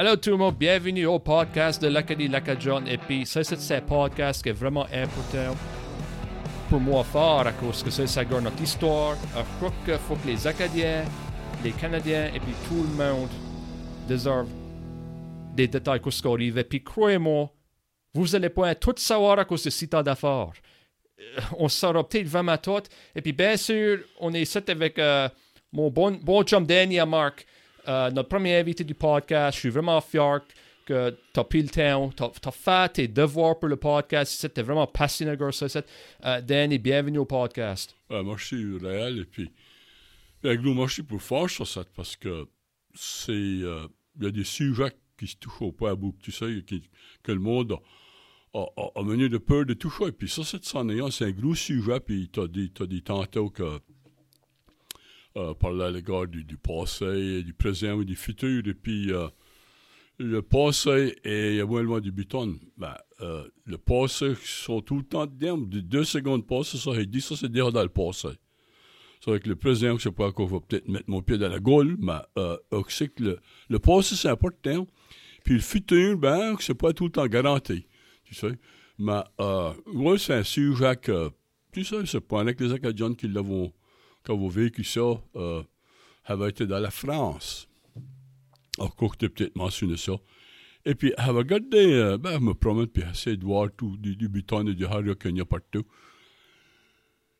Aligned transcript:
Allô 0.00 0.14
tout 0.14 0.30
le 0.30 0.36
monde, 0.36 0.54
bienvenue 0.54 1.06
au 1.06 1.18
podcast 1.18 1.82
de 1.82 1.88
l'Acadie 1.88 2.28
Lacadjon. 2.28 2.86
Et 2.86 2.98
puis 2.98 3.26
ça, 3.26 3.42
c'est 3.42 3.74
un 3.74 3.80
podcast 3.80 4.40
qui 4.40 4.50
est 4.50 4.52
vraiment 4.52 4.86
important 4.92 5.56
pour 6.70 6.78
moi 6.78 7.02
fort 7.02 7.44
à 7.44 7.50
cause 7.50 7.82
que 7.82 7.90
ça, 7.90 8.06
ça 8.06 8.24
garde 8.24 8.44
notre 8.44 8.62
histoire. 8.62 9.16
Je 9.34 9.66
crois 9.66 9.98
faut 9.98 10.14
que 10.14 10.28
les 10.28 10.46
Acadiens, 10.46 11.02
les 11.64 11.72
Canadiens 11.72 12.30
et 12.32 12.38
puis 12.38 12.52
tout 12.68 12.80
le 12.80 12.96
monde 12.96 13.28
déservent 14.06 14.46
des 15.56 15.66
détails 15.66 16.00
que 16.00 16.12
ce 16.12 16.28
arrive. 16.28 16.58
Et 16.58 16.62
puis 16.62 16.80
croyez-moi, 16.80 17.50
vous 18.14 18.36
allez 18.36 18.50
pas 18.50 18.76
tout 18.76 18.94
savoir 18.98 19.40
à 19.40 19.44
cause 19.44 19.64
de 19.64 19.70
site 19.70 19.96
d'affaires. 19.96 20.52
Euh, 21.18 21.40
On 21.58 21.68
saura 21.68 22.08
peut-être 22.08 22.28
vraiment 22.28 22.56
tout. 22.56 22.84
Et 23.16 23.20
puis 23.20 23.32
bien 23.32 23.56
sûr, 23.56 23.98
on 24.20 24.32
est 24.32 24.42
ici 24.42 24.58
avec 24.68 24.96
euh, 25.00 25.28
mon 25.72 25.90
bon, 25.90 26.12
bon 26.22 26.44
chum 26.44 26.64
Danny 26.64 26.98
et 26.98 27.04
Marc. 27.04 27.44
Euh, 27.88 28.10
notre 28.10 28.28
premier 28.28 28.56
invité 28.56 28.84
du 28.84 28.94
podcast. 28.94 29.54
Je 29.56 29.60
suis 29.60 29.70
vraiment 29.70 30.00
fier 30.00 30.40
que 30.84 31.16
tu 31.32 31.40
as 31.40 31.44
pris 31.44 31.62
le 31.62 31.68
temps, 31.68 32.10
tu 32.14 32.22
as, 32.22 32.50
fait 32.50 32.92
tes 32.92 33.08
devoirs 33.08 33.58
pour 33.58 33.68
le 33.68 33.76
podcast. 33.76 34.32
C'était 34.32 34.62
vraiment 34.62 34.86
passionné 34.86 35.36
de 35.36 35.50
ça. 35.50 35.66
Euh, 36.24 36.40
Danny, 36.42 36.78
bienvenue 36.78 37.18
au 37.18 37.24
podcast. 37.24 37.96
Moi, 38.10 38.36
je 38.36 38.44
suis 38.44 38.78
réel 38.78 39.20
et 39.20 39.24
puis, 39.24 39.50
avec 40.44 40.60
nous, 40.60 40.88
suis 40.88 41.02
pour 41.02 41.22
fort 41.22 41.48
sur 41.48 41.66
ça 41.66 41.82
parce 41.96 42.14
que 42.16 42.46
c'est. 42.94 43.32
euh, 43.32 43.86
Il 44.18 44.24
y 44.24 44.26
a 44.26 44.30
des 44.30 44.44
sujets 44.44 44.92
qui 45.18 45.26
se 45.26 45.36
touchent 45.36 45.74
pas 45.76 45.90
à 45.90 45.94
bout, 45.94 46.14
tu 46.22 46.30
sais, 46.30 46.64
que 47.22 47.32
le 47.32 47.40
monde 47.40 47.78
a, 48.54 48.58
a, 48.76 48.90
a 48.96 49.02
mené 49.02 49.28
de 49.28 49.38
peur 49.38 49.64
de 49.64 49.74
toucher. 49.74 50.06
Et 50.08 50.12
puis 50.12 50.28
ça, 50.28 50.42
c'est 50.44 50.64
s'en 50.64 50.88
ayant, 50.88 51.10
c'est 51.10 51.24
un 51.26 51.30
gros 51.30 51.54
sujet, 51.54 52.00
puis 52.00 52.28
tu 52.30 52.40
as 52.40 52.48
dit, 52.48 52.70
t'as 52.70 52.86
dit 52.86 53.02
tantôt 53.02 53.50
que. 53.50 53.80
Euh, 55.38 55.54
parler 55.54 55.84
à 55.84 55.90
l'égard 55.90 56.26
du, 56.26 56.44
passé, 56.56 57.44
du 57.44 57.54
présent 57.54 58.00
et 58.00 58.04
du 58.04 58.16
futur, 58.16 58.66
et 58.66 58.74
puis. 58.74 59.12
euh, 59.12 59.28
le 60.20 60.42
passé 60.42 61.16
et 61.22 61.60
également 61.60 62.00
du 62.00 62.10
buton, 62.10 62.58
ben, 62.76 62.96
euh, 63.20 63.46
le 63.66 63.78
passé 63.78 64.34
sont 64.42 64.80
tout 64.80 64.96
le 64.96 65.04
temps 65.04 65.26
dedans. 65.26 65.56
De 65.56 65.78
deux 65.78 66.02
secondes 66.02 66.44
passées, 66.44 66.76
ça, 66.76 66.90
il 66.96 67.08
dit 67.08 67.20
ça, 67.20 67.36
c'est 67.36 67.48
déjà 67.48 67.70
dans 67.70 67.84
le 67.84 67.88
passé. 67.88 68.26
C'est 69.20 69.30
avec 69.30 69.46
le 69.46 69.54
présent, 69.54 69.96
je 69.96 70.02
sais 70.02 70.10
pas 70.10 70.32
qu'on 70.32 70.46
va 70.46 70.58
peut-être 70.58 70.88
mettre 70.88 71.04
mon 71.08 71.22
pied 71.22 71.38
dans 71.38 71.48
la 71.48 71.60
gaule, 71.60 71.96
mais 72.00 72.18
c'est 72.88 73.14
que 73.14 73.38
le, 73.68 73.78
passé, 73.78 74.16
c'est 74.16 74.28
important. 74.28 74.88
Puis 75.44 75.54
le 75.54 75.60
futur, 75.60 76.18
ben, 76.18 76.56
c'est 76.58 76.74
pas 76.74 76.92
tout 76.92 77.04
le 77.04 77.12
temps 77.12 77.26
garanti. 77.28 77.86
Tu 78.24 78.34
sais. 78.34 78.58
Mais, 78.98 79.22
ouais, 79.94 80.18
c'est 80.18 80.34
un 80.34 80.42
sujet 80.42 80.96
que, 81.00 81.30
tu 81.70 81.84
sais, 81.84 82.04
c'est 82.06 82.26
pas 82.26 82.40
avec 82.40 82.60
les 82.60 82.72
Acadiens 82.72 83.14
qui 83.14 83.28
l'avons, 83.28 83.72
ont 84.32 84.48
vécu 84.48 84.84
ça, 84.84 85.20
euh, 85.36 85.62
avaient 86.24 86.50
été 86.50 86.66
dans 86.66 86.78
la 86.78 86.90
France. 86.90 87.68
Que 88.78 89.16
tu 89.18 89.28
peut-être 89.28 89.56
mentionné 89.56 89.96
ça. 89.96 90.12
Et 90.84 90.94
puis, 90.94 91.12
elle 91.18 91.26
va 91.26 91.32
regarder, 91.32 91.92
euh, 91.92 92.16
ben, 92.18 92.32
elle 92.34 92.40
me 92.40 92.54
promène, 92.54 92.86
puis 92.86 93.02
essayer 93.02 93.36
de 93.36 93.44
voir 93.44 93.68
tout, 93.76 93.96
du, 93.96 94.14
du 94.14 94.28
buton 94.28 94.66
et 94.66 94.74
du 94.74 94.84
hario 94.84 95.14
qu'il 95.16 95.36
y 95.36 95.40
a 95.40 95.44
partout. 95.44 95.84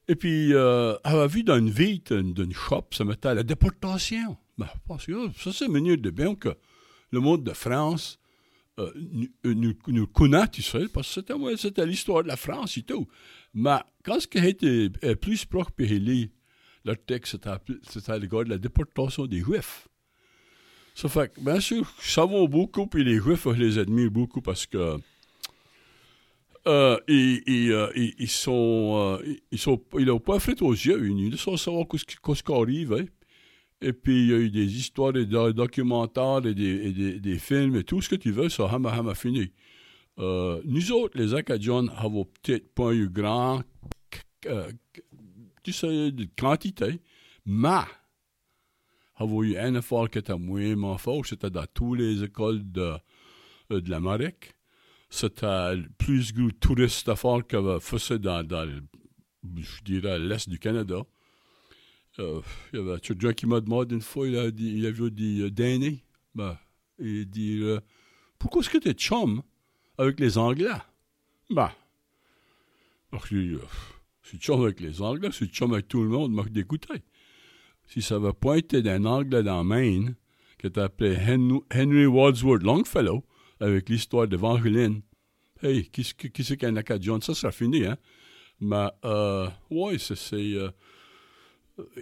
Et 0.09 0.17
puis, 0.17 0.55
euh, 0.55 0.97
elle 1.05 1.17
a 1.17 1.27
vu 1.27 1.45
dans 1.45 1.59
une 1.59 1.71
vitre 1.71 2.17
d'une 2.17 2.53
shop, 2.53 2.87
ça 2.93 3.05
mettait 3.05 3.29
à 3.29 3.35
la 3.35 3.43
déportation. 3.43 4.37
Ben, 4.57 4.67
pense 4.87 5.07
que 5.07 5.13
oh, 5.13 5.31
ça, 5.37 5.53
c'est 5.53 5.69
mieux 5.69 5.97
de 5.97 6.11
bien 6.11 6.35
que 6.35 6.57
le 7.11 7.21
monde 7.21 7.45
de 7.45 7.53
France 7.53 8.19
euh, 8.79 8.93
nous, 9.45 9.75
nous, 9.89 10.07
connaît, 10.07 10.49
tu 10.49 10.63
sais, 10.63 10.89
parce 10.89 11.09
que 11.09 11.15
c'était, 11.15 11.33
ouais, 11.35 11.55
l'histoire 11.85 12.23
de 12.23 12.29
la 12.29 12.37
France 12.37 12.77
et 12.77 12.83
tout. 12.83 13.07
Mais 13.53 13.79
quand 14.05 14.21
ce 14.21 14.27
qui 14.27 14.39
été 14.39 14.91
euh, 15.05 15.15
plus 15.17 15.45
proche, 15.45 15.69
puis 15.77 15.87
il 16.85 16.91
lit 16.91 16.97
le 16.97 16.97
texte, 16.97 17.33
c'était, 17.33 18.13
à 18.13 18.19
l'égard 18.19 18.45
de 18.45 18.51
la 18.51 18.59
déportation 18.59 19.27
des 19.27 19.41
Juifs. 19.41 19.89
Ça 20.95 21.09
fait 21.09 21.33
que, 21.33 21.41
bien 21.41 21.61
sûr, 21.61 21.85
va 22.27 22.47
beaucoup, 22.47 22.87
puis 22.87 23.05
les 23.05 23.19
Juifs, 23.21 23.45
je 23.47 23.61
les 23.63 23.79
admire 23.79 24.11
beaucoup 24.11 24.41
parce 24.41 24.67
que 24.67 24.99
euh, 26.67 26.99
ils, 27.09 27.73
euh, 27.73 27.91
sont, 28.29 29.19
euh, 29.21 29.25
ils- 29.27 29.41
ils 29.53 29.59
sont, 29.59 29.81
ils 29.99 30.07
n'ont 30.07 30.21
pas 30.21 30.39
fait 30.41 30.61
aux 30.61 30.73
yeux, 30.73 31.09
ils 31.09 31.27
ils 31.29 31.39
savent 31.39 31.57
savoir 31.57 31.87
qu'est-ce 31.89 32.43
qui 32.43 32.53
arrive, 32.53 32.93
hein. 32.93 33.05
Et 33.81 33.93
puis, 33.93 34.23
il 34.25 34.29
y 34.29 34.35
a 34.35 34.39
eu 34.39 34.51
des 34.51 34.77
histoires, 34.77 35.13
des 35.13 35.25
do- 35.25 35.53
documentaires, 35.53 36.45
et 36.45 36.53
des, 36.53 36.93
des, 36.93 37.21
des 37.21 37.39
films, 37.39 37.77
et 37.77 37.85
tout 37.85 38.03
ce 38.03 38.09
que 38.09 38.17
tu 38.17 38.33
veux, 38.33 38.49
ça 38.49 38.69
hama 38.69 38.91
hama 38.91 39.15
fini. 39.15 39.53
Nous 40.19 40.91
autres, 40.93 41.17
les 41.17 41.33
Acadiens, 41.35 41.87
avons 41.97 42.25
peut-être 42.25 42.75
pas 42.75 42.93
eu 42.93 43.09
grand, 43.09 43.63
de 45.71 46.29
quantité, 46.39 47.01
mais 47.47 47.83
avons 49.17 49.43
eu 49.43 49.57
un 49.57 49.75
effort 49.75 50.09
qui 50.11 50.19
était 50.19 50.37
moins 50.37 50.99
fort, 50.99 51.27
c'était 51.27 51.51
dans 51.51 51.67
toutes 51.73 51.99
les 51.99 52.25
écoles 52.25 52.71
de, 52.71 52.95
euh, 53.73 53.81
de 53.81 53.91
l'Amérique. 53.91 54.55
C'était 55.11 55.75
plus 55.97 56.35
gros 56.35 56.51
touriste 56.51 57.09
effort 57.09 57.47
qu'il 57.47 57.59
avait 57.59 57.81
fait 57.81 58.19
dans, 58.19 58.47
dans 58.47 58.69
je 59.57 59.83
dirais, 59.83 60.19
l'Est 60.19 60.49
du 60.49 60.59
Canada. 60.59 61.03
Euh, 62.19 62.41
il 62.73 62.81
y 62.81 62.83
avait 62.83 63.01
quelqu'un 63.01 63.33
qui 63.33 63.47
m'a 63.47 63.61
demandé 63.61 63.95
une 63.95 64.01
fois, 64.01 64.27
il 64.27 64.37
a, 64.37 64.51
dit, 64.51 64.73
il 64.77 64.87
a 64.87 64.91
vu 64.91 65.05
euh, 65.05 65.51
Danny, 65.51 66.03
ben, 66.35 66.59
il 66.99 67.29
dit 67.31 67.61
euh, 67.63 67.81
Pourquoi 68.39 68.61
est-ce 68.61 68.71
que 68.71 68.79
tu 68.79 68.89
es 68.89 68.95
chum 68.95 69.43
avec 69.97 70.19
les 70.19 70.37
Anglais? 70.37 70.69
Ben, 71.49 71.71
alors, 73.13 73.27
je 73.27 73.37
dis, 73.37 73.57
je 74.31 74.37
suis 74.37 74.39
chum 74.39 74.61
avec 74.63 74.81
les 74.81 75.01
Anglais, 75.01 75.29
je 75.31 75.37
suis 75.37 75.47
chum 75.49 75.73
avec 75.73 75.89
tout 75.89 76.03
le 76.03 76.09
monde, 76.11 76.33
m'a 76.33 76.43
d'écouter. 76.45 77.03
Si 77.87 78.03
ça 78.03 78.19
pas 78.35 78.57
été 78.59 78.83
d'un 78.83 79.07
Anglais 79.07 79.43
dans 79.43 79.65
Maine, 79.65 80.15
qui 80.59 80.67
était 80.67 80.81
appelé 80.83 81.15
Hen- 81.17 81.61
Henry 81.75 82.05
Wadsworth 82.07 82.63
Longfellow, 82.63 83.25
avec 83.61 83.89
l'histoire 83.89 84.29
d'Evangeline, 84.29 85.01
hey, 85.63 85.89
qui, 85.89 86.05
c'est- 86.05 86.31
qui 86.31 86.45
c'est 86.45 86.57
qu'un 86.59 86.77
Acadien? 86.77 87.21
Ça 87.23 87.33
sera 87.35 87.53
fini, 87.53 87.87
hein? 87.87 87.97
Mais, 88.61 88.89
euh, 89.05 89.49
ouais, 89.71 89.97
c'est. 89.99 90.37
euh, 90.37 90.71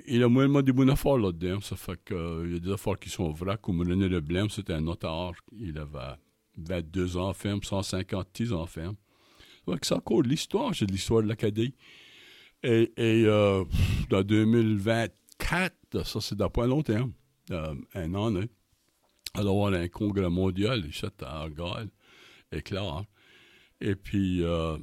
il 0.06 0.22
a 0.22 0.28
moins 0.28 0.62
des 0.62 0.72
bonnes 0.72 0.90
affaires 0.90 1.18
là-dedans. 1.18 1.60
Ça 1.60 1.76
fait 1.76 1.98
que, 2.04 2.14
euh, 2.14 2.44
il 2.46 2.54
y 2.54 2.56
a 2.56 2.60
des 2.60 2.72
affaires 2.72 2.98
qui 2.98 3.10
sont 3.10 3.30
vraies. 3.30 3.58
Comme 3.60 3.80
René 3.80 4.08
Leblanc, 4.08 4.48
c'était 4.48 4.72
un 4.72 4.80
notaire. 4.80 5.32
Il 5.58 5.78
avait 5.78 6.16
22 6.56 7.16
enfants, 7.18 7.58
150 7.62 8.28
petits. 8.30 8.46
Ça 8.48 8.64
fait 8.66 8.88
que 9.78 9.86
c'est 9.86 9.94
encore 9.94 10.22
de 10.22 10.28
l'histoire. 10.28 10.74
C'est 10.74 10.86
de 10.86 10.92
l'histoire 10.92 11.22
de 11.22 11.28
l'Acadie. 11.28 11.74
Et, 12.62 12.92
et 12.96 13.24
euh, 13.26 13.64
dans 14.10 14.22
2024, 14.22 16.04
ça 16.04 16.20
c'est 16.20 16.34
dans 16.34 16.50
pas 16.50 16.66
longtemps, 16.66 17.10
euh, 17.50 17.74
un 17.94 18.14
an, 18.14 18.34
hein, 18.36 18.46
y 19.36 19.38
avoir 19.38 19.72
un 19.72 19.88
congrès 19.88 20.30
mondial 20.30 20.84
ici 20.86 21.06
à 21.22 21.42
Argyle, 21.42 21.90
et 22.52 22.62
clair. 22.62 23.04
Et 23.80 23.94
puis, 23.94 24.42
euh, 24.42 24.78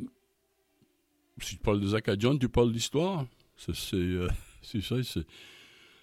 si 1.42 1.56
tu 1.56 1.62
parles 1.62 1.82
des 1.82 1.96
Acadiens, 1.96 2.38
tu 2.38 2.50
parles 2.50 2.72
d'histoire. 2.72 3.26
Euh, 3.94 4.28
c'est 4.62 4.82
ça, 4.82 4.96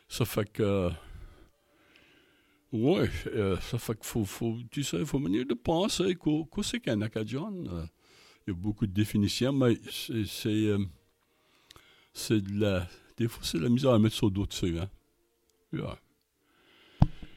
ça 0.08 0.24
fait 0.24 0.50
que. 0.52 0.90
Euh, 2.72 3.56
ça 3.60 3.78
fait 3.78 3.94
qu'il 3.94 4.04
faut, 4.04 4.24
faut, 4.24 4.56
tu 4.70 4.84
sais, 4.84 5.04
faut 5.04 5.18
venir 5.18 5.44
de 5.44 5.54
penser 5.54 6.14
qu'est-ce 6.14 6.76
qu'un 6.76 7.00
Acadien. 7.02 7.52
euh, 7.66 7.84
il 8.46 8.50
y 8.50 8.52
a 8.52 8.54
beaucoup 8.54 8.86
de 8.86 8.92
définitions, 8.92 9.52
mais 9.52 9.76
c'est, 9.90 10.72
c'est 12.12 12.40
de 12.40 12.60
la. 12.60 12.86
Des 13.16 13.28
fois, 13.28 13.42
c'est 13.44 13.58
de 13.58 13.64
la 13.64 13.68
misère 13.68 13.92
à 13.92 13.98
mettre 13.98 14.14
sur 14.14 14.30
d'autres 14.30 14.50
dessus, 14.50 14.78
hein. 14.78 14.88
Yeah. 15.72 15.98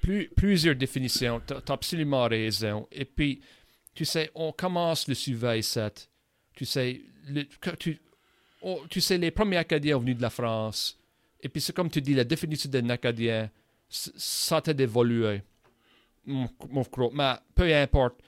Plus- 0.01 0.29
plusieurs 0.35 0.75
définitions, 0.75 1.41
tu 1.45 1.53
as 1.53 1.73
absolument 1.73 2.27
raison. 2.27 2.87
Et 2.91 3.05
puis, 3.05 3.41
tu 3.93 4.05
sais, 4.05 4.31
on 4.35 4.51
commence 4.51 5.07
le 5.07 5.13
sujet 5.13 5.61
7. 5.61 6.09
Tu 6.55 6.65
sais, 6.65 7.01
tu, 7.79 7.99
tu 8.89 9.01
sais, 9.01 9.17
les 9.17 9.31
premiers 9.31 9.57
Acadiens 9.57 9.97
venus 9.97 10.17
de 10.17 10.21
la 10.21 10.29
France. 10.29 10.99
Et 11.39 11.49
puis, 11.49 11.61
c'est 11.61 11.73
comme 11.75 11.89
tu 11.89 12.01
dis, 12.01 12.13
la 12.13 12.23
définition 12.23 12.69
d'un 12.69 12.89
Acadien, 12.89 13.49
ça 13.89 14.61
t'a 14.61 14.71
évolué. 14.71 15.41
Mon. 16.25 16.49
Mais 17.13 17.33
peu 17.53 17.73
importe. 17.73 18.21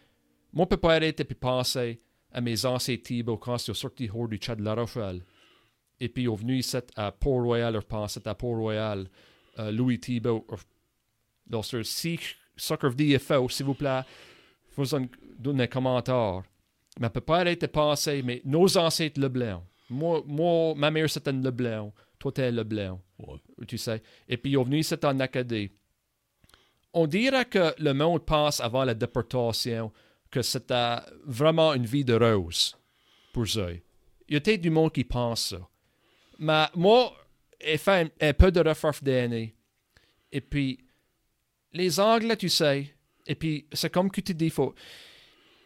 Moi, 0.53 0.65
je 0.65 0.69
peux 0.69 0.77
pas 0.77 0.95
arrêter 0.95 1.24
puis 1.24 1.36
penser 1.36 2.00
à 2.31 2.41
mes 2.41 2.65
anciens 2.65 2.98
Thibault 2.98 3.38
quand 3.38 3.56
ils 3.56 3.59
sont 3.65 3.74
sortis 3.74 4.09
hors 4.13 4.27
du 4.27 4.39
chat 4.41 4.56
de 4.56 4.63
La 4.63 4.75
Rochelle. 4.75 5.21
Et 6.00 6.09
puis, 6.09 6.24
ils 6.24 6.27
sont 6.27 6.36
venus 6.36 6.65
ici 6.65 6.77
à 6.95 7.12
Port-Royal, 7.12 7.74
je 7.75 7.80
pense, 7.80 8.19
à 8.25 8.36
Port-Royal. 8.36 9.07
euh, 9.59 9.71
Louis 9.71 10.00
Thibault, 10.00 10.45
lorsque 11.50 11.83
si 11.86 12.19
ce 12.56 12.74
que 12.74 12.88
vous 12.88 12.95
dites 12.95 13.15
est 13.15 13.19
faux, 13.19 13.50
s'il 13.50 13.65
vous 13.65 13.74
plaît, 13.74 14.01
vous 14.75 14.86
donnez 15.39 15.63
un 15.63 15.68
commentaire. 15.68 16.44
Mais 17.00 17.07
on 17.07 17.09
peut 17.09 17.21
pas 17.21 17.39
arrêter 17.39 17.68
de 17.68 17.71
penser, 17.71 18.21
mais 18.24 18.42
nos 18.45 18.77
ancêtres 18.77 19.19
Leblanc. 19.19 19.63
Moi, 19.89 20.24
moi 20.25 20.74
ma 20.75 20.92
mère 20.92 21.09
c'était 21.09 21.31
Leblanc. 21.31 21.94
Toi, 22.19 22.31
t'es 22.31 22.51
Leblanc. 22.51 23.01
Ouais. 23.19 23.39
Tu 23.68 23.77
sais. 23.77 24.01
Et 24.27 24.38
puis, 24.38 24.51
ils 24.51 24.56
sont 24.56 24.63
venus 24.63 24.91
ici 24.91 24.95
en 25.03 25.19
Acadie. 25.19 25.71
On 26.94 27.07
dirait 27.07 27.45
que 27.45 27.74
le 27.77 27.94
monde 27.94 28.25
pense 28.25 28.62
avant 28.62 28.86
la 28.86 28.94
déportation 28.94 29.91
que 30.31 30.41
c'était 30.41 30.98
vraiment 31.25 31.74
une 31.74 31.86
vie 31.86 32.06
de 32.06 32.13
rose 32.13 32.77
pour 33.33 33.44
eux. 33.57 33.81
Il 34.27 34.33
y 34.33 34.38
a 34.38 34.41
peut-être 34.41 34.62
du 34.62 34.69
monde 34.69 34.91
qui 34.94 35.03
pense 35.03 35.50
ça. 35.50 35.69
Mais 36.39 36.65
moi, 36.75 37.13
j'ai 37.61 37.77
fait 37.77 38.13
un, 38.21 38.33
peu 38.33 38.51
de 38.51 38.59
recherche 38.59 39.03
d'année. 39.03 39.55
Et 40.31 40.41
puis, 40.41 40.79
les 41.73 41.99
Anglais, 41.99 42.37
tu 42.37 42.49
sais, 42.49 42.93
Et 43.27 43.35
puis, 43.35 43.65
c'est 43.73 43.91
comme 43.91 44.11
que 44.11 44.21
tu 44.21 44.33
dis, 44.33 44.51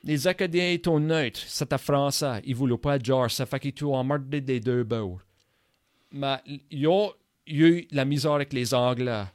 les 0.04 0.27
Acadiens 0.27 0.71
étaient 0.71 1.00
neutres, 1.00 1.42
c'était 1.45 1.77
français, 1.77 2.42
ils 2.45 2.51
ne 2.51 2.56
voulaient 2.56 2.77
pas 2.77 3.00
genre, 3.00 3.30
ça 3.30 3.45
fait 3.45 3.60
qu'ils 3.60 3.86
en 3.86 4.04
mode 4.04 4.30
des 4.30 4.60
deux 4.60 4.83
bords. 4.83 5.19
Mais 6.12 6.38
ils 6.72 6.88
ont 6.88 7.13
eu 7.45 7.86
la 7.92 8.06
misère 8.06 8.33
avec 8.33 8.54
les 8.54 8.74
Anglais 8.74 9.25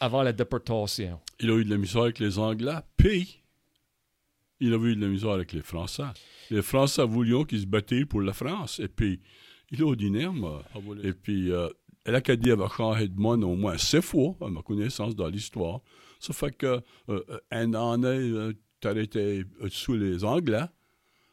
avant 0.00 0.22
la 0.22 0.32
déportation. 0.32 1.20
Il 1.40 1.50
a 1.50 1.56
eu 1.56 1.64
de 1.64 1.70
la 1.70 1.78
misère 1.78 2.02
avec 2.02 2.18
les 2.18 2.38
Anglais, 2.38 2.78
puis 2.96 3.42
il 4.60 4.74
a 4.74 4.76
eu 4.76 4.94
de 4.94 5.00
la 5.00 5.08
misère 5.08 5.30
avec 5.30 5.52
les 5.52 5.62
Français. 5.62 6.04
Les 6.50 6.62
Français 6.62 7.04
voulaient 7.04 7.44
qu'ils 7.46 7.62
se 7.62 7.66
battaient 7.66 8.04
pour 8.04 8.20
la 8.20 8.32
France, 8.32 8.80
et 8.80 8.88
puis 8.88 9.20
il 9.70 9.82
a 9.82 9.94
dit 9.94 10.10
moi. 10.10 10.62
Et 11.02 11.12
puis, 11.12 11.50
euh, 11.50 11.68
l'Acadie 12.06 12.50
avait 12.50 12.68
changé 12.68 13.08
de 13.08 13.18
monde 13.18 13.44
au 13.44 13.54
moins 13.54 13.78
six 13.78 14.02
fois, 14.02 14.36
à 14.40 14.48
ma 14.48 14.62
connaissance, 14.62 15.14
dans 15.14 15.28
l'histoire. 15.28 15.80
Ça 16.20 16.32
fait 16.32 16.56
que 16.56 16.80
euh, 17.08 17.40
un 17.50 17.74
année, 17.74 18.30
euh, 18.30 18.52
tu 18.80 18.88
arrêté 18.88 19.44
sous 19.68 19.94
les 19.94 20.24
Anglais, 20.24 20.66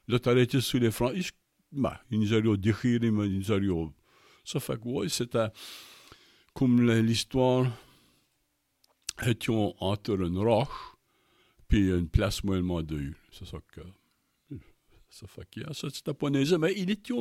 là, 0.08 0.20
tu 0.20 0.30
arrêté 0.30 0.62
sous 0.62 0.80
les 0.80 0.92
Français. 0.92 1.32
Ben, 1.72 1.98
ils 2.10 2.20
nous 2.20 2.34
ont 2.34 2.56
déchiré, 2.56 3.12
mais 3.12 3.28
ils 3.28 3.40
nous 3.40 3.72
ont... 3.72 3.94
Ça 4.44 4.60
fait 4.60 4.76
que, 4.76 4.82
oui, 4.86 5.10
c'était 5.10 5.48
comme 6.54 6.82
l'histoire 6.82 7.68
était 9.26 9.54
entre 9.80 10.20
une 10.20 10.38
roche 10.38 10.96
puis 11.68 11.90
une 11.90 12.10
place 12.10 12.44
moyennement 12.44 12.82
deux. 12.82 13.14
C'est 13.32 13.46
ça 13.46 13.58
que... 13.72 13.82
Ça 15.10 15.28
fait 15.28 15.48
que, 15.50 15.74
ça, 15.74 15.90
c'était 15.90 16.14
pas 16.14 16.30
mais 16.30 16.74
il 16.76 16.90
était 16.90 17.14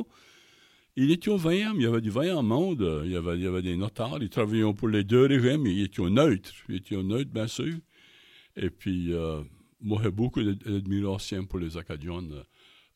il 0.95 1.11
était 1.11 1.29
au 1.29 1.37
20 1.37 1.75
il 1.75 1.81
y 1.81 1.85
avait 1.85 2.01
du 2.01 2.09
20 2.09 2.41
monde, 2.41 3.01
il 3.05 3.11
y 3.11 3.15
avait, 3.15 3.61
des 3.61 3.77
notaires, 3.77 4.17
ils 4.19 4.29
travaillaient 4.29 4.73
pour 4.73 4.87
les 4.87 5.03
deux 5.03 5.25
régimes, 5.25 5.65
ils 5.65 5.83
étaient 5.83 6.09
neutres, 6.09 6.51
ils 6.69 6.75
étaient 6.77 7.01
neutres, 7.01 7.31
bien 7.31 7.47
sûr. 7.47 7.75
Et 8.57 8.69
puis, 8.69 9.13
euh, 9.13 9.41
moi, 9.81 9.99
j'ai 10.03 10.11
beaucoup 10.11 10.43
d'admiration 10.43 11.45
pour 11.45 11.59
les 11.59 11.77
Acadiens, 11.77 12.23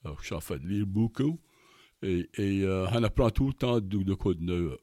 euh, 0.06 0.12
j'ai 0.21 0.39
fait 0.39 0.63
lire 0.63 0.86
beaucoup. 0.86 1.39
Et, 2.03 2.27
euh, 2.38 2.88
on 2.92 3.03
apprend 3.03 3.31
tout 3.31 3.47
le 3.47 3.53
temps 3.53 3.80
de, 3.80 4.03
de 4.03 4.13
quoi 4.13 4.33
de 4.36 4.53
euh, 4.53 4.77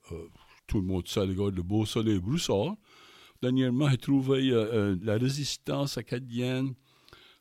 tout 0.67 0.81
le 0.81 0.87
monde 0.87 1.07
sait, 1.07 1.27
le 1.27 1.63
beau 1.63 1.87
soleil 1.87 2.19
broussard. 2.19 2.77
Dernièrement, 3.41 3.89
j'ai 3.91 3.99
trouvé 3.99 4.51
la 5.03 5.19
résistance 5.19 5.99
acadienne 5.99 6.75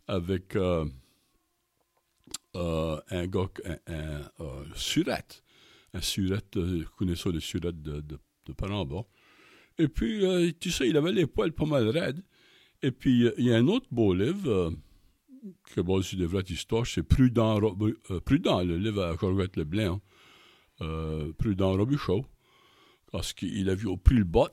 avec 0.07 0.55
un 0.55 0.87
gars, 3.27 3.49
un 3.87 4.21
surette 4.75 5.43
un 5.93 6.01
surette, 6.01 6.57
euh, 6.57 6.85
connaissant 6.97 7.29
le 7.31 7.39
surette 7.39 7.81
de, 7.81 8.01
de, 8.01 8.17
de. 8.45 8.53
Et 9.77 9.87
puis, 9.87 10.25
euh, 10.25 10.51
tu 10.59 10.71
sais, 10.71 10.87
il 10.87 10.97
avait 10.97 11.11
les 11.11 11.27
poils 11.27 11.53
pas 11.53 11.65
mal 11.65 11.87
raides. 11.89 12.23
Et 12.83 12.91
puis, 12.91 13.27
il 13.37 13.45
y 13.45 13.53
a 13.53 13.57
un 13.57 13.67
autre 13.67 13.87
beau 13.91 14.13
livre, 14.13 14.49
euh, 14.49 14.71
que 15.73 15.81
bon, 15.81 16.01
c'est 16.01 16.17
de 16.17 16.25
vraie 16.25 16.43
histoire, 16.49 16.85
c'est 16.85 17.03
Prudent, 17.03 17.59
euh, 17.61 18.19
Prudent, 18.21 18.63
le 18.63 18.77
livre 18.77 19.03
à 19.03 19.15
Corvette 19.17 19.55
Leblanc, 19.57 20.01
euh, 20.81 21.31
Prudent 21.33 21.73
Robuchot, 21.73 22.25
parce 23.11 23.33
qu'il 23.33 23.69
a 23.69 23.75
vu 23.75 23.87
au 23.87 23.97
prix 23.97 24.15
le 24.15 24.23
bot, 24.23 24.49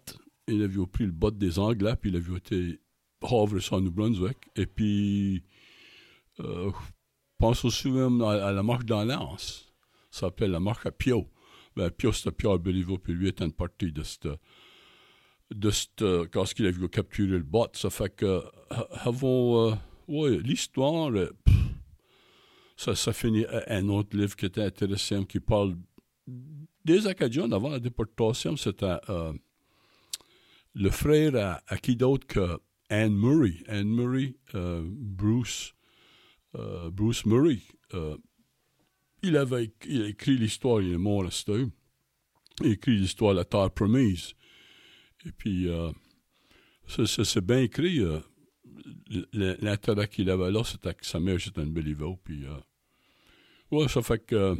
il 0.47 0.63
a 0.63 0.67
vu 0.67 0.79
au 0.79 0.87
prix 0.87 1.07
le 1.07 1.13
bot 1.13 1.31
des 1.31 1.59
Anglais, 1.59 1.95
puis 2.01 2.11
il 2.11 2.17
a 2.17 2.21
vu 2.21 2.37
été 2.37 2.81
Havre 3.23 3.61
sans 3.61 3.81
New 3.81 3.91
Brunswick, 3.91 4.39
et 4.57 4.67
puis, 4.67 5.43
euh, 6.41 6.71
pense 7.39 7.65
aussi 7.65 7.91
même 7.91 8.21
à, 8.23 8.47
à 8.47 8.53
la 8.53 8.63
marche 8.63 8.85
dans 8.85 9.05
l'Anse 9.05 9.68
s'appelle 10.21 10.51
la 10.51 10.61
marque 10.61 10.87
à 10.87 10.91
Pio. 10.91 11.29
Ben, 11.77 11.91
Pio, 11.91 12.13
c'était 12.13 12.33
Pierre 12.33 12.59
Béliveau, 12.59 12.99
puis 12.99 13.13
lui 13.13 13.29
était 13.29 13.45
une 13.45 13.53
partie 13.53 13.93
de 13.93 14.03
cette. 14.03 14.29
De 15.51 15.71
cette 15.71 16.05
quand 16.31 16.45
il 16.59 16.67
a 16.67 16.71
vu 16.71 16.89
capturer 16.89 17.39
le 17.39 17.43
bot. 17.43 17.69
Ça 17.73 17.91
fait 17.91 18.15
que. 18.15 18.43
Avant. 18.91 19.71
Euh, 19.71 19.75
oui, 20.09 20.41
l'histoire. 20.43 21.11
Euh, 21.11 21.31
ça, 22.77 22.95
ça 22.95 23.13
finit 23.13 23.45
un 23.67 23.89
autre 23.89 24.17
livre 24.17 24.37
qui 24.37 24.47
était 24.47 24.63
intéressant 24.63 25.25
qui 25.25 25.41
parle 25.41 25.75
des 26.85 27.07
Acadiens 27.07 27.51
avant 27.51 27.71
la 27.71 27.81
déportation. 27.81 28.57
C'était 28.57 28.97
euh, 29.09 29.33
le 30.75 30.91
frère 30.91 31.35
à, 31.35 31.61
à, 31.67 31.77
qui 31.77 31.97
d'autre 31.97 32.27
que 32.27 32.59
Anne 32.89 33.15
Murray? 33.15 33.57
Anne 33.67 33.89
Murray, 33.89 34.37
euh, 34.55 34.83
Bruce, 34.87 35.75
euh, 36.55 36.91
Bruce 36.91 37.27
Murray. 37.27 37.59
Euh, 39.25 39.29
il 39.29 39.37
avait 39.37 39.71
a 40.03 40.09
écrit 40.09 40.37
l'histoire, 40.37 40.81
il 40.81 40.93
est 40.93 40.99
mort 40.99 41.25
à 41.27 41.31
Il 42.61 42.67
a 42.67 42.71
écrit 42.71 42.97
l'histoire 42.97 43.33
de 43.33 43.39
la 43.39 43.45
Terre 43.45 43.71
promise. 43.71 44.35
Et 45.27 45.33
puis, 45.33 45.69
euh, 45.69 45.91
c'est 46.87 47.45
bien 47.45 47.61
écrit. 47.61 48.01
Euh, 48.01 48.21
L'intérêt 49.33 50.09
qu'il 50.09 50.31
avait 50.31 50.51
là, 50.51 50.65
c'était 50.65 50.95
que 50.95 51.05
sa 51.05 51.19
mère, 51.21 51.41
c'était 51.41 51.63
une 51.63 51.73
Béliveau. 51.73 52.19
Puis, 52.25 52.45
euh, 52.45 52.57
ouais, 53.71 53.89
ça 53.89 54.03
fait 54.03 54.25
que 54.25 54.35
euh, 54.35 54.57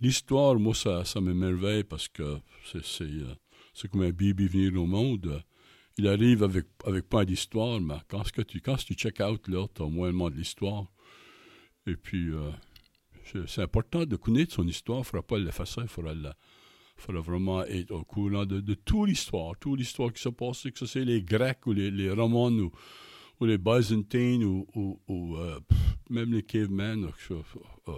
l'histoire, 0.00 0.56
moi, 0.56 0.74
ça, 0.74 1.04
ça 1.04 1.20
m'émerveille 1.20 1.84
parce 1.84 2.08
que 2.08 2.38
c'est 2.64 3.08
c'est 3.74 3.90
comme 3.90 4.02
un 4.02 4.10
bébé 4.10 4.46
venir 4.46 4.80
au 4.80 4.86
monde. 4.86 5.42
Il 5.96 6.06
arrive 6.06 6.44
avec, 6.44 6.66
avec 6.84 7.08
pas 7.08 7.24
d'histoire, 7.24 7.80
mais 7.80 7.96
quand, 8.08 8.30
que 8.30 8.42
tu, 8.42 8.60
quand 8.60 8.76
tu 8.76 8.94
check 8.94 9.20
out, 9.20 9.48
là, 9.48 9.66
tu 9.74 9.82
as 9.82 9.86
moins 9.86 10.12
de 10.30 10.36
l'histoire. 10.36 10.86
Et 11.86 11.96
puis, 11.96 12.30
c'est 13.46 13.62
important 13.62 14.04
de 14.04 14.16
connaître 14.16 14.54
son 14.54 14.66
histoire. 14.66 14.98
Il 14.98 15.00
ne 15.00 15.04
faudra 15.04 15.22
pas 15.22 15.38
l'effacer. 15.38 15.80
Il 15.82 15.88
faudra, 15.88 16.14
la, 16.14 16.34
faudra 16.96 17.20
vraiment 17.20 17.64
être 17.64 17.90
au 17.90 18.04
courant 18.04 18.46
de, 18.46 18.60
de 18.60 18.74
toute 18.74 19.08
l'histoire. 19.08 19.54
Toute 19.58 19.78
l'histoire 19.78 20.12
qui 20.12 20.22
se 20.22 20.28
passe, 20.28 20.62
que 20.62 20.78
ce 20.78 20.86
soit 20.86 21.04
les 21.04 21.22
Grecs 21.22 21.66
ou 21.66 21.72
les, 21.72 21.90
les 21.90 22.10
Romains 22.10 22.58
ou, 22.58 22.72
ou, 23.40 23.46
les 23.46 23.58
Byzantines 23.58 24.44
ou, 24.44 24.66
ou, 25.08 25.36
euh, 25.36 25.60
même 26.10 26.32
les 26.32 26.42
Cavemen. 26.42 27.10
Euh, 27.30 27.42
euh, 27.88 27.92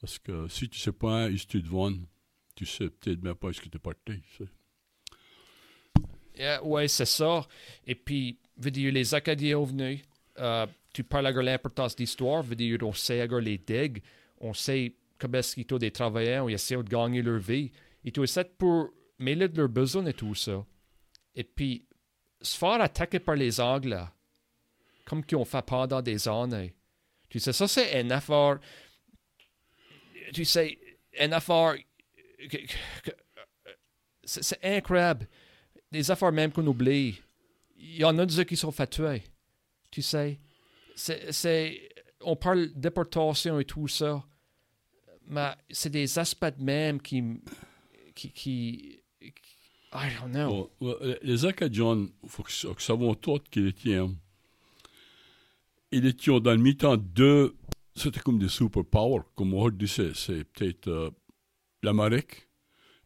parce 0.00 0.18
que 0.18 0.48
si 0.48 0.68
tu 0.68 0.78
ne 0.78 0.82
sais 0.82 0.92
pas 0.92 1.28
tu 1.30 1.62
te 1.62 1.68
vends, 1.68 1.94
tu 2.54 2.66
sais 2.66 2.90
peut-être 2.90 3.22
même 3.22 3.34
pas 3.34 3.48
où 3.48 3.52
tu 3.52 3.68
es 3.72 3.78
parti. 3.78 4.20
Yeah, 6.36 6.64
oui, 6.64 6.88
c'est 6.88 7.04
ça. 7.04 7.46
Et 7.86 7.94
puis, 7.94 8.38
veux 8.56 8.70
dire, 8.70 8.92
les 8.92 9.14
Acadiens 9.14 9.62
venus, 9.62 10.00
euh, 10.38 10.66
tu 10.92 11.04
parles 11.04 11.32
de 11.32 11.40
l'importance 11.40 11.94
de 11.96 12.02
l'histoire, 12.02 12.42
veux 12.42 12.56
dire, 12.56 12.78
on 12.82 12.92
sait 12.92 13.26
les 13.26 13.58
digues 13.58 14.02
on 14.42 14.52
sait 14.52 14.94
comment 15.18 15.38
est-ce 15.38 15.54
qu'ils 15.54 15.72
ont 15.72 15.78
des 15.78 15.92
travailleurs, 15.92 16.50
ils 16.50 16.54
essaient 16.54 16.76
de 16.76 16.82
gagner 16.82 17.22
leur 17.22 17.38
vie. 17.38 17.70
Ils 18.04 18.18
ont 18.18 18.24
essayé 18.24 18.44
pour 18.58 18.90
mêler 19.18 19.48
leurs 19.48 19.68
besoins 19.68 20.04
et 20.06 20.12
tout 20.12 20.34
ça. 20.34 20.66
Et 21.34 21.44
puis, 21.44 21.86
se 22.40 22.58
faire 22.58 22.80
attaquer 22.80 23.20
par 23.20 23.36
les 23.36 23.60
Anglais, 23.60 24.04
comme 25.06 25.24
qu'ils 25.24 25.38
ont 25.38 25.44
fait 25.44 25.64
pendant 25.64 26.02
des 26.02 26.26
années. 26.28 26.74
Tu 27.28 27.38
sais, 27.38 27.52
ça, 27.52 27.68
c'est 27.68 28.00
une 28.00 28.10
affaire. 28.10 28.58
Tu 30.34 30.44
sais, 30.44 30.76
une 31.18 31.32
affaire. 31.32 31.76
C'est 34.24 34.62
incroyable. 34.64 35.28
Des 35.90 36.10
affaires 36.10 36.32
même 36.32 36.50
qu'on 36.50 36.66
oublie. 36.66 37.20
Il 37.76 37.96
y 37.96 38.04
en 38.04 38.18
a 38.18 38.26
des 38.26 38.44
qui 38.44 38.56
sont 38.56 38.72
fait. 38.72 39.00
Tu 39.90 40.02
sais. 40.02 40.38
On 42.20 42.36
parle 42.36 42.72
de 42.72 42.80
déportation 42.80 43.58
et 43.60 43.64
tout 43.64 43.88
ça 43.88 44.24
mais 45.28 45.52
c'est 45.70 45.90
des 45.90 46.18
aspects 46.18 46.58
même 46.58 47.00
qui, 47.00 47.22
qui, 48.14 48.30
qui, 48.30 49.02
I 49.92 50.08
don't 50.18 50.32
know. 50.32 50.70
Bon, 50.80 50.96
les 51.22 51.44
Acadiens, 51.44 52.08
il 52.22 52.28
faut 52.28 52.42
que, 52.42 52.52
savons 52.82 53.14
tous 53.14 53.40
qu'ils 53.50 53.68
étaient, 53.68 54.00
ils 55.90 56.06
étaient 56.06 56.40
dans 56.40 56.52
le 56.52 56.56
mi-temps 56.56 56.96
de, 56.96 57.54
c'était 57.94 58.20
comme 58.20 58.38
des 58.38 58.48
superpowers, 58.48 59.24
comme 59.34 59.52
on 59.54 59.68
dit, 59.68 59.88
c'est, 59.88 60.44
peut-être 60.44 60.88
euh, 60.88 61.10
l'Amérique, 61.82 62.48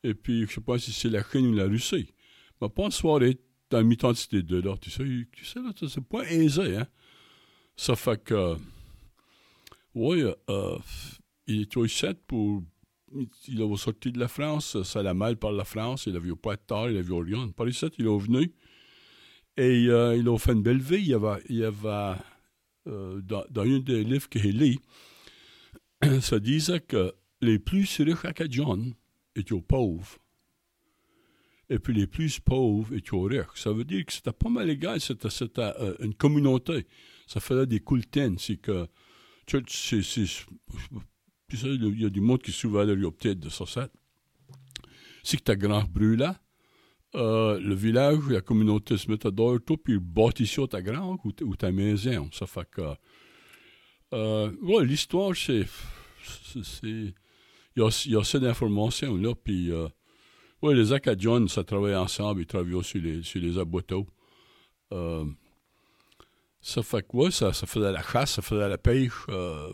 et 0.04 0.14
puis 0.14 0.40
je 0.40 0.42
ne 0.44 0.54
sais 0.54 0.61
pas 0.61 0.78
si 0.78 0.92
c'est 0.92 1.08
la 1.08 1.25
Chine 1.25 1.49
ou 1.49 1.54
la 1.54 1.64
Russie. 1.64 2.12
Mais 2.61 2.68
pas 2.68 2.85
en 2.85 2.90
soirée, 2.90 3.38
dans 3.68 3.78
le 3.78 3.85
mi-temps 3.85 4.12
de 4.12 4.16
ces 4.16 4.42
deux-là, 4.42 4.76
tu 4.80 4.90
sais, 4.90 5.04
tu 5.32 5.44
sais 5.44 5.58
là, 5.58 5.73
c'est 5.76 6.00
pas 6.00 6.23
aisé, 6.30 6.76
hein. 6.76 6.87
Ça 7.76 7.96
fait 7.96 8.23
que, 8.23 8.56
oui, 9.94 10.23
euh, 10.49 10.78
il 11.47 11.62
était 11.62 11.79
au 11.79 11.87
7 11.87 12.19
pour. 12.26 12.62
Il 13.49 13.62
avait 13.62 13.76
sorti 13.76 14.11
de 14.11 14.19
la 14.19 14.29
France, 14.29 14.83
ça 14.83 14.99
allait 14.99 15.15
mal 15.15 15.37
par 15.37 15.53
la 15.53 15.65
France, 15.65 16.07
il 16.07 16.17
avait 16.17 16.35
pas 16.35 16.57
de 16.57 16.61
tard, 16.61 16.91
il 16.91 16.97
avait 16.97 17.15
rien. 17.15 17.49
Par 17.50 17.69
ici, 17.69 17.87
il 17.99 18.07
est 18.07 18.19
venu 18.19 18.53
et 19.57 19.87
euh, 19.88 20.17
il 20.17 20.29
a 20.29 20.38
fait 20.38 20.53
une 20.53 20.62
belle 20.62 20.81
vie. 20.81 21.12
Il 21.49 21.57
y 21.57 21.65
avait, 21.65 22.19
euh, 22.87 23.21
dans, 23.23 23.45
un 23.57 23.79
des 23.79 24.05
livres 24.05 24.29
qu'il 24.29 24.59
lit, 24.59 24.81
ça 26.21 26.38
disait 26.38 26.81
que 26.81 27.15
les 27.41 27.59
plus 27.59 28.00
riches 28.00 28.25
acadiens 28.25 28.93
étaient 29.35 29.61
pauvres. 29.61 30.19
Et 31.69 31.79
puis 31.79 31.95
les 31.95 32.07
plus 32.07 32.38
pauvres 32.38 32.95
étaient 32.95 33.17
riches. 33.17 33.47
Ça 33.57 33.73
veut 33.73 33.85
dire 33.85 34.05
que 34.05 34.12
c'était 34.12 34.33
pas 34.33 34.50
mal 34.50 34.69
égal, 34.69 35.00
c'était, 35.00 35.31
c'était 35.31 35.73
euh, 35.81 35.97
une 36.00 36.15
communauté. 36.15 36.87
Ça 37.26 37.41
faisait 37.41 37.67
des 37.67 37.81
cultines. 37.81 38.38
C'est 38.38 38.59
que, 38.59 38.87
puis 41.47 41.59
ça, 41.59 41.69
il 41.69 42.00
y 42.00 42.05
a 42.07 42.11
du 42.11 42.21
monde 42.21 42.43
qui 42.43 42.53
souvent 42.53 42.85
leur 42.85 43.12
peut-être 43.12 43.41
de 43.41 43.49
ça. 43.49 43.65
C'est 45.23 45.37
que 45.38 45.43
ta 45.43 45.57
grand 45.57 45.85
brûle 45.85 46.19
là, 46.19 46.37
euh, 47.15 47.59
le 47.61 47.75
village, 47.75 48.29
la 48.29 48.41
communauté 48.41 48.97
se 48.97 49.11
mettait 49.11 49.33
dehors, 49.33 49.59
tout, 49.65 49.76
puis 49.76 49.95
ils 49.95 49.99
bâtissaient 49.99 50.67
ta 50.67 50.83
grange 50.83 51.19
ou, 51.25 51.57
ta- 51.57 51.73
maison. 51.73 52.29
Ça 52.33 52.47
fait 52.47 52.69
que. 52.71 52.83
Euh, 54.12 54.83
l'histoire, 54.85 55.35
c'est. 55.35 55.67
Il 56.83 57.15
y 57.76 57.81
a, 57.81 58.05
y 58.07 58.17
a 58.17 58.21
assez 58.21 58.41
d'informations, 58.41 59.17
là, 59.17 59.35
puis. 59.35 59.71
Euh, 59.73 59.88
les 60.62 60.93
Acadiens, 60.93 61.47
ça 61.47 61.62
travaillait 61.65 61.97
ensemble, 61.97 62.41
ils 62.43 62.47
travaillaient 62.47 62.83
sur 62.83 63.00
les, 63.00 63.23
sur 63.23 63.41
les. 63.41 63.57
Euh, 64.93 65.25
ça 66.61 66.83
fait 66.83 67.03
que, 67.07 67.17
ouais, 67.17 67.31
ça, 67.31 67.53
ça 67.53 67.67
faisait 67.67 67.93
la 67.93 68.03
chasse, 68.03 68.33
ça 68.33 68.43
faisait 68.43 68.69
la 68.69 68.79
pêche, 68.79 69.12
euh, 69.29 69.73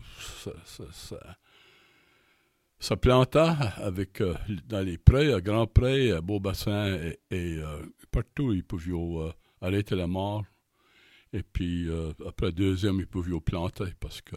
ça 2.82 2.96
plantait 2.96 3.38
avec, 3.76 4.20
euh, 4.20 4.34
dans 4.66 4.84
les 4.84 4.98
prés, 4.98 5.32
à 5.32 5.40
Grand 5.40 5.68
Pré, 5.68 6.10
à 6.10 6.20
Beaubassin 6.20 6.96
et, 6.96 7.20
et 7.30 7.58
euh, 7.58 7.80
partout, 8.10 8.52
ils 8.52 8.64
pouvaient 8.64 8.90
euh, 8.92 9.30
arrêter 9.60 9.94
la 9.94 10.08
mort. 10.08 10.44
Et 11.32 11.44
puis, 11.44 11.88
euh, 11.88 12.12
après 12.26 12.50
deuxième, 12.50 12.98
ils 12.98 13.06
pouvaient 13.06 13.38
planter 13.40 13.94
parce 14.00 14.20
que 14.20 14.34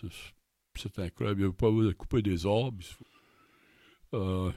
c'est- 0.00 0.98
incroyable. 0.98 1.40
Il 1.40 1.44
n'y 1.44 1.48
avait 1.50 1.92
pas 1.92 1.94
couper 1.96 2.20
des 2.20 2.44
arbres. 2.44 2.82
Euh, 4.12 4.50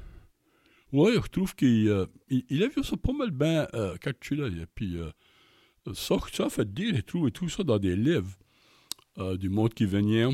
oui, 0.91 1.11
je 1.23 1.27
trouve 1.29 1.53
qu'il 1.53 1.89
euh, 1.89 2.07
il, 2.29 2.43
il 2.49 2.63
a 2.63 2.67
vu 2.69 2.83
ça 2.83 2.97
pas 2.97 3.13
mal 3.13 3.29
bien 3.29 3.67
euh, 3.75 3.97
calculé. 3.97 4.47
Et 4.63 4.65
puis, 4.65 4.97
euh, 4.97 5.11
ça, 5.93 6.15
ça 6.33 6.49
fait 6.49 6.73
dire, 6.73 6.95
il 6.95 7.03
trouve 7.03 7.29
tout 7.29 7.49
ça 7.49 7.63
dans 7.63 7.77
des 7.77 7.95
livres 7.95 8.35
euh, 9.19 9.37
du 9.37 9.49
monde 9.49 9.75
qui 9.75 9.85
venait. 9.85 10.25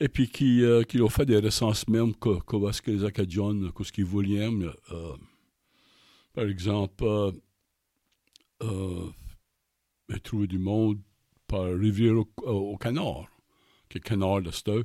Et 0.00 0.08
puis 0.08 0.28
qui, 0.28 0.62
euh, 0.62 0.84
qui 0.84 1.00
ont 1.00 1.08
fait 1.08 1.26
des 1.26 1.38
recensements 1.38 2.12
que, 2.12 2.38
que 2.40 2.80
que 2.80 2.90
les 2.90 3.04
Acadiens, 3.04 3.70
que 3.74 3.82
ce 3.82 3.90
qu'ils 3.90 4.04
voulaient. 4.04 4.48
Euh, 4.48 5.16
par 6.32 6.44
exemple, 6.44 7.04
euh, 7.04 7.32
euh, 8.62 9.08
trouvé 10.22 10.46
du 10.46 10.58
monde 10.58 10.98
par 11.48 11.64
Rivière 11.64 12.16
au, 12.16 12.28
au 12.44 12.76
Canard, 12.76 13.26
qui 13.88 13.98
est 13.98 14.00
Canard 14.00 14.42
de 14.42 14.50
Steu. 14.52 14.84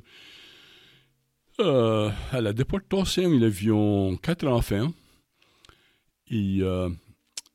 Euh, 1.60 2.10
à 2.32 2.40
la 2.40 2.52
déportation, 2.52 3.32
ils 3.32 3.44
avaient 3.44 4.16
quatre 4.20 4.46
enfants. 4.48 4.92
Euh, 6.32 6.90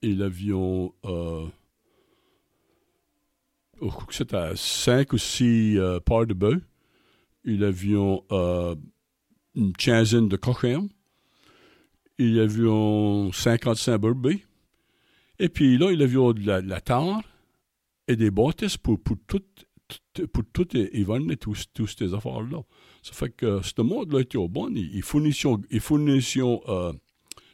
ils 0.02 0.22
euh, 0.22 1.48
oh, 3.82 3.92
c'était 4.10 4.56
cinq 4.56 5.12
ou 5.12 5.18
six 5.18 5.78
euh, 5.78 6.00
parts 6.00 6.28
de 6.28 6.34
bœuf. 6.34 6.62
Ils 7.46 7.64
avaient 7.64 7.96
euh, 8.32 8.76
une 9.56 9.74
quinzaine 9.74 10.28
de 10.28 10.38
cochons. 10.38 10.90
Ils 12.18 12.40
avaient 12.40 13.32
55 13.32 13.98
brebis. 13.98 14.44
Et 15.40 15.50
puis 15.50 15.78
là, 15.78 15.92
ils 15.92 16.02
avaient 16.02 16.34
de 16.34 16.46
la, 16.46 16.62
de 16.62 17.22
et 18.08 18.16
des 18.16 18.32
bâtisses 18.32 18.78
pour, 18.78 19.00
pour 19.00 19.18
tout, 19.28 19.40
tout- 20.14 20.28
pour 20.28 20.44
tout 20.52 20.78
et, 20.78 21.00
et 21.00 21.38
tous, 21.38 21.66
tous 21.74 21.88
ces 21.98 22.14
affaires-là. 22.14 22.62
Ça 23.02 23.14
fait 23.14 23.30
que 23.30 23.62
ce 23.62 23.82
monde-là 23.82 24.20
était 24.22 24.38
au 24.38 24.48
bon. 24.50 24.70
Ils, 24.76 25.02
fournissaient, 25.02 25.50
ils 25.72 25.80
fournissaient 25.80 26.42
euh, 26.42 26.94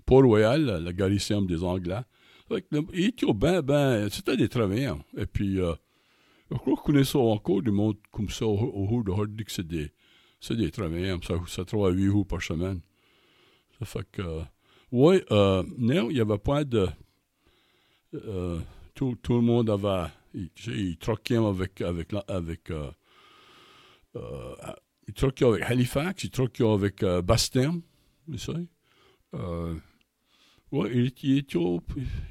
Port-Royal, 0.05 0.81
la, 0.83 0.93
garnison 0.93 1.41
des 1.41 1.63
Anglais. 1.63 2.01
Ça 2.49 2.55
fait 2.55 2.61
que 2.63 2.75
ils 2.93 3.05
étaient 3.05 3.31
ben, 3.33 3.61
ben, 3.61 4.09
c'était 4.09 4.37
des 4.37 4.49
travailleurs. 4.49 4.97
Et 5.17 5.25
puis, 5.25 5.59
euh, 5.59 5.73
je 6.51 6.57
crois 6.57 6.75
qu'on 6.75 6.83
connaît 6.83 7.03
ça 7.03 7.19
encore, 7.19 7.61
du 7.61 7.71
monde 7.71 7.97
comme 8.11 8.29
ça, 8.29 8.45
au, 8.45 8.55
au 8.55 9.03
de 9.03 9.11
Hardick, 9.11 9.49
c'est 9.49 9.67
des, 9.67 9.91
c'est 10.39 10.55
des 10.55 10.71
travailleurs. 10.71 11.19
Ça, 11.23 11.35
ça 11.47 11.65
travaille 11.65 11.95
8 11.95 12.05
jours 12.05 12.27
par 12.27 12.41
semaine. 12.41 12.81
Ça 13.79 13.85
fait 13.85 14.07
que, 14.11 14.21
euh, 14.93 15.63
non, 15.77 16.09
il 16.09 16.13
n'y 16.13 16.19
avait 16.19 16.37
pas 16.37 16.63
de, 16.63 16.87
tout, 18.93 19.15
tout 19.21 19.33
le 19.33 19.41
monde 19.41 19.69
avait, 19.69 20.09
il, 20.33 20.49
il 20.67 20.97
avec, 21.35 21.81
avec, 21.81 22.13
avec, 22.27 22.71
euh, 22.71 22.91
euh, 24.15 24.55
il 25.07 25.13
troquait 25.13 25.45
avec 25.45 25.63
Halifax, 25.63 26.23
il 26.23 26.29
troquait 26.29 26.67
avec 26.67 27.03
Bastien, 27.23 27.81
vous 28.27 28.37
savez. 28.37 28.67
Ouais, 30.71 30.91
il, 30.93 31.11
il, 31.23 31.45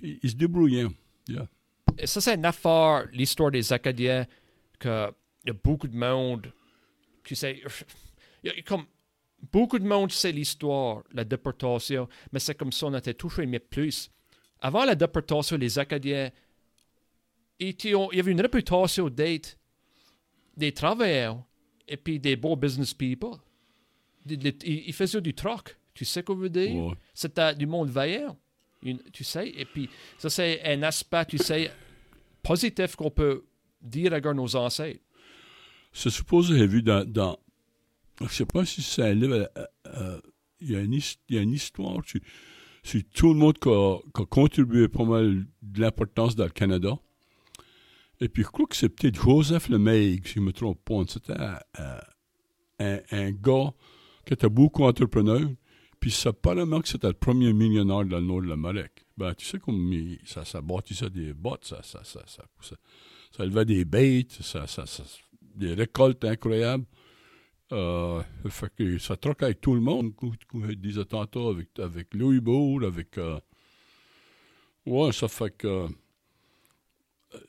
il, 0.03 0.19
il 0.23 0.31
se 0.31 0.37
débrouillait. 0.37 0.87
Yeah. 1.29 1.49
Et 1.99 2.07
ça, 2.07 2.21
c'est 2.21 2.35
une 2.35 2.45
affaire, 2.45 3.07
l'histoire 3.13 3.51
des 3.51 3.73
Acadiens, 3.73 4.27
que 4.79 5.13
il 5.45 5.49
y 5.49 5.51
a 5.51 5.55
beaucoup 5.63 5.89
de 5.89 5.97
monde 5.97 6.53
qui 7.23 7.37
sait. 7.37 7.63
y 8.43 8.49
a 8.49 8.63
Comme, 8.63 8.87
beaucoup 9.53 9.79
de 9.79 9.87
monde 9.87 10.11
sait 10.11 10.33
l'histoire, 10.33 11.03
la 11.13 11.25
déportation, 11.25 12.09
mais 12.33 12.39
c'est 12.39 12.55
comme 12.55 12.73
ça 12.73 12.87
on 12.87 12.95
était 12.95 13.15
toujours 13.15 13.41
aimé 13.41 13.59
plus. 13.59 14.11
Avant 14.61 14.85
la 14.85 14.95
déportation, 14.95 15.57
les 15.57 15.79
Acadiens, 15.79 16.31
il 17.61 17.77
y 17.85 18.21
avait 18.21 18.33
une 18.33 18.41
réputation 18.41 19.09
d'être 19.09 19.59
des 20.57 20.73
travailleurs 20.73 21.43
et 21.87 21.97
puis 21.97 22.19
des 22.19 22.37
beaux 22.37 22.57
business 22.57 22.95
people. 22.95 23.37
Ils 24.27 24.93
faisaient 24.95 25.21
du 25.21 25.35
troc. 25.35 25.77
Tu 25.93 26.05
sais 26.05 26.23
quoi 26.23 26.35
je 26.37 26.41
veux 26.41 26.51
dire? 26.51 26.75
Ouais. 26.75 26.95
C'était 27.13 27.55
du 27.55 27.67
monde 27.67 27.91
vaillant. 27.91 28.37
Tu 29.13 29.25
sais, 29.25 29.49
et 29.49 29.65
puis 29.65 29.89
ça, 30.19 30.29
c'est 30.29 30.63
un 30.65 30.83
aspect, 30.83 31.25
tu 31.27 31.39
sais, 31.39 31.71
positif 32.45 32.95
qu'on 32.95 33.11
peut 33.11 33.45
dire 33.83 34.13
à 34.13 34.21
nos 34.21 34.55
ancêtres. 34.55 35.01
C'est 35.93 36.11
supposé, 36.11 36.59
j'ai 36.59 36.67
vu 36.67 36.83
dans. 36.83 37.39
Je 38.21 38.29
sais 38.29 38.47
pas 38.47 38.65
si 38.65 38.83
c'est 38.83 39.03
un 39.03 39.15
livre. 39.15 39.49
euh, 39.57 39.67
euh, 39.87 40.21
Il 40.61 40.71
y, 40.71 40.77
a 40.77 41.41
une 41.41 41.53
histoire 41.53 41.99
sur, 42.07 42.21
sur 42.83 43.01
tout 43.13 43.33
le 43.33 43.39
monde 43.39 43.59
qui 43.59 43.69
a, 43.69 43.99
contribué 44.27 44.89
pas 44.89 45.05
mal 45.05 45.47
de 45.63 45.81
l'importance 45.81 46.37
dans 46.37 46.45
le 46.45 46.51
Canada. 46.51 46.97
Et 48.21 48.29
puis, 48.29 48.45
je 48.45 48.49
crois 48.49 48.67
que 48.67 48.77
c'est 48.77 48.89
peut-être 48.89 49.21
Joseph 49.21 49.69
Lemaitre, 49.69 50.27
si 50.29 50.35
je 50.35 50.41
ne 50.41 50.47
me 50.47 50.53
trompe 50.53 50.81
pas. 50.85 51.03
C'était 51.09 51.35
euh, 52.81 53.01
un, 53.11 53.31
gars 53.33 53.73
qui 54.25 54.35
était 54.35 54.49
beaucoup 54.49 54.85
entrepreneur. 54.85 55.41
Puis, 56.01 56.17
apparemment 56.25 56.81
que 56.81 56.89
c'était 56.89 57.09
le 57.09 57.15
premier 57.15 57.53
millionnaire 57.53 58.05
dans 58.05 58.19
le 58.19 58.27
nord 58.27 58.43
de 58.43 58.49
l'Amérique. 58.49 59.04
Ben, 59.17 59.35
tu 59.35 59.47
sais, 59.47 59.59
comme 59.59 59.95
ça, 60.25 60.45
ça 60.45 60.61
bâtissait 60.61 61.11
des 61.11 61.33
bottes, 61.33 61.65
ça, 61.65 61.83
ça, 61.83 62.03
ça, 62.03 62.25
ça, 62.27 62.45
ça, 63.31 63.45
élevait 63.45 63.65
des 63.65 63.85
bêtes, 63.85 64.33
ça, 64.33 64.67
ça, 64.67 64.85
des 65.41 65.75
récoltes 65.75 66.25
incroyables. 66.25 66.85
Euh, 67.73 68.23
ça 68.45 68.51
fait 68.51 68.75
que 68.77 68.99
ça 68.99 69.17
troque 69.17 69.43
avec 69.43 69.61
tout 69.61 69.75
le 69.75 69.81
monde, 69.81 70.15
comme 70.17 70.35
je 70.69 70.75
disais 70.75 71.03
avec, 71.11 71.79
avec 71.79 72.15
Louis 72.15 72.41
Bourg, 72.41 72.85
avec... 72.85 73.17
euh, 73.19 73.39
ouais, 74.87 75.13
ça 75.13 75.29
fait 75.29 75.57
que... 75.57 75.89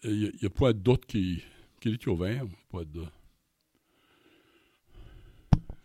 Il 0.04 0.32
n'y 0.42 0.46
a, 0.48 0.50
pas 0.50 0.74
d'autres 0.74 1.06
qui, 1.06 1.44
qui 1.80 1.90
étaient 1.90 2.08
au 2.08 2.16
vert. 2.16 2.46
Pas 2.72 2.84
de... 2.86 3.06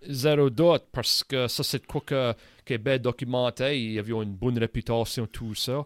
Zéro 0.09 0.49
doute, 0.49 0.85
parce 0.93 1.23
que 1.23 1.47
ça, 1.47 1.63
c'est 1.63 1.87
quoi 1.87 2.01
que, 2.01 2.35
bien 2.79 2.99
documenté. 2.99 3.79
Il 3.79 3.93
y 3.93 3.99
avait 3.99 4.13
une 4.13 4.35
bonne 4.35 4.59
réputation, 4.59 5.27
tout 5.27 5.55
ça. 5.55 5.85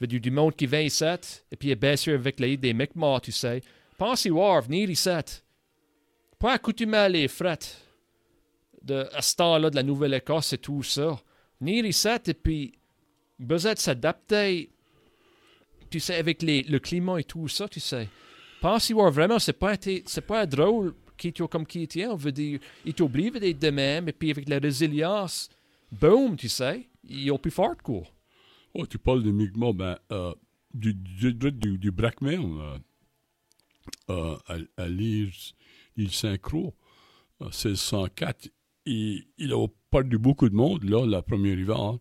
Il 0.00 0.04
y 0.04 0.04
avait 0.04 0.20
du, 0.20 0.30
monde 0.30 0.54
qui 0.54 0.66
vient 0.66 0.82
ici, 0.82 1.04
et 1.50 1.56
puis 1.56 1.70
est 1.70 1.76
bien 1.76 1.96
sûr 1.96 2.14
avec 2.14 2.38
l'aide 2.38 2.60
des 2.60 2.74
Mi'kmaq, 2.74 3.22
tu 3.22 3.32
sais. 3.32 3.62
Pensez 3.98 4.30
voir, 4.30 4.62
venir 4.62 4.90
ici. 4.90 5.10
Pas 6.38 6.52
accoutumer 6.52 6.98
à 6.98 7.08
les 7.08 7.28
frettes 7.28 7.82
de, 8.82 9.08
à 9.12 9.22
ce 9.22 9.34
temps-là 9.36 9.70
de 9.70 9.76
la 9.76 9.82
Nouvelle-Écosse 9.82 10.52
et 10.52 10.58
tout 10.58 10.82
ça. 10.82 11.18
Venir 11.60 11.86
ici, 11.86 12.08
et 12.26 12.34
puis 12.34 12.72
besoin 13.38 13.74
de 13.74 13.78
s'adapter, 13.78 14.70
tu 15.90 15.98
sais, 15.98 16.16
avec 16.16 16.42
les, 16.42 16.62
le 16.62 16.78
climat 16.78 17.18
et 17.18 17.24
tout 17.24 17.48
ça, 17.48 17.68
tu 17.68 17.80
sais. 17.80 18.08
Pensez 18.60 18.92
voir, 18.92 19.10
vraiment, 19.10 19.38
c'est 19.38 19.54
pas, 19.54 19.74
c'est 19.80 20.26
pas 20.26 20.46
drôle 20.46 20.94
qui 21.16 21.28
est 21.28 21.48
comme 21.48 21.66
qui 21.66 21.82
est, 21.82 22.06
on 22.06 22.16
veut 22.16 22.32
dire, 22.32 22.60
il 22.84 22.94
t'oublie 22.94 23.30
d'être 23.30 23.58
de 23.58 23.70
même, 23.70 24.08
et 24.08 24.12
puis 24.12 24.30
avec 24.30 24.48
la 24.48 24.58
résilience, 24.58 25.50
boum, 25.92 26.36
tu 26.36 26.48
sais, 26.48 26.88
ils 27.08 27.30
ont 27.30 27.38
plus 27.38 27.50
fort, 27.50 27.76
quoi. 27.82 28.02
Oh, 28.74 28.86
tu 28.86 28.98
parles 28.98 29.22
de 29.22 29.30
Mi'kmaq, 29.30 29.74
ben, 29.74 29.98
euh, 30.12 30.34
du, 30.74 30.94
du, 30.94 31.32
du, 31.32 31.78
du, 31.78 31.90
Brackman, 31.90 32.60
euh, 32.60 32.78
euh, 34.10 34.36
à, 34.46 34.82
à 34.82 34.88
l'île, 34.88 35.32
en 35.98 37.46
1604, 37.46 38.50
il, 38.84 39.26
il 39.38 39.52
a 39.52 39.66
perdu 39.90 40.18
beaucoup 40.18 40.48
de 40.48 40.54
monde, 40.54 40.84
là, 40.84 41.06
la 41.06 41.22
première 41.22 41.58
hiver. 41.58 41.98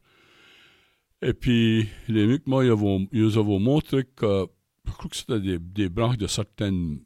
Et 1.21 1.33
puis, 1.33 1.87
les 2.07 2.27
Mi'kmaq, 2.27 2.65
ils 2.65 3.07
ils 3.13 3.37
avaient 3.37 3.59
montré 3.59 4.03
que, 4.03 4.47
je 4.85 4.91
crois 4.91 5.09
que 5.09 5.15
c'était 5.15 5.39
des, 5.39 5.59
des 5.59 5.89
branches 5.89 6.17
de 6.17 6.27
certaines, 6.27 6.99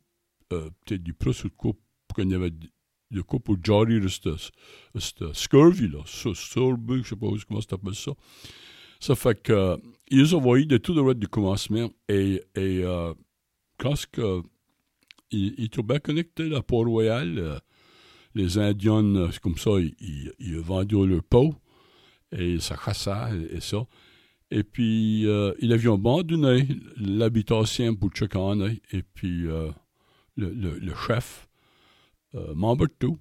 euh, 0.52 0.70
peut-être 0.86 1.04
du 1.04 1.14
Prusse 1.14 1.44
ou 1.44 1.50
de 1.50 1.54
qu'il 2.24 2.32
y 2.32 2.36
avait 2.36 2.52
de- 2.52 3.22
quoi 3.22 3.40
pour 3.40 3.58
jarrer 3.64 4.00
cette, 4.08 5.34
scurvy, 5.34 5.88
là, 5.90 6.00
ce 6.06 6.34
je 6.34 6.42
sais 7.10 7.16
pas 7.16 7.28
comment 7.48 7.62
ça 7.62 7.70
s'appelle 7.70 7.96
ça. 7.96 8.12
Ça 9.00 9.16
fait 9.16 9.42
que, 9.42 9.54
euh, 9.54 9.78
ils 10.12 10.36
ont 10.36 10.40
envoyé 10.40 10.66
de 10.66 10.78
tout 10.78 10.94
le 10.94 11.02
reste 11.02 11.20
du 11.20 11.28
commencement 11.28 11.90
et, 12.08 12.44
et 12.56 12.84
euh, 12.84 13.14
quand 13.78 13.96
ce 13.96 14.06
que, 14.08 14.42
ils, 15.32 15.56
ils 15.58 15.66
étaient 15.66 15.84
bien 15.84 16.00
connectés 16.00 16.54
à 16.56 16.62
Port-Royal, 16.62 17.40
euh, 17.40 17.60
les 18.36 18.58
Indiens, 18.58 19.16
euh, 19.16 19.30
comme 19.42 19.58
ça, 19.58 19.72
ils, 19.80 19.96
ils, 20.00 20.34
ils 20.40 20.58
vendaient 20.58 21.06
leur 21.06 21.24
peau 21.24 21.56
et 22.32 22.60
ça 22.60 22.76
chassait 22.84 23.48
et, 23.52 23.60
ça. 23.60 23.86
Et 24.52 24.64
puis, 24.64 25.28
euh, 25.28 25.54
il 25.60 25.72
avait 25.74 25.92
abandonné 25.92 26.68
l'habitation 26.98 27.96
pour 27.96 28.12
année. 28.36 28.82
Et 28.92 29.04
puis, 29.04 29.48
euh, 29.48 29.72
le, 30.36 30.52
chef, 30.96 31.49
euh, 32.36 32.54
Mambertou, 32.56 33.18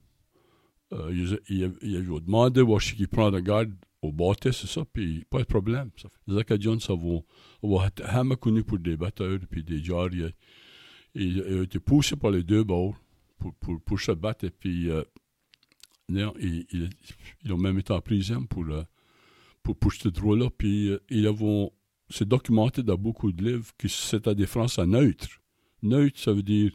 euh, 0.92 1.10
il, 1.12 1.40
il, 1.48 1.72
il, 1.82 1.96
avait 1.96 2.20
demandé 2.20 2.62
où 2.62 2.76
est-ce 2.76 2.94
qu'il 2.94 3.08
prend 3.08 3.30
la 3.30 3.40
garde 3.40 3.72
au 4.00 4.12
bâtiment, 4.12 4.52
c'est 4.52 4.66
ça, 4.66 4.84
puis 4.84 5.24
pas 5.28 5.40
de 5.40 5.44
problème. 5.44 5.90
Les 6.26 6.38
Acadiens, 6.38 6.78
ça 6.78 6.94
va, 6.94 7.18
on 7.62 7.78
va 7.78 8.36
connu 8.36 8.62
pour 8.62 8.78
des 8.78 8.96
batteurs, 8.96 9.38
puis 9.50 9.64
des 9.64 9.82
jariers. 9.82 10.34
Il, 11.14 11.38
il 11.38 11.58
a 11.58 11.62
été 11.62 11.80
poussé 11.80 12.16
par 12.16 12.30
les 12.30 12.44
deux 12.44 12.64
bords 12.64 12.94
pour, 13.38 13.54
pour, 13.54 13.80
pour 13.80 14.00
se 14.00 14.12
battre, 14.12 14.44
et 14.44 14.50
puis, 14.50 14.88
euh, 14.88 15.02
ils, 16.08 16.66
ils, 16.72 16.90
ils, 17.44 17.52
ont 17.52 17.58
même 17.58 17.78
été 17.78 17.92
en 17.92 18.00
prison 18.00 18.44
pour... 18.46 18.64
Euh, 18.68 18.82
pour, 19.62 19.76
pour 19.76 19.92
ce 19.92 20.08
droit-là. 20.08 20.48
Puis 20.56 20.90
ils 21.10 21.26
avons, 21.26 21.70
c'est 22.08 22.26
documenté 22.26 22.82
dans 22.82 22.96
beaucoup 22.96 23.32
de 23.32 23.44
livres 23.44 23.70
que 23.76 23.86
c'est 23.88 24.26
à 24.26 24.34
différence 24.34 24.78
à 24.78 24.86
neutre. 24.86 25.28
Neutre, 25.82 26.18
ça 26.18 26.32
veut 26.32 26.42
dire. 26.42 26.72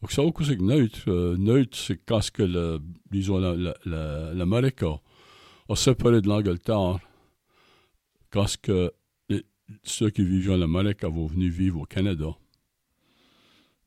Vous 0.00 0.10
savez 0.10 0.30
quoi 0.32 0.46
c'est 0.46 0.56
que 0.56 0.62
neutre? 0.62 1.08
Euh, 1.08 1.36
neutre, 1.36 1.76
c'est 1.76 1.98
quand 2.04 2.20
que 2.30 2.44
le, 2.44 2.80
disons, 3.10 3.38
l'Amérique 3.84 4.82
a, 4.84 5.00
a, 5.68 5.76
séparé 5.76 6.20
de 6.20 6.28
l'Angleterre, 6.28 6.98
les, 9.28 9.44
ceux 9.82 10.10
qui 10.10 10.24
vivaient 10.24 10.54
en 10.54 10.62
Amérique 10.62 11.02
avaient 11.02 11.26
venu 11.26 11.48
vivre 11.48 11.80
au 11.80 11.84
Canada? 11.84 12.36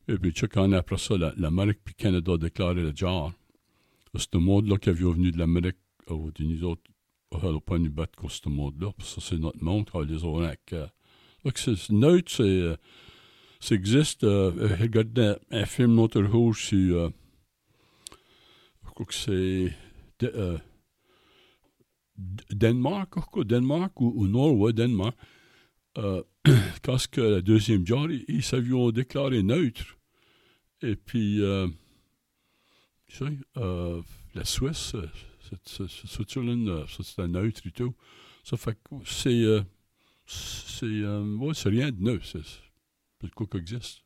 Et 0.10 0.18
puis, 0.18 0.34
chaque 0.36 0.58
année 0.58 0.76
après 0.76 0.98
ça, 0.98 1.16
l'Amérique 1.38 1.80
puis 1.84 1.96
le 1.98 2.04
Canada 2.04 2.38
déclaré 2.38 2.82
le 2.82 2.94
genre. 2.94 3.32
C'est 4.16 4.34
le 4.34 4.42
monde-là 4.42 4.78
qui 4.78 4.90
avait 4.90 5.00
venu 5.00 5.32
de 5.32 5.38
l'Amérique, 5.38 5.78
nous 6.10 6.64
autres, 6.66 6.82
on 7.32 7.54
n'a 7.54 7.60
pas 7.62 7.78
nous 7.78 7.90
battre 7.90 8.18
contre 8.18 8.34
ce 8.34 8.50
monde-là, 8.50 8.92
parce 8.98 9.16
que 9.16 9.22
c'est 9.22 9.38
notre 9.38 9.64
monde 9.64 9.90
les 10.06 10.26
oracs. 10.26 10.76
Donc, 11.46 11.58
c'est 11.58 11.90
neutre, 11.90 12.30
c'est. 12.30 12.76
Ça 13.62 13.76
existe. 13.76 14.24
Euh, 14.24 14.76
regardez 14.80 15.36
un 15.52 15.66
film 15.66 15.94
Notre 15.94 16.22
Rouge 16.24 16.66
sur. 16.66 16.98
Euh, 16.98 17.10
je 18.84 18.90
crois 18.90 19.06
que 19.06 19.14
c'est. 19.14 19.74
De, 20.20 20.32
euh, 20.36 20.58
Danemark, 22.52 23.10
quoi, 23.32 23.44
Danemark 23.44 24.00
ou, 24.02 24.14
ou 24.16 24.28
Norway, 24.28 24.74
Danemark. 24.74 25.16
Euh, 25.98 26.24
quand 26.84 27.08
que 27.12 27.22
la 27.22 27.42
deuxième 27.42 27.86
genre, 27.86 28.10
ils, 28.10 28.44
s'avaient 28.44 28.92
déclaré 28.92 29.44
neutre. 29.44 29.98
Et 30.82 30.96
puis, 30.96 31.42
euh, 31.42 31.68
tu 33.08 33.18
sais, 33.18 33.26
euh, 33.58 34.02
la 34.34 34.44
Suisse, 34.44 34.96
c'est 35.86 37.20
un 37.20 37.28
neutre 37.28 37.62
et 37.66 37.72
tout. 37.72 37.94
Ça 38.44 38.58
fait 38.58 38.76
que 38.76 38.96
c'est. 39.06 39.46
C'est 40.26 40.86
ouais, 40.86 41.54
rien 41.66 41.92
de 41.92 42.02
neuf. 42.02 42.36
C'est 43.22 43.34
quoi 43.34 43.48
existe. 43.56 44.02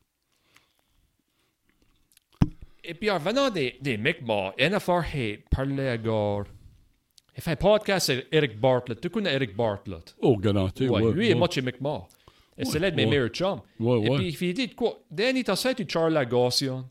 Et 2.84 2.94
puis 2.94 3.10
en 3.10 3.18
venant 3.18 3.50
des, 3.50 3.76
des 3.80 3.96
Mi'kmaq, 3.96 4.54
qui 5.10 5.38
parlait 5.50 5.88
à 5.88 5.98
Gare. 5.98 6.44
Il 7.36 7.42
fait 7.42 7.50
un 7.50 7.56
podcast 7.56 8.08
avec 8.10 8.28
Eric 8.32 8.58
Bartlett. 8.58 9.00
Tu 9.00 9.10
connais 9.10 9.34
Eric 9.34 9.54
Bartlett? 9.56 10.14
Oh, 10.20 10.36
garanti. 10.36 10.88
Ouais, 10.88 11.02
ouais, 11.02 11.12
lui 11.12 11.26
ouais. 11.26 11.30
est 11.32 11.34
moitié 11.34 11.60
Mi'kmaq. 11.62 12.04
Et 12.58 12.64
c'est 12.64 12.78
l'un 12.78 12.90
de 12.90 12.96
mes 12.96 13.04
meilleurs 13.04 13.28
chums. 13.28 13.60
Ouais, 13.78 14.00
Et 14.02 14.08
ouais. 14.10 14.32
puis 14.32 14.48
il 14.48 14.54
dit 14.54 14.70
quoi? 14.70 15.00
Danny, 15.10 15.44
t'as 15.44 15.56
ça, 15.56 15.74
tu 15.74 15.84
Charles 15.86 16.14
Lagosian. 16.14 16.88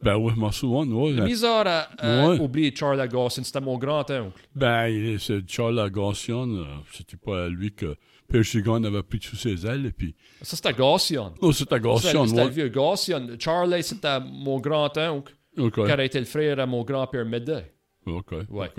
Ben 0.00 0.16
oui, 0.16 0.32
m'en 0.36 0.52
souviens, 0.52 0.86
ouais. 0.92 1.24
Bizarre 1.24 1.66
à, 1.66 1.80
à 1.98 2.28
Ouais. 2.28 2.38
oublier 2.38 2.72
Charles 2.76 2.98
Lagosian, 2.98 3.42
c'était 3.42 3.60
mon 3.62 3.78
grand-oncle. 3.78 4.40
Ben, 4.54 5.18
c'est 5.18 5.48
Charles 5.50 5.80
Agassian, 5.80 6.48
euh, 6.50 6.64
c'était 6.92 7.16
pas 7.16 7.46
à 7.46 7.48
lui 7.48 7.72
que 7.74 7.96
Persigan 8.28 8.82
avait 8.84 9.02
pris 9.02 9.20
sous 9.22 9.36
ses 9.36 9.66
ailes, 9.66 9.86
et 9.86 9.92
puis... 9.92 10.14
Ça, 10.42 10.56
c'était 10.56 10.72
Gaussian. 10.72 11.34
Oh, 11.40 11.52
C'était 11.52 11.78
le 11.78 11.86
ouais. 11.88 12.48
vieux 12.48 12.68
Gaussian. 12.68 13.26
Charlie, 13.38 13.82
c'était 13.82 14.20
mon 14.20 14.58
grand-oncle, 14.60 15.34
OK, 15.58 15.74
qui 15.74 15.90
a 15.90 16.04
été 16.04 16.18
le 16.18 16.26
frère 16.26 16.58
à 16.58 16.66
mon 16.66 16.82
grand-père 16.84 17.24
Médée. 17.24 17.62
OK, 18.06 18.32
Ouais. 18.50 18.70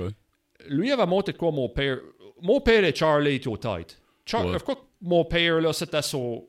Lui 0.70 0.92
avait 0.92 1.06
monté 1.06 1.32
de 1.34 1.38
quoi 1.38 1.52
mon 1.52 1.70
père. 1.70 2.00
Mon 2.42 2.60
père 2.62 2.84
et 2.84 2.94
Charlie 2.94 3.36
étaient 3.36 3.48
au 3.48 3.58
tête. 3.58 4.00
Char... 4.26 4.46
Ouais. 4.46 4.58
Mon 5.02 5.24
père, 5.26 5.62
là, 5.62 5.72
c'était 5.74 6.02
son. 6.02 6.46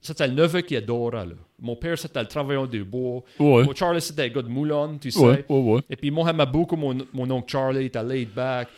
C'était 0.00 0.26
le 0.28 0.34
neveu 0.34 0.60
qui 0.60 0.76
adorait, 0.76 1.26
là. 1.26 1.34
Mon 1.58 1.74
père, 1.76 1.98
c'était 1.98 2.20
le 2.20 2.28
travailleur 2.28 2.68
du 2.68 2.84
bois. 2.84 3.22
Ouais, 3.38 3.64
Mon 3.64 3.74
Charlie, 3.74 4.00
c'était 4.00 4.22
un 4.22 4.28
gars 4.28 4.42
de 4.42 4.48
Moulin, 4.48 4.98
tu 5.00 5.10
sais. 5.10 5.44
Et 5.90 5.96
puis, 5.96 6.10
moi, 6.10 6.26
j'aimais 6.26 6.46
beaucoup 6.46 6.76
mon, 6.76 6.96
mon 7.12 7.30
oncle 7.30 7.50
Charlie, 7.50 7.80
il 7.80 7.86
était 7.86 8.02
laid 8.02 8.26
back. 8.34 8.68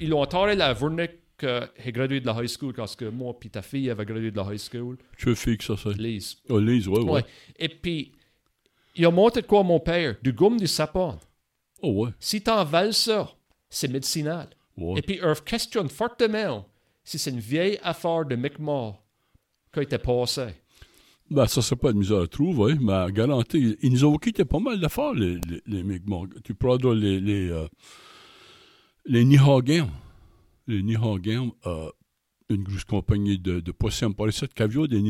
Ils 0.00 0.12
ont 0.12 0.20
entendu 0.20 0.54
la 0.56 0.72
Vernick 0.72 1.12
qui 1.42 1.88
a 1.88 1.90
gradué 1.90 2.20
de 2.20 2.26
la 2.26 2.40
high 2.42 2.48
school, 2.48 2.72
parce 2.72 2.94
que 2.94 3.06
moi 3.06 3.34
puis 3.38 3.50
ta 3.50 3.62
fille 3.62 3.90
avait 3.90 4.04
gradué 4.04 4.30
de 4.30 4.36
la 4.36 4.52
high 4.52 4.58
school. 4.58 4.96
Tu 5.18 5.26
veux 5.26 5.34
fixe 5.34 5.66
ça, 5.66 5.74
c'est... 5.76 5.96
Lise. 5.98 6.36
Oh, 6.48 6.58
Lise, 6.58 6.86
ouais, 6.88 7.00
ouais. 7.00 7.10
Ouais. 7.10 7.24
Et 7.58 7.68
puis, 7.68 8.12
ils 8.94 9.06
ont 9.06 9.12
monté 9.12 9.40
de 9.42 9.46
quoi 9.46 9.62
mon 9.62 9.80
père? 9.80 10.16
Du 10.22 10.32
gomme 10.32 10.58
du 10.58 10.66
sapin. 10.66 11.18
Oh, 11.82 12.04
ouais, 12.04 12.10
Si 12.20 12.40
t'en 12.42 12.64
vales 12.64 12.94
ça, 12.94 13.30
c'est 13.68 13.88
médicinal. 13.88 14.48
ouais. 14.76 14.98
Et 14.98 15.02
puis, 15.02 15.20
ils 15.22 15.40
questionne 15.44 15.88
fortement 15.88 16.66
si 17.02 17.18
c'est 17.18 17.30
une 17.30 17.40
vieille 17.40 17.78
affaire 17.82 18.24
de 18.24 18.36
Mi'kmaq 18.36 18.94
qui 19.72 19.80
a 19.80 19.82
été 19.82 19.98
passée. 19.98 20.54
Ben, 21.30 21.46
ça, 21.46 21.62
c'est 21.62 21.76
pas 21.76 21.92
de 21.92 21.98
misère 21.98 22.20
à 22.20 22.26
trouver, 22.28 22.74
mais 22.80 23.10
garanti, 23.10 23.76
ils 23.82 23.90
nous 23.92 24.04
ont 24.04 24.16
quitté 24.18 24.44
pas 24.44 24.60
mal 24.60 24.78
d'affaires, 24.78 25.14
les, 25.14 25.40
les, 25.48 25.62
les 25.66 25.82
Mi'kmaq. 25.82 26.42
Tu 26.44 26.54
prendras 26.54 26.94
les, 26.94 27.18
les, 27.20 27.50
euh, 27.50 27.66
les 29.06 29.24
Nihagans. 29.24 29.88
Les 30.66 30.82
euh, 30.96 31.90
une 32.48 32.62
grosse 32.62 32.84
compagnie 32.84 33.38
de, 33.38 33.60
de 33.60 33.72
poissons 33.72 34.12
par 34.12 34.28
ici, 34.28 34.46
qui 34.54 34.62
avait 34.62 34.88
des 34.88 35.00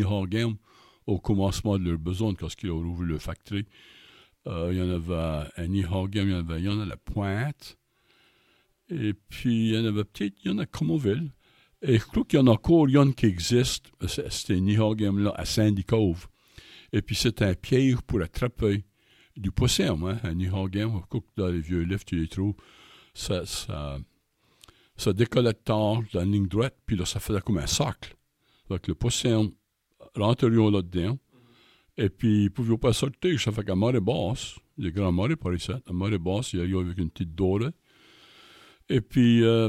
au 1.07 1.19
commencement 1.19 1.79
de 1.79 1.91
leur 1.91 1.99
besoin, 1.99 2.35
quand 2.35 2.49
ils 2.62 2.71
ont 2.71 2.79
ouvert 2.79 3.07
le 3.07 3.19
factory. 3.19 3.67
Euh, 4.47 4.71
il 4.73 4.79
y 4.79 4.83
en 4.83 4.91
avait 4.91 5.49
un 5.57 5.67
Nihagam, 5.69 6.29
il 6.29 6.33
y 6.33 6.35
en 6.35 6.38
avait, 6.38 6.62
il 6.62 6.69
a 6.69 6.87
la 6.87 6.97
Pointe. 6.97 7.79
Et 8.88 9.15
puis, 9.15 9.71
il 9.71 9.75
y 9.75 9.79
en 9.79 9.85
avait 9.85 10.05
peut-être, 10.05 10.35
il 10.45 10.51
y 10.51 10.55
en 10.55 10.59
a 10.59 10.62
à 10.62 10.67
Comoville. 10.67 11.33
Et 11.83 11.99
je 11.99 12.05
crois 12.05 12.25
qu'il 12.25 12.38
y 12.38 12.43
en 12.43 12.47
a 12.47 12.51
encore, 12.51 12.88
il 12.88 12.93
y 12.93 12.99
en 12.99 13.09
a 13.09 13.12
qui 13.12 13.27
existent. 13.27 13.91
C'était 14.07 14.61
Nihagam-là 14.61 15.33
à 15.37 15.45
Sandy 15.45 15.85
Cove. 15.85 16.29
Et 16.93 17.03
puis, 17.03 17.17
c'est 17.17 17.43
un 17.43 17.55
piège 17.55 18.01
pour 18.07 18.21
attraper 18.21 18.85
du 19.37 19.51
poisson, 19.51 20.07
hein, 20.07 20.19
un 20.23 20.35
Nihagam. 20.35 21.01
Je 21.01 21.07
crois 21.07 21.21
que 21.21 21.27
dans 21.37 21.49
les 21.49 21.61
vieux 21.61 21.83
livres, 21.83 22.05
tu 22.05 22.17
les 22.17 22.29
trouves. 22.29 22.55
Ça, 23.15 23.47
ça, 23.47 23.99
ça 25.03 25.12
décollait 25.12 25.53
de 25.53 26.17
la 26.17 26.25
ligne 26.25 26.47
droite, 26.47 26.77
puis 26.87 26.97
là, 26.97 27.05
ça 27.05 27.19
faisait 27.19 27.41
comme 27.41 27.59
un 27.59 27.67
cercle. 27.67 28.17
Donc, 28.69 28.87
le 28.87 28.95
poisson 28.95 29.53
rentrait 30.15 30.49
là-dedans. 30.49 31.19
Et 31.97 32.09
puis, 32.09 32.43
il 32.43 32.45
ne 32.45 32.49
pouvait 32.49 32.79
pas 32.79 32.93
sortir. 32.93 33.38
Ça 33.41 33.53
fait 33.53 33.65
qu'à 33.65 33.75
marée 33.75 34.01
basse, 34.01 34.57
les 34.79 34.93
grands 34.93 35.12
marées 35.12 35.37
par 35.37 35.53
ici, 35.55 35.73
à 35.73 35.93
marée 35.93 36.19
basse, 36.19 36.53
il 36.53 36.61
arrive 36.61 36.79
avec 36.79 36.99
une 36.99 37.11
petite 37.11 37.35
dorée. 37.35 37.73
Et 38.88 39.01
puis, 39.01 39.43
euh, 39.43 39.69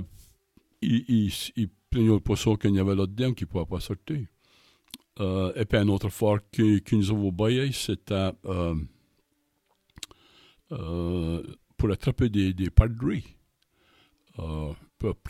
il, 0.81 1.03
il, 1.07 1.33
il 1.55 1.69
plaignait 1.89 2.13
le 2.13 2.19
poisson 2.19 2.55
qu'il 2.55 2.75
y 2.75 2.79
avait 2.79 2.95
là-dedans 2.95 3.33
qui 3.33 3.43
ne 3.43 3.49
pouvait 3.49 3.65
pas 3.65 3.79
sortir. 3.79 4.25
Euh, 5.19 5.51
et 5.55 5.65
puis, 5.65 5.77
un 5.79 5.87
autre 5.87 6.09
fort 6.09 6.39
qui, 6.51 6.81
qui 6.81 6.95
nous 6.95 7.11
a 7.11 7.31
baillé, 7.31 7.71
c'était 7.71 8.31
pour 10.69 11.91
attraper 11.91 12.29
des, 12.29 12.53
des 12.53 12.69
perdrix. 12.69 13.23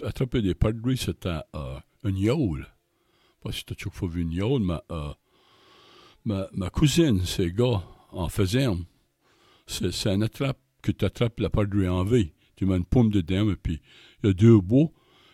Attraper 0.04 0.42
des 0.42 0.56
perdrix, 0.56 0.98
c'était 0.98 1.40
euh, 1.56 1.80
un 2.04 2.12
yaoul. 2.12 2.60
Je 2.60 2.66
sais 2.66 3.40
pas 3.42 3.52
si 3.52 3.66
tu 3.66 3.88
as 3.88 3.92
fois 3.92 4.08
vu 4.08 4.22
une 4.22 4.32
yaoul, 4.32 4.62
mais 4.62 4.80
euh, 4.92 5.14
ma, 6.26 6.48
ma 6.54 6.70
cousine, 6.70 7.26
ces 7.26 7.52
gars, 7.52 7.84
en 8.12 8.30
faisaient, 8.30 8.68
c'est 9.68 10.10
un 10.10 10.22
attrape 10.22 10.60
que 10.82 10.92
tu 10.92 11.06
attrapes 11.06 11.40
la 11.40 11.50
perdrix 11.50 11.88
en 11.88 12.04
vie. 12.04 12.32
Tu 12.56 12.66
mets 12.66 12.78
une 12.78 12.86
pomme 12.86 13.10
dedans, 13.10 13.50
et 13.50 13.56
puis 13.56 13.82
il 14.24 14.28
y 14.28 14.30
a 14.30 14.34
deux 14.34 14.60
bouts, 14.60 14.94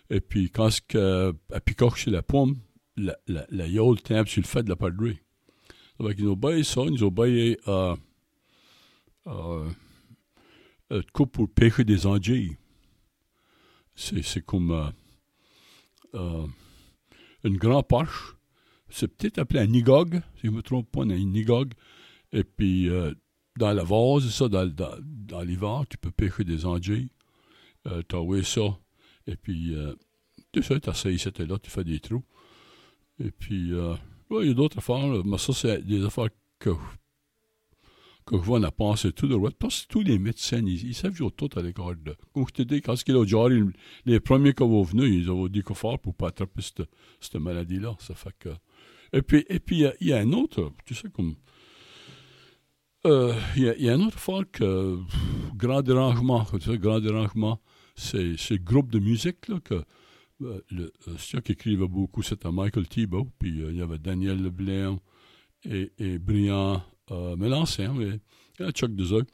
et 0.10 0.22
puis 0.22 0.50
quand 0.50 0.70
elle 0.94 1.34
picoche 1.66 2.04
sur 2.04 2.12
la 2.12 2.22
pomme, 2.22 2.56
la, 2.96 3.18
la, 3.28 3.46
la 3.50 3.68
yaoul 3.68 4.02
tombe 4.02 4.28
sur 4.28 4.42
le 4.42 4.48
fait 4.48 4.64
de 4.64 4.70
la 4.70 4.76
perdrix. 4.76 5.20
Donc, 6.00 6.16
ils 6.18 6.36
baillé 6.36 6.64
ça, 6.64 6.82
ils 6.90 7.10
baillé 7.10 7.60
euh, 7.68 7.96
euh, 9.28 9.70
euh, 10.92 11.02
quoi 11.12 11.26
pour 11.26 11.50
pêcher 11.50 11.84
des 11.84 12.06
anguilles. 12.06 12.56
C'est 14.00 14.46
comme 14.46 14.72
euh, 14.72 14.90
euh, 16.16 16.48
une 17.44 17.58
grande 17.58 17.88
perche. 17.88 18.36
C'est 18.90 19.08
peut-être 19.08 19.40
appelé 19.40 19.60
un 19.60 19.68
nigog, 19.68 20.22
si 20.36 20.48
je 20.48 20.48
ne 20.48 20.56
me 20.56 20.62
trompe 20.62 20.90
pas, 20.90 21.02
un 21.02 21.06
nigog. 21.06 21.74
Et 22.32 22.44
puis, 22.44 22.90
euh, 22.90 23.14
dans 23.58 23.74
la 23.74 23.84
vase, 23.84 24.30
ça, 24.30 24.48
dans, 24.48 24.72
dans, 24.72 25.42
l'hiver, 25.42 25.84
tu 25.90 25.98
peux 25.98 26.12
pêcher 26.12 26.44
des 26.44 26.66
anguilles. 26.66 27.10
Euh, 27.88 28.02
tu 28.08 28.16
envoies 28.16 28.44
ça. 28.44 28.80
Et 29.28 29.36
puis, 29.36 29.76
tu 30.54 30.64
sais, 30.64 30.80
tu 30.80 30.90
essayes 30.90 31.20
c'était 31.20 31.46
là, 31.46 31.60
tu 31.60 31.70
fais 31.70 31.84
des 31.84 32.00
trous. 32.00 32.24
Et 33.20 33.32
puis, 33.32 33.74
euh, 33.74 33.96
il 34.32 34.48
y 34.48 34.52
a 34.52 34.54
d'autres 34.54 34.78
affaires, 34.78 35.24
mais 35.26 35.38
ça, 35.38 35.54
c'est 35.54 35.82
des 35.86 36.06
affaires 36.06 36.30
que 36.58 36.72
que 38.30 38.50
on 38.50 38.64
a 38.64 38.72
pensé 38.72 39.12
tout 39.12 39.28
droit, 39.28 39.50
parce 39.58 39.82
que 39.84 39.88
tous 39.88 40.02
les 40.02 40.20
médecins, 40.20 40.62
ils, 40.66 40.88
ils 40.90 40.94
savaient 40.94 41.16
tout 41.36 41.50
à 41.56 41.62
l'école. 41.62 41.98
Comme 42.34 42.46
je 42.48 42.54
te 42.54 42.62
dis, 42.62 42.82
quand 42.82 42.96
il 43.08 43.16
a 43.16 43.24
déjà 43.24 43.38
les 44.06 44.20
premiers 44.20 44.54
qui 44.54 44.64
sont 44.64 44.84
venus, 44.84 45.24
ils 45.24 45.32
ont 45.32 45.48
dit 45.48 45.64
qu'il 45.64 45.76
faut 45.76 45.98
pour 45.98 46.14
pas 46.14 46.28
attraper 46.28 46.62
cette, 46.62 46.84
cette 47.20 47.36
maladie-là. 47.36 47.96
Ça 48.00 48.14
fait 48.14 48.36
que. 48.38 48.50
Et 49.14 49.22
puis, 49.24 49.46
et 49.50 49.60
puis, 49.60 49.86
il 50.00 50.08
y, 50.08 50.14
a 50.14 50.20
un 50.20 50.32
autre, 50.34 50.72
tu 50.86 50.94
sais, 50.94 51.10
comme. 51.10 51.36
Euh, 53.06 53.34
il 53.56 53.64
y, 53.64 53.90
a, 53.90 53.94
un 53.94 54.02
autre 54.02 54.20
fois 54.20 54.44
que. 54.46 54.98
Pff, 54.98 55.56
grand 55.56 55.82
dérangement, 55.82 56.46
tu 56.46 56.62
sais, 56.62 56.78
grand 56.78 57.00
dérangement, 57.00 57.60
c'est 57.96 58.38
ce 58.38 58.54
groupe 58.54 58.92
de 58.92 59.00
musique, 59.00 59.48
là, 59.48 59.60
que. 59.60 59.84
Euh, 60.42 60.62
le, 60.72 60.94
euh, 61.08 61.16
ceux 61.18 61.42
qui 61.42 61.54
écrivait 61.54 61.88
beaucoup, 61.88 62.22
c'était 62.22 62.52
Michael 62.52 62.88
Thibault, 62.88 63.28
puis 63.40 63.50
il 63.50 63.76
y 63.76 63.82
avait 63.82 63.98
Daniel 63.98 64.42
Leblanc 64.42 65.00
et 65.66 66.18
Brian 66.18 66.82
euh, 67.12 67.36
Mélancin, 67.36 67.94
mais 67.94 68.20
il 68.60 68.66
y 68.66 68.70
a 68.70 68.72
Chuck 68.72 68.96
Dezeux. 68.96 69.26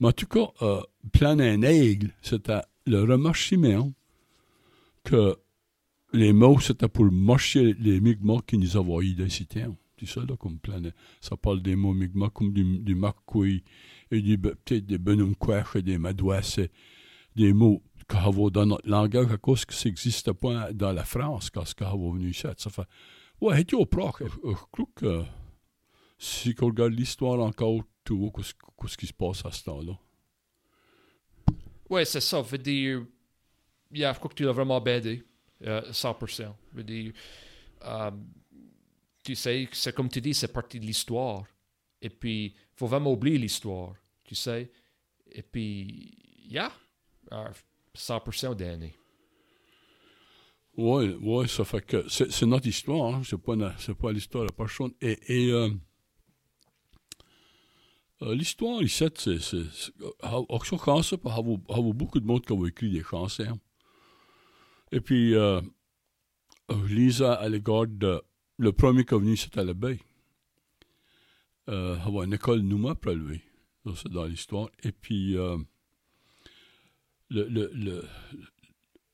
Mais 0.00 0.08
en 0.08 0.12
tout 0.12 0.26
cas, 0.26 0.50
euh, 0.62 0.80
Plan 1.12 1.38
un 1.38 1.62
aigle, 1.62 2.10
c'était 2.22 2.60
le 2.86 3.02
remerciement 3.02 3.92
que 5.04 5.36
les 6.12 6.32
mots, 6.32 6.60
c'était 6.60 6.88
pour 6.88 7.10
marcher 7.10 7.74
les 7.78 8.00
Mi'kmaq 8.00 8.46
qui 8.46 8.58
nous 8.58 8.76
eu 9.02 9.14
des 9.14 9.28
citernes. 9.28 9.76
C'est 9.98 10.08
ça, 10.08 10.20
là, 10.20 10.36
comme 10.36 10.58
plan. 10.58 10.80
Ça 11.20 11.36
parle 11.36 11.62
des 11.62 11.76
mots 11.76 11.94
Mi'kmaq 11.94 12.32
comme 12.32 12.52
du, 12.52 12.78
du 12.78 12.94
Makui, 12.94 13.62
et 14.10 14.20
du, 14.20 14.38
peut-être 14.38 14.86
des 14.86 14.98
Benumkwech 14.98 15.76
et 15.76 15.82
des 15.82 15.98
Madouas, 15.98 16.58
des 17.34 17.52
mots 17.52 17.82
avait 18.16 18.50
dans 18.50 18.66
notre 18.66 18.88
langage 18.88 19.30
à 19.32 19.36
cause 19.36 19.64
que 19.64 19.74
ça 19.74 19.88
n'existait 19.88 20.34
pas 20.34 20.72
dans 20.72 20.92
la 20.92 21.04
France 21.04 21.50
quand 21.50 21.64
ce 21.64 21.74
qu'on 21.74 22.12
venu 22.12 22.30
ici. 22.30 22.46
Ça 22.56 22.70
fait, 22.70 22.82
ouais, 23.40 23.56
c'est 23.58 23.74
au 23.74 23.86
proche. 23.86 24.22
Je 24.44 24.52
crois 24.70 24.86
que 24.94 25.22
si 26.22 26.54
on 26.60 26.66
regarde 26.66 26.92
l'histoire 26.92 27.40
encore, 27.40 27.82
tu 28.04 28.14
vois 28.16 28.30
ce 28.86 28.96
qui 28.96 29.08
se 29.08 29.12
passe 29.12 29.44
à 29.44 29.50
ce 29.50 29.64
temps-là. 29.64 29.98
Oui, 31.90 32.06
c'est 32.06 32.20
ça. 32.20 32.40
Veut 32.40 32.58
dire, 32.58 33.04
yeah, 33.92 34.12
je 34.12 34.18
crois 34.18 34.30
que 34.30 34.36
tu 34.36 34.44
l'as 34.44 34.52
vraiment 34.52 34.80
bien 34.80 35.00
dit. 35.00 35.20
Uh, 35.60 35.90
100%. 35.90 36.54
Veut 36.74 36.84
dire, 36.84 37.12
tu 39.24 39.34
sais, 39.34 39.68
c'est 39.72 39.94
comme 39.94 40.08
tu 40.08 40.20
dis, 40.20 40.32
c'est 40.32 40.52
partie 40.52 40.78
de 40.78 40.86
l'histoire. 40.86 41.44
Et 42.00 42.08
puis, 42.08 42.46
il 42.46 42.76
faut 42.76 42.86
vraiment 42.86 43.12
oublier 43.12 43.38
l'histoire, 43.38 43.94
tu 44.22 44.36
sais. 44.36 44.70
Et 45.30 45.42
puis, 45.42 46.16
yeah, 46.48 46.72
uh, 47.32 47.50
100% 47.96 48.54
d'année. 48.54 48.94
Oui, 50.76 51.16
ouais, 51.20 51.48
ça 51.48 51.64
fait 51.64 51.84
que 51.84 52.08
c'est 52.08 52.46
notre 52.46 52.68
histoire, 52.68 53.14
hein, 53.14 53.22
c'est 53.24 53.38
pas, 53.38 53.56
pas 54.00 54.12
l'histoire 54.12 54.44
de 54.44 54.50
la 54.50 54.56
personne. 54.56 54.92
Et, 55.00 55.18
et 55.26 55.50
euh, 55.50 55.68
euh, 55.68 55.70
l'histoire 58.30 58.82
ici, 58.82 59.04
c'est. 59.16 59.38
Zo'n 59.38 60.78
chansons, 60.78 61.18
hebben 61.24 61.60
we 61.68 61.92
beaucoup 61.92 62.20
de 62.20 62.26
monde 62.26 62.44
qui 62.44 62.52
ont 62.52 62.64
écrit 62.64 62.90
des 62.90 63.02
chansons. 63.02 63.58
Et 64.92 65.00
puis, 65.00 65.34
euh, 65.34 65.60
Lisa, 66.88 67.34
à 67.34 67.48
l'égard. 67.48 67.86
Le 68.58 68.72
premier 68.72 69.04
qui 69.04 69.14
est 69.14 69.18
venu, 69.18 69.36
c'était 69.36 69.64
l'abeille. 69.64 70.00
Euh, 71.68 71.96
avoir 72.00 72.24
une 72.24 72.34
école 72.34 72.60
Nouma 72.60 72.94
prélevé. 72.94 73.42
C'est 73.96 74.08
dans 74.12 74.26
l'histoire. 74.26 74.68
Et 74.84 74.92
puis, 74.92 75.36
euh, 75.36 75.58
le, 77.30 77.48
le, 77.48 77.70
le, 77.74 78.04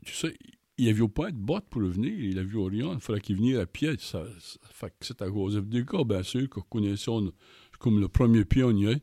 tu 0.05 0.13
sais, 0.13 0.37
il 0.77 0.85
n'y 0.85 0.91
avait 0.91 1.09
pas 1.09 1.31
de 1.31 1.37
botte 1.37 1.67
pour 1.71 1.83
venir. 1.83 2.13
Il 2.13 2.39
avait 2.39 2.69
rien. 2.69 2.93
Il 2.95 3.01
fallait 3.01 3.21
qu'il 3.21 3.37
vienne 3.37 3.59
à 3.59 3.67
pied. 3.67 3.97
Ça, 3.99 4.25
ça 4.39 4.59
fait 4.71 4.91
que 4.99 5.07
c'était 5.07 5.25
à 5.25 5.31
Dugas, 5.31 6.05
bien 6.05 6.23
sûr, 6.23 6.49
que 6.51 6.61
connaissons 6.61 7.33
comme 7.79 8.01
le 8.01 8.09
premier 8.09 8.45
pionnier. 8.45 9.03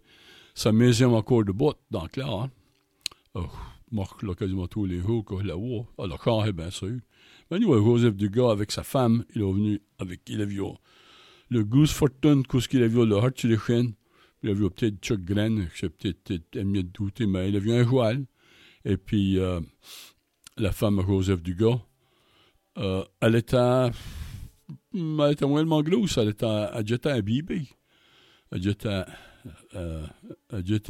Sa 0.54 0.72
maison 0.72 1.16
encore 1.16 1.44
de 1.44 1.52
botte 1.52 1.80
dans 1.92 2.04
le 2.04 2.10
clair. 2.10 2.30
Hein. 2.30 2.50
Oh, 3.34 3.48
marque 3.92 4.24
là 4.24 4.34
quasiment 4.36 4.68
tous 4.68 4.86
les 4.86 5.02
jours 5.02 5.26
que 5.26 5.36
là-haut. 5.36 5.86
À 5.98 6.08
la 6.08 6.18
carré, 6.18 6.54
bien 6.54 6.70
sûr. 6.70 6.98
Mais 7.52 7.60
nous, 7.60 7.74
Joseph 7.74 8.16
Dugas, 8.16 8.52
avec 8.52 8.72
sa 8.72 8.84
femme, 8.84 9.26
il 9.36 9.42
est 9.42 9.52
venu 9.52 9.82
avec, 10.00 10.22
il 10.28 10.42
a 10.42 10.46
vu 10.46 10.62
le 11.50 11.64
Goose 11.64 11.92
Fortune, 11.92 12.44
qu'est-ce 12.48 12.68
qu'il 12.68 12.84
a 12.84 12.88
vu 12.88 13.06
le 13.06 13.48
les 13.48 13.58
chaînes. 13.58 13.94
Il 14.44 14.50
a 14.50 14.54
vu 14.54 14.70
peut-être 14.70 15.00
Chuck 15.02 15.22
Gren, 15.22 15.68
je 15.74 15.80
sais 15.80 15.90
peut-être 15.90 16.32
de 16.54 16.82
douter, 16.82 17.26
mais 17.26 17.50
il 17.50 17.56
a 17.56 17.60
vu 17.60 17.72
un 17.74 17.84
joual. 17.84 18.26
Et 18.84 18.98
puis, 18.98 19.40
euh, 19.40 19.60
la 20.58 20.72
femme 20.72 21.02
Joseph 21.06 21.42
Dugas, 21.42 21.80
euh, 22.78 23.04
elle 23.22 23.36
était, 23.36 23.58
elle 24.94 25.32
était 25.32 25.46
moins 25.46 25.82
grosse, 25.82 26.18
elle 26.18 26.30
était, 26.30 26.46
elle 26.46 26.92
était 26.92 27.10
un 27.10 27.22
jetait 28.62 29.04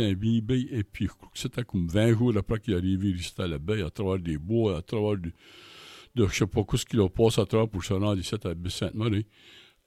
un 0.03 0.13
bébé, 0.13 0.67
et 0.71 0.83
puis 0.83 1.07
c'était 1.33 1.63
comme 1.63 1.87
20 1.87 2.17
jours 2.17 2.37
après 2.37 2.59
qu'il 2.59 2.73
est 2.73 2.77
arrivé 2.77 3.15
à 3.37 3.47
la 3.47 3.57
baie, 3.57 3.81
à 3.81 3.89
travers 3.89 4.19
des 4.19 4.37
bois, 4.37 4.77
à 4.77 4.81
travers 4.81 5.17
de, 5.17 5.31
de 6.15 6.27
je 6.27 6.33
sais 6.33 6.47
pas 6.47 6.63
ce 6.75 6.85
qu'il 6.85 7.01
a 7.01 7.09
passé 7.09 7.41
à 7.41 7.45
travers 7.45 7.67
pour 7.67 7.83
se 7.83 7.93
rendre 7.93 8.17
ici 8.19 8.35
à 8.35 8.69
Sainte-Marie. 8.69 9.27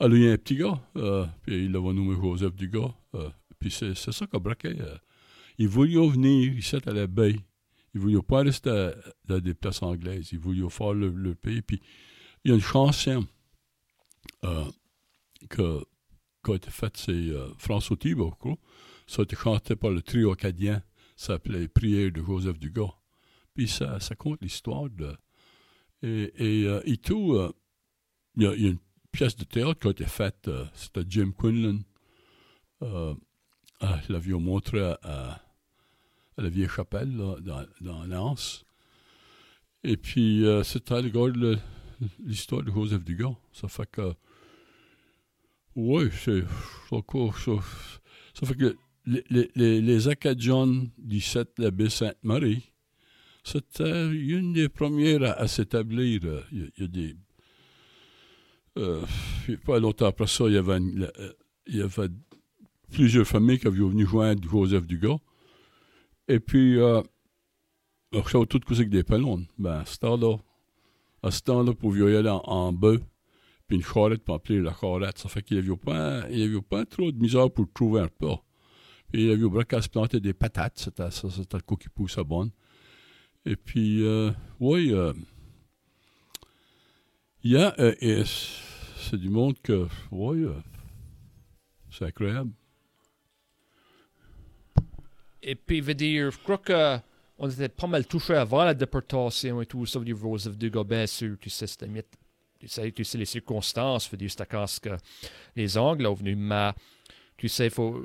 Elle 0.01 0.13
a 0.13 0.17
eu 0.17 0.33
un 0.33 0.37
petit 0.37 0.57
gars, 0.57 0.81
euh, 0.97 1.27
puis 1.43 1.65
il 1.65 1.73
l'avait 1.73 1.93
nommé 1.93 2.15
Joseph 2.15 2.55
Dugas, 2.55 2.95
euh, 3.15 3.31
puis 3.59 3.71
c'est, 3.71 3.95
ça 3.95 4.27
qu'a 4.27 4.39
braqué. 4.39 4.77
Euh, 4.81 4.97
il 5.59 5.69
voulait 5.69 6.09
venir 6.09 6.53
ici 6.53 6.77
à 6.77 6.93
la 6.93 7.07
baie. 7.07 7.37
Il 7.95 8.01
voulait 8.01 8.23
pas 8.23 8.43
rester 8.43 8.91
dans 9.25 9.41
des 9.41 9.55
places 9.55 9.83
anglaises. 9.83 10.29
Il 10.31 10.39
voulait 10.39 10.69
faire 10.69 10.93
le, 10.93 11.09
le 11.09 11.35
pays. 11.35 11.63
Puis 11.63 11.81
il 12.45 12.51
y 12.51 12.53
a 12.53 12.55
une 12.55 12.63
chanson 12.63 13.27
euh, 14.45 14.65
que 15.51 15.85
qui 16.49 16.53
a 16.53 16.57
été 16.57 16.71
faite, 16.71 16.97
c'est 16.97 17.13
euh, 17.13 17.49
François 17.59 17.97
Thibault, 17.97 18.31
quoi. 18.39 18.57
Ça 19.07 19.21
a 19.21 19.25
été 19.25 19.37
chanté 19.37 19.77
par 19.77 19.91
le 19.91 20.01
trio 20.01 20.33
acadien, 20.33 20.83
ça 21.17 21.35
s'appelait 21.35 21.69
Prière 21.69 22.11
de 22.11 22.23
Joseph 22.23 22.59
Dugas. 22.59 22.95
Puis 23.55 23.69
ça, 23.69 24.01
ça 24.01 24.15
compte 24.15 24.41
l'histoire 24.41 24.89
de. 24.89 25.15
Et, 26.03 26.33
et, 26.37 26.67
euh, 26.67 26.81
et 26.85 26.97
tout, 26.97 27.35
euh, 27.35 27.53
il 28.37 28.45
y, 28.45 28.47
a 28.47 28.55
une 28.55 28.79
pièce 29.13 29.37
de 29.37 29.45
théâtre 29.45 29.81
qui 29.81 29.89
a 29.89 29.91
été 29.91 30.07
faite, 30.07 30.49
c'était 30.73 31.05
Jim 31.09 31.33
Quinlan. 31.37 31.81
Ah, 33.81 34.01
l'avions 34.09 34.41
montré 34.41 34.81
à, 34.81 34.99
à, 35.03 35.33
à, 36.37 36.43
la 36.43 36.49
vieille 36.49 36.69
chapelle, 36.69 37.17
dans, 37.17 37.65
dans 37.81 38.05
Lens. 38.05 38.65
Et 39.83 39.97
puis, 39.97 40.45
c'était 40.63 41.03
le 41.03 41.59
l'histoire 42.21 42.63
de 42.63 42.71
Joseph 42.71 43.05
Dugas. 43.05 43.35
Ça 43.53 43.67
fait 43.67 43.91
que 43.91 44.15
oui, 45.79 46.11
c'est 46.13 46.43
ça. 46.91 47.53
Ça 48.35 48.47
fait 48.47 48.57
que 48.57 48.77
les, 49.07 49.49
les, 49.55 49.81
les 49.81 50.09
Acadiens 50.09 50.67
du 50.99 51.21
7 51.21 51.51
la 51.59 51.71
baie 51.71 51.89
Sainte-Marie, 51.89 52.73
c'était 53.45 54.11
une 54.11 54.55
des 54.55 54.69
premières 54.69 55.23
à, 55.23 55.47
s'établir. 55.47 56.21
Il, 56.51 56.73
y, 56.77 56.83
a 56.83 56.87
des. 56.89 57.15
Euh, 58.77 59.03
pas 59.65 59.79
longtemps 59.79 60.07
après 60.07 60.27
ça, 60.27 60.49
il 60.49 60.55
y 60.55 60.57
avait, 60.57 60.79
une, 60.79 61.09
il 61.69 61.77
y 61.77 61.83
avait 61.83 62.09
plusieurs 62.91 63.27
familles 63.27 63.61
qui 63.61 63.69
avaient 63.69 63.79
venu 63.79 64.05
joindre 64.05 64.43
Joseph 64.51 64.85
Dugas. 64.85 65.19
Et 66.27 66.41
puis, 66.41 66.77
euh, 66.81 67.03
je 68.13 68.29
savais 68.29 68.47
tout 68.47 68.59
que 68.59 68.75
c'est 68.75 68.85
que 68.85 68.91
des 68.91 69.05
pelons. 69.05 69.47
Ben, 69.57 69.79
à 69.79 69.85
ce 69.85 69.97
temps-là, 69.99 70.39
à 71.23 71.31
ce 71.31 71.41
temps-là, 71.43 71.73
pour 71.73 71.97
y 71.97 72.03
aller 72.17 72.29
en, 72.29 72.43
en 72.45 72.73
bœuf, 72.73 73.01
puis 73.69 73.77
une 73.77 73.85
charrette 73.85 74.25
pour 74.25 74.35
appeler 74.35 74.61
la 74.61 74.75
charrette. 74.75 75.19
Ça 75.19 75.29
fait 75.29 75.43
qu'il 75.43 75.61
n'y 75.61 75.69
avait, 75.69 75.77
pas, 75.77 76.23
avait 76.23 76.63
pas 76.63 76.85
trop 76.87 77.13
de 77.13 77.19
misère 77.19 77.51
pour 77.51 77.67
trouver 77.73 78.01
un 78.01 78.09
pas. 78.09 78.43
Puis 79.13 79.25
il 79.25 79.31
avait 79.31 79.43
au 79.43 79.51
braque 79.51 79.73
à 79.75 79.83
se 79.83 79.89
planter 79.89 80.21
des 80.21 80.33
patates. 80.33 80.79
C'était 80.79 81.11
ça, 81.11 81.31
c'était 81.31 81.57
le 81.57 81.63
coup 81.63 81.77
qui 81.77 81.89
pousse 81.89 82.19
à 82.19 82.25
bonne. 82.25 82.51
Et 83.45 83.57
puis, 83.57 84.05
euh, 84.05 84.31
oui, 84.59 84.93
euh, 84.93 85.13
il 87.43 87.53
y 87.53 87.57
a, 87.57 87.75
euh, 87.79 88.25
c'est 88.97 89.17
du 89.17 89.29
monde 89.29 89.59
que, 89.63 89.87
oui, 90.11 90.45
euh, 90.45 90.53
c'est 91.91 92.07
incroyable. 92.07 92.51
Et 95.43 95.55
puis, 95.55 95.81
veut 95.81 95.95
dire, 95.95 96.31
je 96.31 96.39
crois 96.39 96.59
que 96.59 96.99
on 97.39 97.49
était 97.49 97.69
pas 97.69 97.87
mal 97.87 98.05
touché 98.07 98.35
avant 98.35 98.65
la 98.65 98.75
déportation 98.75 99.63
et 99.63 99.67
tout 99.67 99.87
ça, 99.87 99.99
veut 99.99 100.05
dire 100.05 100.17
Joseph 100.17 100.59
Dugas, 100.59 100.85
bien 100.85 101.07
sûr, 101.07 101.37
tu 101.41 101.49
sais, 101.49 101.69
c'était 101.69 101.87
tu 102.59 102.69
sais, 102.69 102.91
tu 102.93 103.05
sais 103.05 103.19
les 103.19 103.25
circonstances, 103.25 104.09
quand 104.51 104.67
que 104.83 104.97
les 105.55 105.79
Anglais 105.79 106.07
sont 106.07 106.15
venus, 106.15 106.37
mais 106.39 106.73
tu 107.37 107.49
sais, 107.49 107.71
faut, 107.71 108.05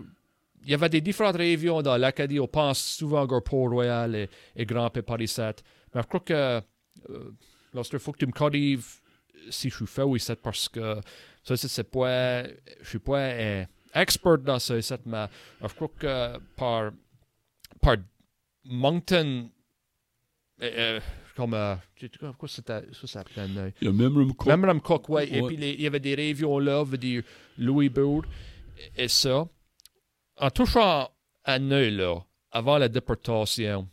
il 0.64 0.72
y 0.72 0.74
avait 0.74 0.90
des 0.90 1.02
différentes 1.02 1.36
régions 1.36 1.82
dans 1.82 1.98
l'Acadie, 1.98 2.40
on 2.40 2.48
pense 2.48 2.80
souvent 2.80 3.24
à 3.24 3.42
Port-Royal 3.42 4.16
et, 4.16 4.30
et 4.56 4.66
Grand-Pé 4.66 5.02
Paris 5.02 5.28
7, 5.28 5.64
mais 5.94 6.02
je 6.02 6.08
crois 6.08 6.20
que 6.20 6.62
euh, 7.10 8.00
faut 8.00 8.12
que 8.12 8.20
tu 8.20 8.28
me 8.28 8.32
corriges 8.32 9.02
si 9.50 9.70
je 9.70 9.76
suis 9.76 9.88
fait 9.88 10.04
ou 10.04 10.16
ici, 10.16 10.34
parce 10.42 10.70
que 10.70 11.00
ça, 11.44 11.58
c'est 11.58 11.84
pas, 11.84 12.44
je 12.82 12.90
suis 12.90 13.00
pas 13.00 13.20
un 13.20 13.66
expert 13.94 14.38
dans 14.38 14.60
ça 14.60 14.76
mais 15.06 15.28
je 15.62 15.74
crois 15.74 15.92
que 16.00 16.38
par, 16.56 16.92
par 17.82 17.98
Moncton, 18.66 19.50
euh, 20.62 21.00
comme 21.36 21.54
euh, 21.54 21.76
quoi 22.38 22.48
c'était 22.48 22.82
ça 22.94 23.08
s'appelait 23.08 23.74
il 23.82 23.88
y 23.88 23.90
a 23.90 23.92
Memram 23.92 24.34
Cook 24.34 24.48
Memram 24.48 24.82
Cook 24.82 25.10
ouais. 25.10 25.30
ouais. 25.30 25.40
et 25.40 25.42
puis 25.42 25.58
les, 25.58 25.72
il 25.72 25.82
y 25.82 25.88
avait 25.88 26.00
des 26.00 26.16
régions 26.16 26.60
là 26.60 26.84
veut 26.84 26.98
dire 26.98 27.24
Louisbourg 27.58 28.24
et, 28.96 29.08
ça 29.08 29.48
en 30.38 30.50
touchant 30.50 31.10
années, 31.44 31.92
là, 31.92 32.20
avant 32.52 32.78
la 32.78 32.90
déportation, 32.90 33.88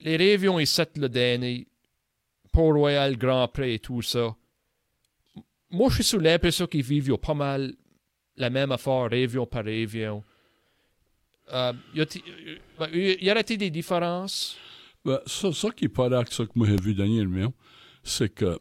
les 0.00 0.16
révions 0.16 0.58
ici, 0.58 0.82
le 0.96 1.08
dernier, 1.08 1.66
Port-Royal, 2.52 3.16
Grand 3.16 3.48
Prix 3.48 3.74
et 3.74 3.78
tout 3.78 4.02
ça, 4.02 4.34
moi, 5.70 5.88
je 5.88 5.96
suis 5.96 6.04
sous 6.04 6.18
l'impression 6.18 6.66
qu'ils 6.66 6.82
vivent 6.82 7.16
pas 7.16 7.34
mal 7.34 7.74
la 8.36 8.50
même 8.50 8.72
affaire, 8.72 9.08
région 9.08 9.46
par 9.46 9.64
région. 9.64 10.22
Euh, 11.52 11.72
y 11.94 13.30
aurait-il 13.30 13.58
des 13.58 13.70
différences? 13.70 14.56
Ben, 15.04 15.20
ça, 15.26 15.52
ça 15.52 15.70
qui 15.70 15.88
paraît 15.88 16.24
que 16.24 16.32
ça 16.32 16.46
que 16.46 16.52
moi 16.54 16.66
j'ai 16.66 16.76
vu 16.76 16.94
dernièrement, 16.94 17.52
c'est 18.02 18.32
que 18.32 18.58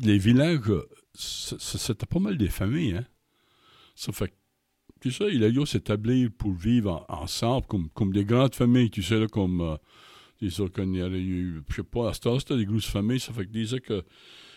les 0.00 0.18
villages, 0.18 0.60
c'était 1.14 2.06
pas 2.06 2.20
mal 2.20 2.36
des 2.36 2.48
familles, 2.48 2.96
hein. 2.96 3.06
Ça 3.94 4.12
fait 4.12 4.32
tu 5.02 5.10
sais, 5.10 5.34
il 5.34 5.42
a 5.42 5.50
dû 5.50 5.66
s'établir 5.66 6.30
pour 6.38 6.52
vivre 6.52 7.04
ensemble, 7.08 7.66
comme, 7.66 7.88
comme 7.90 8.12
des 8.12 8.24
grandes 8.24 8.54
familles, 8.54 8.88
tu 8.88 9.02
sais, 9.02 9.18
là, 9.18 9.26
comme, 9.26 9.60
euh, 9.60 9.76
disons 10.40 10.68
qu'il 10.68 10.94
y 10.94 11.02
aurait 11.02 11.20
eu, 11.20 11.60
je 11.68 11.74
sais 11.74 11.82
pas, 11.82 12.10
à 12.10 12.14
ce 12.14 12.38
c'était 12.38 12.56
des 12.56 12.64
grosses 12.64 12.86
familles, 12.86 13.18
ça 13.18 13.32
fait 13.32 13.44
que 13.44 13.50
disait 13.50 13.80
que 13.80 14.04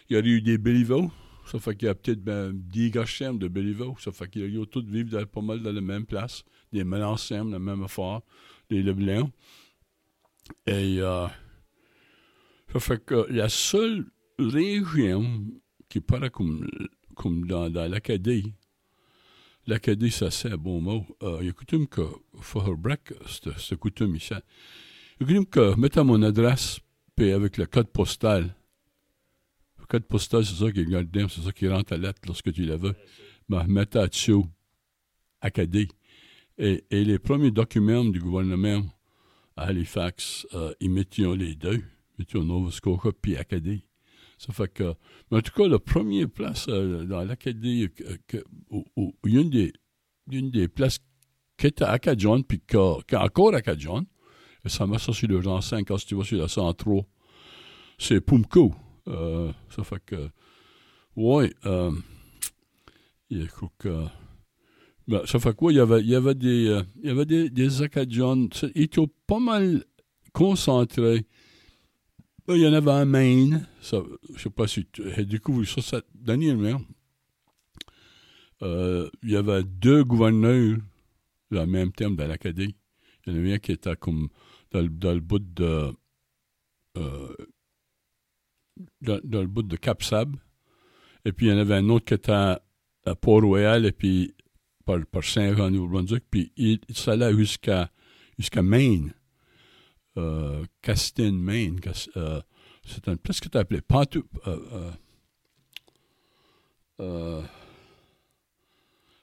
il 0.08 0.16
y 0.16 0.20
aurait 0.20 0.28
eu 0.28 0.42
des 0.42 0.60
Béliveaux, 0.60 1.10
ça 1.46 1.60
fait 1.60 1.76
qu'il 1.76 1.88
y 1.88 1.90
a 1.90 1.96
peut-être 1.96 2.24
ben, 2.24 2.52
10 2.54 2.92
gachèmes 2.92 3.38
de 3.38 3.48
Béliveau, 3.48 3.96
ça 4.00 4.12
fait 4.12 4.28
qu'il 4.28 4.42
y 4.42 4.46
a 4.46 4.48
eu 4.48 4.68
tous 4.68 4.84
vivre 4.86 5.10
dans, 5.10 5.26
pas 5.26 5.42
mal 5.42 5.62
dans 5.62 5.72
la 5.72 5.82
même 5.82 6.06
place, 6.06 6.44
des 6.74 6.84
Mélancèmes, 6.84 7.52
la 7.52 7.60
même 7.60 7.84
affaire, 7.84 8.22
des 8.70 8.82
Leblanc. 8.82 9.30
Et, 10.68 11.00
euh, 11.00 11.28
ça 12.74 12.80
fait 12.80 13.06
que 13.06 13.28
la 13.30 13.50
seule 13.50 14.06
région 14.40 15.46
qui 15.88 16.02
paraît 16.02 16.30
comme, 16.30 16.68
comme 17.16 17.46
dans, 17.48 17.72
l'Acadie, 17.90 18.54
l'Acadie, 19.68 20.12
ça 20.12 20.32
c'est 20.32 20.52
un 20.52 20.58
bon 20.58 20.82
mot. 20.82 21.06
Euh, 21.24 21.38
il 21.42 21.48
y 21.48 21.50
a 21.50 21.54
coutume 21.54 21.88
que, 21.88 22.02
for 22.42 22.76
break, 22.76 23.14
c'est 23.58 23.78
coutume 23.78 24.16
ici. 24.16 24.34
Il 25.20 25.22
y 25.22 25.24
a 25.24 25.28
coutume 25.28 25.46
que, 25.46 25.76
mettez 25.80 26.04
mon 26.04 26.22
adresse, 26.24 26.80
puis 27.16 27.32
avec 27.32 27.58
le 27.58 27.66
code 27.66 27.88
postal. 27.88 28.56
Code 29.88 30.06
postal, 30.06 30.46
c'est 30.46 30.56
ça 30.56 30.72
qui 30.72 30.82
est 30.82 30.86
gardé, 30.86 31.26
c'est 31.30 31.42
ça 31.42 31.52
qui 31.52 31.68
rentre 31.68 31.94
à 31.94 31.98
lettre 31.98 32.22
lorsque 32.26 32.52
tu 32.52 32.66
la 32.66 32.78
veux. 32.78 32.96
À 33.52 34.08
dessus 34.08 34.34
Acadie. 35.42 35.88
Et, 36.58 36.84
et, 36.90 37.04
les 37.04 37.20
premiers 37.20 37.52
documents 37.52 38.06
du 38.06 38.20
gouvernement 38.20 38.84
à 39.56 39.66
Halifax, 39.66 40.48
euh, 40.54 40.74
ils 40.80 40.90
mettaient 40.90 41.36
les 41.36 41.56
deux. 41.56 41.84
Ils 42.18 42.20
mettaient 42.20 42.40
Nova 42.40 42.72
Scotia 42.72 43.12
puis 43.22 43.38
Acadie. 43.38 43.84
Ça 44.38 44.54
fait 44.54 44.72
que, 44.74 44.96
mais 45.32 45.38
en 45.38 45.42
tout 45.42 45.52
cas, 45.52 45.68
la 45.68 45.80
première 45.80 46.30
place 46.30 46.66
euh, 46.70 47.06
dans 47.06 47.24
l'Acadie, 47.24 47.90
euh, 48.02 48.44
où, 48.70 49.16
une, 49.24 49.50
des, 49.50 49.74
une 50.32 50.52
des 50.52 50.68
places 50.68 51.00
qui 51.58 51.68
était 51.68 51.84
à 51.84 51.92
Acadion, 51.92 52.42
puis 52.42 52.60
qui 52.60 52.76
est 52.76 53.16
encore 53.16 53.54
à 53.54 53.58
Acadion, 53.58 54.06
et 54.66 54.70
ça 54.70 54.86
m'a 54.88 54.98
sorti 54.98 55.28
le 55.28 55.42
genre 55.42 55.64
5 55.64 55.88
quand 55.88 55.98
tu 55.98 56.16
vas 56.16 56.24
sur 56.24 56.40
la 56.40 56.48
103, 56.48 57.06
c'est 57.98 58.20
Pumco. 58.20 58.74
Ça 59.08 59.84
fait 59.84 60.04
que, 60.06 60.30
ouais, 61.16 61.54
euh, 61.66 61.92
il 63.30 63.48
que, 63.78 64.06
ben, 65.08 65.26
ça 65.26 65.40
fait 65.40 65.56
quoi, 65.56 65.72
il 65.72 65.76
y 65.76 65.80
avait, 65.80 66.02
il 66.02 66.08
y 66.08 66.16
avait 66.16 66.36
des, 66.36 66.68
euh, 66.68 66.82
il 67.02 67.08
y 67.08 67.12
avait 67.12 67.26
des, 67.26 67.50
des 67.50 67.82
Acadiens, 67.82 68.48
ils 68.74 68.84
étaient 68.84 69.02
pas 69.28 69.40
mal 69.40 69.84
concentrés 70.34 71.26
il 72.54 72.62
y 72.62 72.68
en 72.68 72.74
avait 72.74 72.92
un 72.92 73.06
Maine. 73.06 73.68
Ça, 73.82 74.04
je 74.36 74.44
sais 74.44 74.50
pas 74.50 74.68
si 74.68 74.86
tu 74.86 75.04
as 75.12 75.24
découvert 75.24 75.68
ça, 75.68 75.82
ça 75.82 76.02
dernièrement. 76.14 76.82
Euh, 78.62 79.10
il 79.24 79.32
y 79.32 79.36
avait 79.36 79.64
deux 79.64 80.04
gouverneurs 80.04 80.78
le 81.52 81.66
même 81.66 81.92
terme 81.92 82.16
dans 82.16 82.28
l'Acadie. 82.28 82.76
Il 83.26 83.34
y 83.34 83.36
en 83.36 83.40
avait 83.40 83.54
un 83.54 83.60
qui 83.60 83.72
était 83.72 83.96
comme 83.96 84.30
dans, 84.72 84.86
dans 84.88 85.14
le 85.14 85.20
bout 85.20 85.40
de. 85.40 85.92
Euh, 86.98 87.36
dans, 89.02 89.20
le 89.24 89.48
bout 89.48 89.64
de 89.64 89.76
Cap-Sab. 89.76 90.36
Et 91.26 91.32
puis 91.32 91.48
il 91.48 91.50
y 91.50 91.54
en 91.54 91.58
avait 91.58 91.76
un 91.76 91.90
autre 91.90 92.06
qui 92.06 92.14
était 92.14 92.32
à, 92.32 92.62
Port-Royal 93.22 93.86
et 93.86 93.92
puis 93.92 94.34
par, 94.86 95.00
Saint-Jean, 95.24 95.70
New-Brunswick. 95.72 96.24
Puis 96.30 96.52
il, 96.58 96.80
ça 96.90 97.14
allait 97.14 97.34
jusqu'à 97.34 97.92
jusqu'à 98.38 98.62
Maine 98.62 99.14
euh, 100.18 100.66
Castin, 100.82 101.32
Maine. 101.32 101.80
Euh, 102.18 102.42
c'est 102.86 103.08
une 103.08 103.18
place 103.18 103.40
que 103.40 103.50
tu 103.50 103.58
appelée 103.58 103.82
Pantou. 103.82 104.24
Euh, 104.48 104.92
euh, 107.00 107.42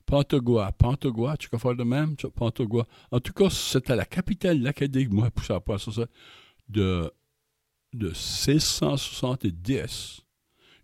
Pantagua. 0.06 0.72
Pantagua, 0.72 1.36
tu 1.36 1.48
peux 1.48 1.58
faire 1.58 1.74
de 1.74 1.84
même? 1.84 2.16
Pantagua. 2.34 2.86
En 3.10 3.20
tout 3.20 3.32
cas, 3.32 3.48
c'était 3.50 3.96
la 3.96 4.04
capitale 4.04 4.58
de 4.58 4.64
l'Acadie, 4.64 5.06
moi, 5.08 5.30
pour 5.30 5.44
ça, 5.44 5.60
ça, 5.78 6.06
de, 6.68 7.10
de 7.92 8.08
1670 8.08 10.22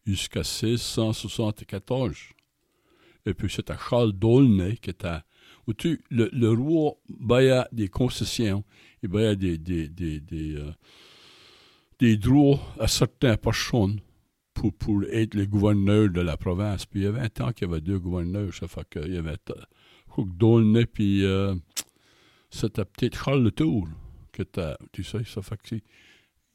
jusqu'à 0.07 0.41
1674. 0.41 2.17
Et 3.27 3.35
puis 3.35 3.51
c'était 3.51 3.75
Charles 3.77 4.13
d'Aulnay 4.13 4.77
qui 4.77 4.91
était 4.91 5.19
tu, 5.77 6.03
le, 6.11 6.31
le 6.33 6.51
roi 6.51 6.95
baillait 7.09 7.65
des 7.73 7.89
concessions 7.89 8.65
il 9.03 9.15
y 9.15 9.25
a 9.25 9.35
des, 9.35 9.59
des, 9.59 10.57
euh, 10.57 10.73
des 11.99 12.17
droits 12.17 12.61
à 12.81 12.89
certains 12.89 13.37
personnes 13.37 14.01
pour, 14.55 15.05
être 15.13 15.35
le 15.35 15.47
gouverneur 15.47 16.09
de 16.09 16.21
la 16.21 16.37
province. 16.37 16.85
Puis 16.85 17.01
il 17.01 17.05
y 17.05 17.07
avait 17.07 17.21
un 17.21 17.29
temps 17.29 17.53
qu'il 17.53 17.69
y 17.69 17.71
avait 17.71 17.81
deux 17.81 17.99
gouverneurs, 17.99 18.53
ça 18.53 18.67
fait 18.67 18.89
qu'il 18.91 19.15
y 19.15 19.17
avait 19.17 19.37
Hook 20.17 20.37
Dolnay, 20.37 20.87
puis 20.87 21.25
euh, 21.25 21.55
c'était 22.51 22.85
peut-être 22.85 23.23
Charles 23.23 23.45
Le 23.45 23.53
Tour, 23.53 23.87
que 24.33 24.43
tu 24.93 25.05
sais, 25.05 25.23
ça 25.25 25.43
fait 25.43 25.61
que 25.63 25.77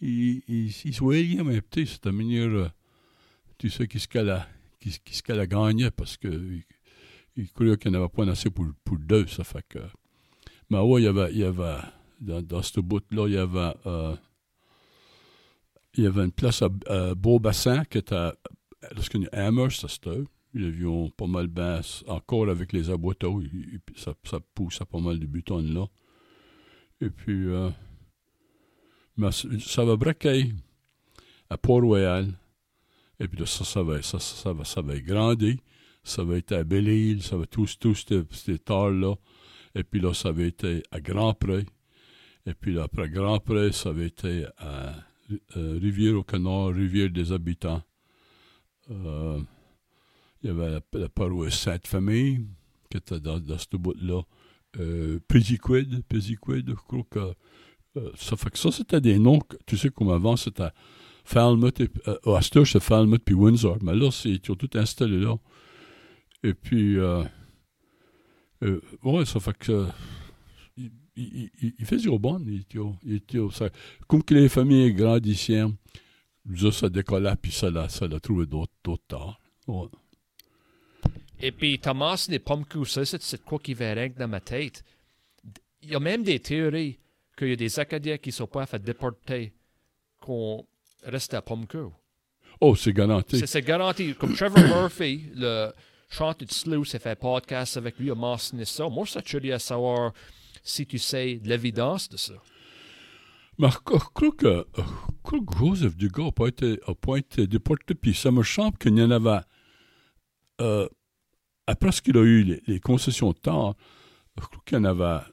il, 0.04 0.44
il, 0.48 0.66
il 0.68 0.94
se 0.94 1.00
voyait, 1.00 1.44
mais 1.44 1.62
peut-être 1.62 1.88
c'était 1.88 2.12
manière, 2.12 2.50
euh, 2.50 2.70
tu 3.58 3.70
sais, 3.70 3.88
qu'est-ce 3.88 4.08
qu'elle 4.08 4.30
a, 4.30 4.48
qu'est-ce 4.80 5.24
qu'elle 5.24 5.39
a 5.39 5.48
gagné, 5.48 5.92
parce 5.92 6.18
que 6.18 6.28
il, 6.28 6.63
il 7.36 7.52
croyait 7.52 7.78
qu'il 7.78 7.92
n'y 7.92 7.98
en 7.98 8.02
avait 8.02 8.10
pas 8.10 8.30
assez 8.30 8.50
pour, 8.50 8.68
pour 8.84 8.98
deux, 8.98 9.28
ça 9.28 9.44
fait 9.44 9.66
que... 9.68 9.80
Mais 10.70 10.80
ouais, 10.80 11.02
il 11.02 11.06
y 11.06 11.08
avait, 11.08 11.32
il 11.32 11.39
y 11.39 11.44
avait 11.44 11.82
dans, 12.20 12.62
ce 12.62 12.80
bout-là, 12.80 13.28
il 13.28 13.34
y 13.34 13.38
avait 13.38 13.74
euh, 13.86 14.16
il 15.96 16.04
y 16.04 16.08
avait 16.08 16.24
une 16.24 16.32
place 16.32 16.62
à, 16.62 16.70
Beaubassin 17.16 17.86
qui 17.86 18.00
était 18.00 18.32
lorsqu'on 18.96 19.24
est 19.24 19.34
Amherst, 19.34 19.88
c'était 19.88 20.24
ils 20.56 20.66
avions 20.66 21.10
pas 21.10 21.26
mal 21.26 21.48
basse, 21.48 22.04
encore 22.08 22.50
avec 22.50 22.74
les 22.74 22.89
aboiteaux, 22.89 23.42
ça, 23.96 24.13
ça 24.24 24.39
pousse 24.54 24.80
à 24.82 24.86
pas 24.86 25.00
mal 25.00 25.20
de 25.20 25.26
butons 25.26 25.63
là. 25.63 25.88
Et 27.02 27.10
puis, 27.10 27.48
euh, 27.48 27.70
mais 29.17 29.30
ça 29.32 29.86
va 29.86 29.95
braquer 29.95 30.52
à 31.49 31.58
Port-Royal. 31.58 32.28
Et 33.19 33.28
puis 33.28 33.39
là, 33.39 33.45
ça, 33.45 33.63
ça 33.63 33.84
va, 33.84 34.02
ça, 34.02 34.19
ça, 34.19 34.54
va, 34.54 34.65
ça 34.65 34.82
va 34.82 34.99
grandir. 34.99 35.56
Ça 36.04 36.23
va 36.23 36.38
être 36.38 36.52
à 36.52 36.63
Belle-Île, 36.63 37.23
ça 37.23 37.38
va 37.38 37.45
tous, 37.45 37.80
tous 37.80 37.95
ces, 37.95 38.23
ces 38.32 38.60
là 38.67 39.15
Et 39.73 39.84
puis 39.84 40.02
là, 40.02 40.13
ça 40.13 40.32
va 40.32 40.43
être 40.43 40.84
à 40.91 40.99
Grand-Pré. 40.99 41.65
Et 42.45 42.54
puis 42.54 42.78
après 42.80 43.10
Grand 43.10 43.39
Pré, 43.39 43.71
ça 43.71 43.89
avait 43.89 44.08
été 44.08 44.45
à 44.58 44.95
Rivière-au-Canard, 45.56 46.73
Rivière 46.73 47.10
des 47.10 47.32
Habitants. 47.32 47.82
Il 48.89 49.45
y 50.43 50.49
avait 50.49 50.71
la, 50.71 50.82
la 50.93 51.08
paroisse 51.08 51.58
Sainte-Famille, 51.58 52.45
qui 52.89 52.97
était 52.97 53.21
dans, 53.21 53.39
dans 53.39 53.58
ce 53.58 53.78
bout-là. 53.78 54.23
Euh, 54.80 55.19
je 55.32 55.56
crois 55.58 57.04
que. 57.10 57.34
Euh, 57.98 58.12
ça 58.18 58.36
fait 58.36 58.50
que 58.50 58.58
ça, 58.58 58.72
c'était 58.72 59.02
des 59.02 59.20
noms, 59.20 59.40
tu 59.66 59.78
sais, 59.78 59.90
comme 59.90 60.10
avant, 60.10 60.36
c'était 60.36 60.70
Falmouth, 61.24 61.80
et, 61.80 61.90
euh, 62.08 62.36
Astor, 62.36 62.66
c'est 62.66 62.80
Falmouth 62.82 63.24
puis 63.24 63.36
Windsor. 63.36 63.78
Mais 63.82 63.96
là, 63.96 64.10
ils 64.26 64.40
tout 64.40 64.70
installé 64.76 65.20
là. 65.20 65.36
Et 66.44 66.54
puis, 66.54 66.98
euh, 66.98 67.24
ouais, 69.04 69.26
ça 69.26 69.40
fait 69.40 69.58
que 69.58 69.88
il, 70.76 70.92
il, 71.16 71.74
il 71.78 71.86
faisait 71.86 72.10
au 72.10 72.18
bon. 72.18 72.44
Il 72.48 73.16
était, 73.16 73.40
ça, 73.52 73.70
comme 74.08 74.24
que 74.24 74.34
les 74.34 74.50
familles 74.50 74.94
grandissaient, 74.94 75.66
ça, 76.72 76.90
décollait, 76.90 77.36
puis 77.42 77.52
ça 77.52 77.70
l'a, 77.70 77.88
ça 77.88 78.08
l'a 78.08 78.20
trouvé 78.20 78.46
d'autres, 78.48 78.74
tard. 79.08 79.40
Ouais. 79.68 79.88
Et 81.40 81.52
puis, 81.52 81.78
Thomas, 81.80 82.26
les 82.30 82.40
pommes 82.40 82.66
coussées, 82.66 83.06
c'est, 83.06 83.22
c'est 83.22 83.44
quoi 83.44 83.60
qui 83.60 83.74
va 83.74 84.10
dans 84.10 84.28
ma 84.28 84.40
tête. 84.40 84.84
Il 85.82 85.92
y 85.92 85.96
a 85.96 86.00
même 86.00 86.24
des 86.24 86.40
théories 86.40 86.98
qu'il 87.38 87.50
y 87.50 87.54
a 87.54 87.56
des 87.56 87.80
Acadiens 87.80 88.17
qui 88.17 88.30
ne 88.30 88.34
sont 88.34 88.48
pas 88.48 88.65
fait 88.65 88.82
déporter, 88.82 89.54
qu'on 90.19 90.65
reste 91.04 91.34
à 91.34 91.41
Pomco. 91.41 91.93
Oh, 92.62 92.76
c'est 92.76 92.93
garanti. 92.93 93.46
C'est, 93.46 93.62
garanti. 93.62 94.13
Comme 94.15 94.36
Trevor 94.36 94.63
Murphy, 94.63 95.26
le 95.36 95.72
chanteur 96.10 96.48
de 96.48 96.54
Slew, 96.54 96.86
s'est 96.86 97.00
fait 97.00 97.19
podcast 97.19 97.78
avec 97.78 97.98
lui, 98.00 98.12
a 98.12 98.15
mentionné 98.15 98.65
ça. 98.65 98.88
Moi, 98.88 99.06
ça 99.06 99.22
curieux 99.22 99.54
à 99.54 99.60
savoir 99.60 100.13
si 100.62 100.86
tu 100.86 100.98
sais 100.98 101.41
l'évidence 101.43 102.08
de 102.10 102.17
ça. 102.17 102.34
Mais 103.58 103.69
je 103.69 103.78
crois 103.78 104.32
que, 104.32 104.65
que 105.24 105.36
Joseph 105.60 105.96
Dugas 105.96 106.24
n'a 106.24 106.32
pas 106.32 106.48
été, 106.48 106.80
a 106.88 106.96
pas 106.96 107.17
été 107.17 107.48
déporté, 107.48 107.93
puis 107.96 108.13
ça 108.13 108.32
me 108.32 108.43
semble 108.43 108.78
qu'il 108.78 108.98
y 108.98 109.04
en 109.04 109.12
avait 109.12 109.41
euh, 110.62 110.88
après 111.67 111.91
ce 111.91 112.02
qu'il 112.02 112.17
a 112.17 112.24
eu 112.24 112.43
les, 112.43 112.63
les 112.67 112.80
concessions 112.80 113.32
de 113.32 113.38
tard, 113.38 113.76
je 114.38 114.46
crois 114.46 114.62
qu'il 114.65 114.78
y 114.78 114.82
en 114.82 114.86
avait, 114.86 115.24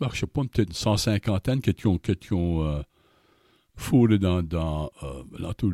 ben, 0.00 0.08
je 0.12 0.20
sais 0.20 0.26
pas, 0.26 0.42
peut-être 0.42 0.68
une 0.68 0.74
cent 0.74 0.96
cinquantaine 0.96 1.60
qui 1.60 1.86
ont, 1.86 1.98
qui 1.98 2.32
ont 2.32 2.64
euh, 2.64 2.82
fourré 3.76 4.18
dans, 4.18 4.42
dans 4.42 4.90
euh, 5.02 5.22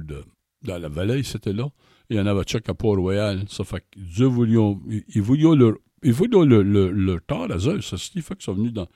de 0.04 0.24
dans 0.62 0.78
la 0.78 0.88
vallée, 0.88 1.22
c'était 1.22 1.52
là. 1.52 1.70
Il 2.10 2.16
y 2.16 2.20
en 2.20 2.26
avait 2.26 2.42
chaque 2.46 2.68
à 2.68 2.74
Port-Royal. 2.74 3.44
Ça 3.48 3.64
fait 3.64 3.84
qu'ils 3.90 4.26
voulions, 4.26 4.80
ils, 5.08 5.22
voulaient 5.22 5.56
leur, 5.56 5.74
ils 6.02 6.12
voulaient 6.12 6.44
le, 6.44 6.62
le, 6.62 6.90
le 6.90 7.20
tard 7.20 7.50
à 7.50 7.58
signifie 7.96 8.34
qu'ils 8.34 8.42
sont 8.42 8.54
venus 8.54 8.72
dans, 8.72 8.88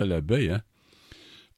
à 0.00 0.06
la 0.06 0.20
baie, 0.20 0.50
hein. 0.50 0.62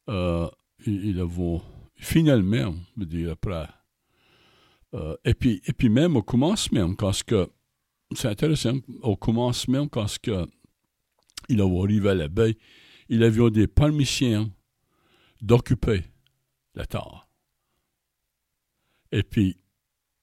Euh, 0.09 0.47
ils, 0.85 1.19
avons, 1.19 1.61
finalement, 1.95 2.73
je 2.95 3.01
veux 3.01 3.05
dire, 3.05 3.31
après, 3.31 3.67
euh, 4.93 5.15
et 5.25 5.33
puis, 5.33 5.61
et 5.65 5.73
puis 5.73 5.89
même 5.89 6.15
au 6.15 6.23
commencement, 6.23 6.93
quand 6.95 7.11
ce 7.11 7.23
que, 7.23 7.49
c'est 8.15 8.29
intéressant, 8.29 8.77
au 9.01 9.17
commencement, 9.17 9.87
quand 9.87 10.07
ce 10.07 10.17
que, 10.19 10.45
il 11.49 11.61
avait 11.61 11.79
arrivé 11.79 12.09
à 12.09 12.15
la 12.15 12.27
baie, 12.29 12.57
il 13.09 13.23
avait 13.23 13.51
des 13.51 13.67
permissions 13.67 14.51
d'occuper 15.41 16.03
la 16.75 16.85
terre. 16.85 17.27
Et 19.11 19.23
puis, 19.23 19.57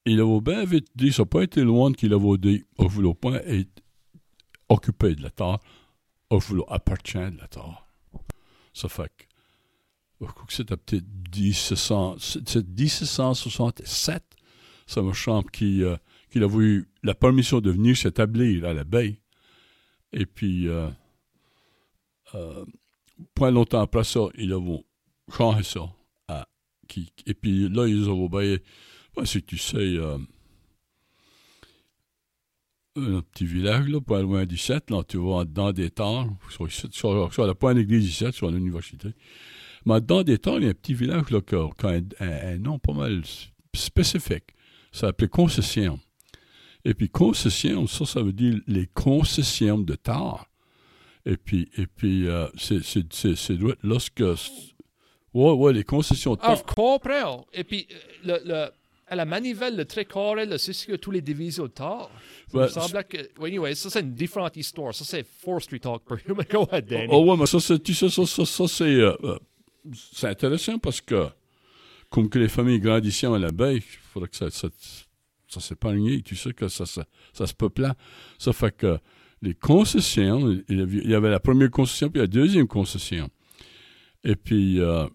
il 0.05 0.19
avait 0.19 0.41
bien 0.41 0.65
vite 0.65 0.87
dit, 0.95 1.11
ça 1.11 1.23
n'a 1.23 1.25
pas 1.27 1.43
été 1.43 1.63
loin 1.63 1.91
qu'il 1.91 2.13
avait 2.13 2.37
dit, 2.37 2.63
on 2.77 2.83
ne 2.83 2.89
voulait 2.89 3.13
pas 3.13 3.43
être 3.43 3.81
occupé 4.69 5.15
de 5.15 5.23
la 5.23 5.31
terre, 5.31 5.59
on 6.29 6.37
voulait 6.37 6.63
appartenir 6.67 7.31
de 7.31 7.37
la 7.37 7.47
terre. 7.47 7.87
Ça 8.73 8.89
fait 8.89 9.11
que, 9.17 9.25
je 10.21 10.25
crois 10.27 10.45
que 10.45 10.53
c'était 10.53 10.77
peut-être 10.77 11.05
1700 11.35 12.15
c'est 12.19 12.67
1767, 12.67 14.23
ça 14.87 15.01
me 15.01 15.13
semble, 15.13 15.49
qu'il 15.49 15.83
euh, 15.83 15.97
avait 16.35 16.63
eu 16.63 16.89
la 17.03 17.15
permission 17.15 17.59
de 17.61 17.71
venir 17.71 17.97
s'établir 17.97 18.65
à 18.65 18.73
la 18.73 18.83
baie. 18.83 19.19
Et 20.13 20.25
puis, 20.25 20.67
euh, 20.67 20.89
euh, 22.35 22.65
pas 23.33 23.51
longtemps 23.51 23.81
après 23.81 24.03
ça, 24.03 24.27
ils 24.37 24.53
avaient 24.53 24.83
changé 25.35 25.63
ça. 25.63 25.95
et 27.25 27.33
puis 27.33 27.69
là, 27.69 27.87
ils 27.87 28.09
ont 28.09 28.25
obéi. 28.25 28.59
Ben, 29.15 29.25
si 29.25 29.41
tu 29.41 29.57
sais, 29.57 29.77
euh, 29.77 30.17
un 32.97 33.21
petit 33.21 33.45
village, 33.45 33.87
là, 33.87 34.01
pas 34.01 34.21
loin 34.21 34.45
du 34.45 34.57
7, 34.57 34.91
là, 34.91 35.03
tu 35.03 35.17
vas 35.17 35.45
dans 35.45 35.71
des 35.71 35.89
temps, 35.89 36.37
sur, 36.49 36.69
sur, 36.71 37.33
sur, 37.33 37.45
la 37.45 37.55
pointe 37.55 37.77
d'église 37.77 38.05
du 38.05 38.11
7, 38.11 38.33
sur 38.33 38.51
l'université. 38.51 39.09
Mais 39.85 40.01
dans 40.01 40.23
des 40.23 40.37
temps, 40.37 40.57
il 40.57 40.63
y 40.63 40.67
a 40.67 40.69
un 40.69 40.73
petit 40.73 40.93
village 40.93 41.29
là, 41.29 41.41
qui 41.41 41.55
a, 41.55 41.69
un, 42.19 42.57
nom 42.57 42.79
pas 42.79 42.93
mal 42.93 43.21
spécifique. 43.73 44.55
Ça 44.91 45.07
s'appelait 45.07 45.27
Concession. 45.27 45.99
Et 46.85 46.93
puis 46.93 47.09
concession, 47.09 47.87
ça, 47.87 48.05
ça 48.05 48.21
veut 48.21 48.31
dire 48.31 48.59
les 48.67 48.85
concessions 48.85 49.79
de 49.79 49.95
terre. 49.95 50.45
Et 51.25 51.37
puis, 51.37 51.69
et 51.77 51.87
puis 51.87 52.27
euh, 52.27 52.47
c'est, 52.57 52.83
c'est, 52.83 53.11
c'est, 53.11 53.35
c'est 53.35 53.57
lorsque... 53.83 54.23
Ouais, 55.33 55.51
ouais, 55.51 55.73
les 55.73 55.83
concessions 55.83 56.37
Ah, 56.41 56.55
comprends. 56.65 57.45
Et 57.51 57.63
puis, 57.65 57.87
euh, 57.91 58.39
le, 58.45 58.49
le, 58.49 58.69
à 59.07 59.15
la 59.15 59.25
manivelle, 59.25 59.75
le 59.75 60.45
là, 60.45 60.57
c'est 60.57 60.73
ce 60.73 60.87
que 60.87 60.95
tous 60.95 61.11
les 61.11 61.21
divisions 61.21 61.67
tard. 61.67 62.09
Ça 62.51 62.57
Ouais, 62.57 62.63
me 62.63 62.69
semble 62.69 63.03
que. 63.03 63.17
Anyway, 63.43 63.75
ça, 63.75 63.89
c'est 63.89 63.99
une 63.99 64.13
différente 64.13 64.55
histoire. 64.55 64.95
Ça, 64.95 65.03
c'est 65.03 65.25
forestry 65.25 65.79
talk 65.79 66.03
pour 66.05 66.17
you. 66.25 66.35
Mais 66.35 66.45
go 66.51 66.65
ahead, 66.71 66.85
Danny. 66.85 67.07
Oh 67.09 67.23
ouais, 67.29 67.37
mais 67.37 67.45
ça, 67.45 67.59
c'est, 67.59 67.81
tu 67.83 67.93
sais, 67.93 68.09
ça, 68.09 68.25
ça, 68.25 68.45
ça, 68.45 68.67
c'est, 68.67 68.83
euh, 68.85 69.13
euh, 69.23 69.37
c'est 70.13 70.27
intéressant 70.27 70.79
parce 70.79 71.01
que, 71.01 71.27
comme 72.09 72.29
que 72.29 72.39
les 72.39 72.47
familles 72.49 72.79
grandissaient 72.79 73.27
à 73.27 73.37
la 73.37 73.51
baie, 73.51 73.75
il 73.75 73.81
faudrait 73.81 74.29
que 74.29 74.37
ça, 74.37 74.49
ça, 74.49 74.69
ça 75.47 75.59
s'épargne, 75.59 76.21
tu 76.21 76.35
sais 76.35 76.53
que 76.53 76.67
ça, 76.67 76.85
ça, 76.85 77.03
ça 77.33 77.45
se 77.45 77.53
peuplait. 77.53 77.91
Ça 78.39 78.53
fait 78.53 78.75
que 78.75 78.97
les 79.41 79.53
concessions, 79.53 80.61
il 80.69 81.07
y 81.07 81.13
avait, 81.13 81.29
la 81.29 81.39
première 81.39 81.69
concession 81.69 82.09
puis 82.09 82.19
la 82.19 82.27
deuxième 82.27 82.67
concession. 82.67 83.29
Et 84.23 84.35
puis, 84.35 84.79
euh, 84.79 85.07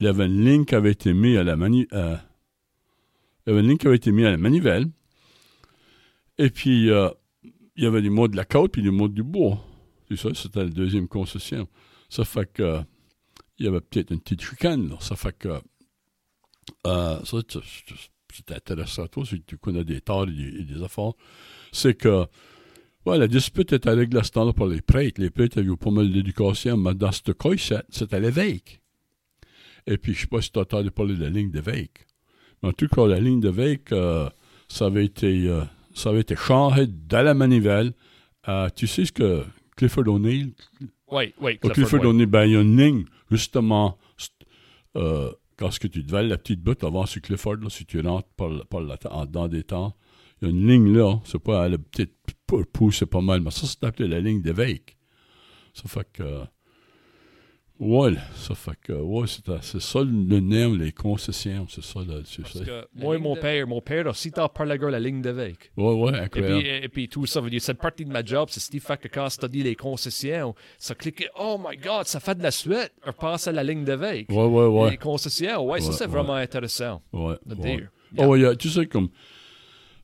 il 0.00 0.06
y 0.06 0.08
avait 0.08 0.26
une 0.26 0.44
ligne 0.44 0.64
qui 0.64 0.74
avait 0.74 0.92
été 0.92 1.12
mise 1.12 1.36
à 1.36 1.44
la 1.44 1.56
mani, 1.56 1.86
euh, 1.92 2.16
il 3.46 3.50
y 3.50 3.52
avait 3.52 3.60
une 3.60 3.68
ligne 3.68 3.78
qui 3.78 3.86
avait 3.86 3.96
été 3.96 4.12
mise 4.12 4.26
à 4.26 4.30
la 4.30 4.36
manivelle. 4.36 4.86
Et 6.38 6.50
puis, 6.50 6.90
euh, 6.90 7.10
il 7.76 7.84
y 7.84 7.86
avait 7.86 8.02
des 8.02 8.10
mots 8.10 8.28
de 8.28 8.36
la 8.36 8.44
côte 8.44 8.72
puis 8.72 8.82
des 8.82 8.90
mots 8.90 9.08
du 9.08 9.22
bois. 9.22 9.64
C'est 10.08 10.16
ça, 10.16 10.34
c'était 10.34 10.64
la 10.64 10.70
deuxième 10.70 11.08
concession. 11.08 11.68
Ça 12.08 12.24
fait 12.24 12.50
que 12.52 12.80
il 13.58 13.66
y 13.66 13.68
avait 13.68 13.80
peut-être 13.80 14.12
une 14.12 14.20
petite 14.20 14.42
chicane, 14.42 14.88
là. 14.88 14.96
Ça 15.00 15.16
fait 15.16 15.36
que 15.36 15.60
euh, 16.86 17.24
ça, 17.24 17.38
c'est- 17.48 18.52
intéressant, 18.52 19.06
toi, 19.08 19.24
si 19.26 19.42
tu 19.42 19.58
connais 19.58 19.84
des 19.84 20.00
torts 20.00 20.28
et 20.28 20.60
et 20.60 20.62
des 20.62 20.82
affaires. 20.82 21.12
C'est 21.72 21.94
que 21.94 22.26
ouais, 23.08 23.18
la 23.18 23.28
dispute 23.28 23.72
était 23.72 23.90
réglée 23.90 24.20
à 24.20 24.22
ce 24.22 24.30
temps-là 24.32 24.52
par 24.52 24.66
les 24.66 24.80
prêtres. 24.80 25.20
Les 25.20 25.30
prêtres 25.30 25.58
avaient 25.58 25.68
eu 25.72 25.76
pas 25.76 25.90
mal 25.90 26.10
d'éducation, 26.10 26.76
mais 26.76 26.94
dans 26.94 27.12
ce 27.12 27.32
cas 27.32 27.82
c'était 27.90 28.20
l'évêque. 28.20 28.80
Et 29.86 29.96
puis, 29.96 30.12
je 30.12 30.18
ne 30.18 30.20
sais 30.22 30.26
pas 30.26 30.42
si 30.42 30.52
tu 30.52 30.58
as 30.58 30.62
entendu 30.62 30.90
parler 30.90 31.16
de 31.16 31.22
la 31.22 31.30
ligne 31.30 31.50
d'évêque. 31.50 32.06
Mais 32.62 32.68
en 32.68 32.72
tout 32.72 32.88
cas, 32.88 33.06
la 33.06 33.18
ligne 33.20 33.40
d'évêque, 33.40 33.90
euh, 33.92 34.28
ça 34.68 34.86
avait 34.86 35.04
été 35.06 35.48
euh, 35.48 35.62
ça 35.94 36.10
avait 36.10 36.20
été 36.20 36.36
changé 36.36 36.86
dans 36.86 37.22
la 37.24 37.34
manivelle. 37.34 37.92
Euh, 38.48 38.68
tu 38.74 38.86
sais 38.86 39.04
ce 39.04 39.12
que 39.12 39.42
Clifford 39.76 40.06
O'Neill, 40.08 40.52
Oui, 41.10 41.32
oui. 41.40 41.58
au 41.62 41.68
Clifford 41.70 42.04
O'Neill, 42.04 42.26
ben, 42.26 42.44
il 42.44 42.52
y 42.52 42.56
a 42.56 42.60
une 42.60 42.76
ligne, 42.76 43.04
justement, 43.30 43.96
st- 44.18 44.30
euh, 44.96 45.30
quand 45.56 45.70
ce 45.70 45.80
que 45.80 45.86
tu 45.88 46.02
devais 46.02 46.22
la 46.24 46.36
petite 46.36 46.60
butte 46.62 46.84
avant 46.84 47.06
sur 47.06 47.20
Clifford, 47.22 47.56
là, 47.56 47.68
si 47.70 47.84
tu 47.86 48.00
rentres 48.00 48.28
par, 48.36 48.48
la- 48.50 48.64
par 48.64 48.80
la, 48.80 48.96
en- 49.10 49.24
dans 49.26 49.48
des 49.48 49.62
temps, 49.64 49.96
il 50.42 50.48
y 50.48 50.50
a 50.50 50.54
une 50.54 50.66
ligne 50.68 50.96
là, 50.96 51.18
c'est 51.24 51.38
pas 51.42 51.68
la 51.68 51.78
petite 51.78 52.12
pou- 52.48 52.64
pouce, 52.64 52.98
c'est 52.98 53.06
pas 53.06 53.20
mal, 53.20 53.40
mais 53.40 53.52
ça, 53.52 53.66
c'est 53.66 53.84
appelé 53.84 54.08
la 54.08 54.18
ligne 54.18 54.42
d'évêque. 54.42 54.96
Ça 55.74 55.84
fait 55.88 56.06
que. 56.12 56.42
Ouais, 57.80 58.14
ça 58.34 58.56
fait 58.56 58.72
que. 58.82 58.92
Ouais, 58.92 59.26
c'est 59.28 59.80
ça 59.80 60.00
le 60.00 60.40
nom, 60.40 60.74
les 60.74 60.90
concessions, 60.90 61.64
c'est 61.70 61.84
ça, 61.84 62.00
là, 62.00 62.14
c'est 62.24 62.42
Parce 62.42 62.58
ça. 62.58 62.64
que 62.64 62.88
moi 62.96 63.14
et 63.14 63.18
mon 63.20 63.36
père, 63.36 63.68
mon 63.68 63.80
père 63.80 64.08
a 64.08 64.14
si 64.14 64.32
tard 64.32 64.52
par 64.52 64.66
la 64.66 64.76
gueule 64.76 64.90
la 64.90 64.98
ligne 64.98 65.22
d'évêque. 65.22 65.70
Ouais, 65.76 65.92
ouais, 65.94 66.10
Et 66.12 66.16
incroyable. 66.22 66.58
puis, 66.60 66.68
et 66.68 66.88
puis 66.88 67.08
tout 67.08 67.24
ça 67.26 67.40
veut 67.40 67.50
dire, 67.50 67.62
cette 67.62 67.78
partie 67.78 68.04
de 68.04 68.10
ma 68.10 68.24
job, 68.24 68.48
c'est 68.50 68.58
ce 68.58 68.68
qui 68.68 68.80
fait 68.80 69.00
que 69.00 69.06
quand 69.06 69.28
tu 69.28 69.48
dit 69.48 69.62
les 69.62 69.76
concessions, 69.76 70.56
ça 70.76 70.96
clique, 70.96 71.24
oh 71.38 71.56
my 71.64 71.76
god, 71.76 72.06
ça 72.06 72.18
fait 72.18 72.34
de 72.36 72.42
la 72.42 72.50
suite, 72.50 72.90
on 73.06 73.12
passe 73.12 73.46
à 73.46 73.52
la 73.52 73.62
ligne 73.62 73.84
d'évêque. 73.84 74.26
Ouais, 74.28 74.44
ouais, 74.44 74.66
ouais. 74.66 74.90
Les 74.90 74.96
concessions, 74.96 75.64
ouais, 75.64 75.80
ça 75.80 75.86
Ouais, 75.90 75.92
c'est 75.94 76.04
ouais. 76.06 76.10
vraiment 76.10 76.34
intéressant 76.34 77.00
ouais, 77.12 77.36
de 77.46 77.54
ouais. 77.54 77.76
dire. 77.76 77.88
Oh, 78.16 78.24
ouais, 78.24 78.40
y 78.40 78.44
a- 78.44 78.56
tu 78.56 78.70
sais, 78.70 78.86
comme. 78.86 79.08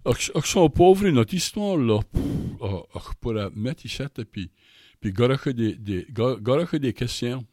Ach, 0.07 0.31
ach, 0.35 0.47
sont 0.47 0.69
pauvres, 0.69 1.09
notre 1.09 1.33
histoire, 1.33 1.79
là. 1.79 2.01
pff, 2.03 2.23
ah, 2.61 2.83
ach, 2.95 3.15
pour 3.21 3.33
la 3.33 3.51
mettre 3.51 3.87
ici, 3.87 4.03
et 4.03 4.25
puis. 4.25 4.51
Puis, 5.01 5.13
des, 5.53 5.75
des, 5.77 6.07
des 6.79 6.93
questions. 6.95 7.47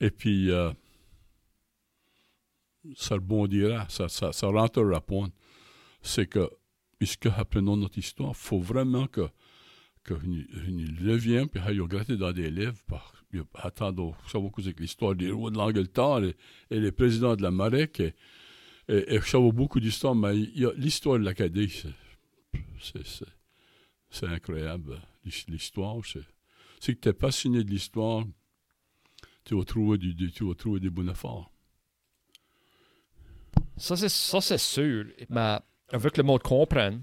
Et 0.00 0.10
puis, 0.10 0.50
euh, 0.50 0.72
ça 2.96 3.14
rebondira, 3.16 3.86
ça, 3.88 4.08
ça, 4.08 4.32
ça 4.32 4.46
rentrera 4.46 5.00
point. 5.00 5.28
C'est 6.02 6.26
que, 6.26 6.50
puisque, 6.98 7.26
apprenons 7.26 7.76
notre 7.76 7.98
histoire, 7.98 8.30
il 8.30 8.36
faut 8.36 8.60
vraiment 8.60 9.06
que. 9.06 9.28
nous 10.08 10.44
levions, 11.00 11.46
puis 11.46 11.60
aille 11.60 11.86
gratter 11.86 12.16
dans 12.16 12.32
des 12.32 12.50
livres, 12.50 12.78
puis 13.30 13.40
attendre, 13.54 14.16
que 14.54 14.62
c'est 14.62 14.74
que 14.74 14.82
l'histoire 14.82 15.14
des 15.14 15.30
rois 15.30 15.50
de 15.50 15.56
l'Angleterre 15.56 16.24
et, 16.24 16.36
et 16.70 16.80
les 16.80 16.92
présidents 16.92 17.36
de 17.36 17.42
la 17.42 17.50
Marek, 17.50 18.00
et, 18.00 18.14
et, 18.88 19.14
et 19.14 19.20
je 19.20 19.26
savais 19.26 19.52
beaucoup 19.52 19.80
d'histoires, 19.80 20.14
mais 20.14 20.34
l'histoire 20.76 21.18
de 21.18 21.24
l'Acadie, 21.24 21.82
c'est, 22.80 24.26
incroyable. 24.26 25.00
l'his- 25.24 25.44
L'histoire, 25.48 25.96
c'est, 26.04 26.24
si 26.80 26.96
tu 26.96 27.08
es 27.08 27.12
passionné 27.12 27.62
de 27.64 27.70
l'histoire, 27.70 28.24
tu 29.44 29.56
vas 29.56 29.64
trouver, 29.64 29.98
du, 29.98 30.30
tu 30.32 30.44
vas 30.44 30.54
trouver 30.54 30.80
des 30.80 30.90
bonnes 30.90 31.08
affaires. 31.08 31.48
Ça, 33.76 33.96
c'est, 33.96 34.08
ça, 34.08 34.40
sûr. 34.58 35.06
Mais 35.28 35.58
avec 35.90 36.16
le 36.16 36.22
monde 36.22 36.42
comprenne, 36.42 37.02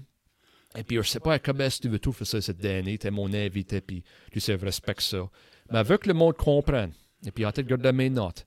et 0.76 0.84
puis 0.84 0.96
je 0.96 1.02
sais 1.02 1.20
pas 1.20 1.38
comment 1.38 1.68
que 1.68 1.80
tu 1.82 1.88
veux 1.88 1.98
tout 1.98 2.12
faire 2.12 2.26
ça 2.26 2.40
cette 2.40 2.64
année, 2.64 2.96
t'es 2.98 3.10
mon 3.10 3.32
invité, 3.32 3.80
puis 3.80 4.02
tu 4.32 4.40
sais, 4.40 4.56
je 4.58 4.64
respecte 4.64 5.00
ça. 5.00 5.28
Mais 5.70 5.78
avec 5.78 6.06
le 6.06 6.14
monde 6.14 6.36
comprenne, 6.36 6.92
et 7.24 7.30
puis 7.32 7.44
en 7.44 7.52
tête 7.52 7.66
garde 7.66 7.86
mes 7.94 8.10
notes, 8.10 8.46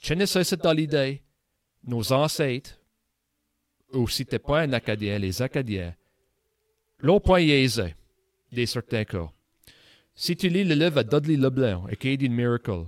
tiens 0.00 0.24
ça 0.26 0.44
c'est 0.44 0.60
dans 0.62 0.72
l'idée, 0.72 1.22
nos 1.86 2.12
ancêtres, 2.12 2.78
ou 3.92 4.08
si 4.08 4.26
t'es 4.26 4.38
pas 4.38 4.60
un 4.60 4.72
Acadien, 4.72 5.18
les 5.18 5.40
Acadiens, 5.40 5.94
l'ont 7.00 7.20
pas 7.20 7.40
niaisé, 7.40 7.94
des 8.52 8.66
certains 8.66 9.04
cas. 9.04 9.30
Si 10.14 10.36
tu 10.36 10.48
lis 10.48 10.64
le 10.64 10.74
livre 10.74 10.98
à 10.98 11.04
Dudley 11.04 11.36
Leblanc, 11.36 11.86
Acadian 11.86 12.30
Miracle, 12.30 12.86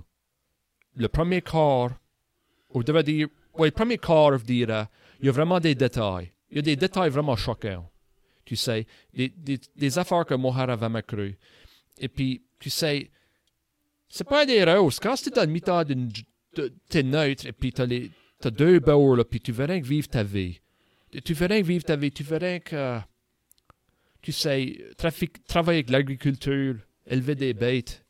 le 0.95 1.07
premier 1.07 1.41
quart, 1.41 1.91
ou 2.71 2.83
devrais 2.83 3.03
dire, 3.03 3.27
oui, 3.57 3.67
le 3.67 3.71
premier 3.71 3.99
je 4.01 4.43
dirais, 4.43 4.85
il 5.19 5.25
y 5.25 5.29
a 5.29 5.31
vraiment 5.31 5.59
des 5.59 5.75
détails. 5.75 6.31
Il 6.49 6.57
y 6.57 6.59
a 6.59 6.63
des 6.63 6.75
détails 6.75 7.09
vraiment 7.09 7.35
choquants. 7.35 7.89
Tu 8.45 8.55
sais, 8.55 8.87
des, 9.13 9.59
des, 9.75 9.99
affaires 9.99 10.25
que 10.25 10.33
Mohara 10.33 10.73
avait 10.73 10.81
jamais 10.81 11.03
cru. 11.03 11.37
Et 11.99 12.07
puis, 12.07 12.41
tu 12.57 12.71
sais, 12.71 13.11
c'est 14.07 14.27
pas 14.27 14.45
des 14.45 14.63
roses. 14.63 14.99
Quand 14.99 15.13
tu 15.13 15.29
es 15.29 15.31
dans 15.31 15.41
le 15.41 15.47
mi-temps 15.47 15.83
d'une. 15.83 16.11
T'es 16.89 17.03
neutre 17.03 17.45
et 17.45 17.51
puis 17.51 17.71
t'as 17.71 17.85
les. 17.85 18.09
T'as 18.39 18.51
deux 18.51 18.79
bords, 18.79 19.17
là, 19.17 19.23
puis 19.25 19.41
tu 19.41 19.51
verras 19.51 19.79
que 19.79 19.85
vivre 19.85 20.07
ta 20.07 20.23
vie. 20.23 20.59
Tu 21.25 21.33
verras 21.33 21.59
que 21.59 21.65
vivre 21.65 21.83
ta 21.83 21.95
vie. 21.95 22.11
Tu 22.11 22.23
verras 22.23 22.59
que. 22.59 22.99
tu 24.21 24.31
sais, 24.31 24.85
trafic, 24.97 25.45
travailler 25.45 25.79
avec 25.79 25.89
l'agriculture, 25.89 26.75
élever 27.05 27.35
des 27.35 27.53
bêtes 27.53 28.05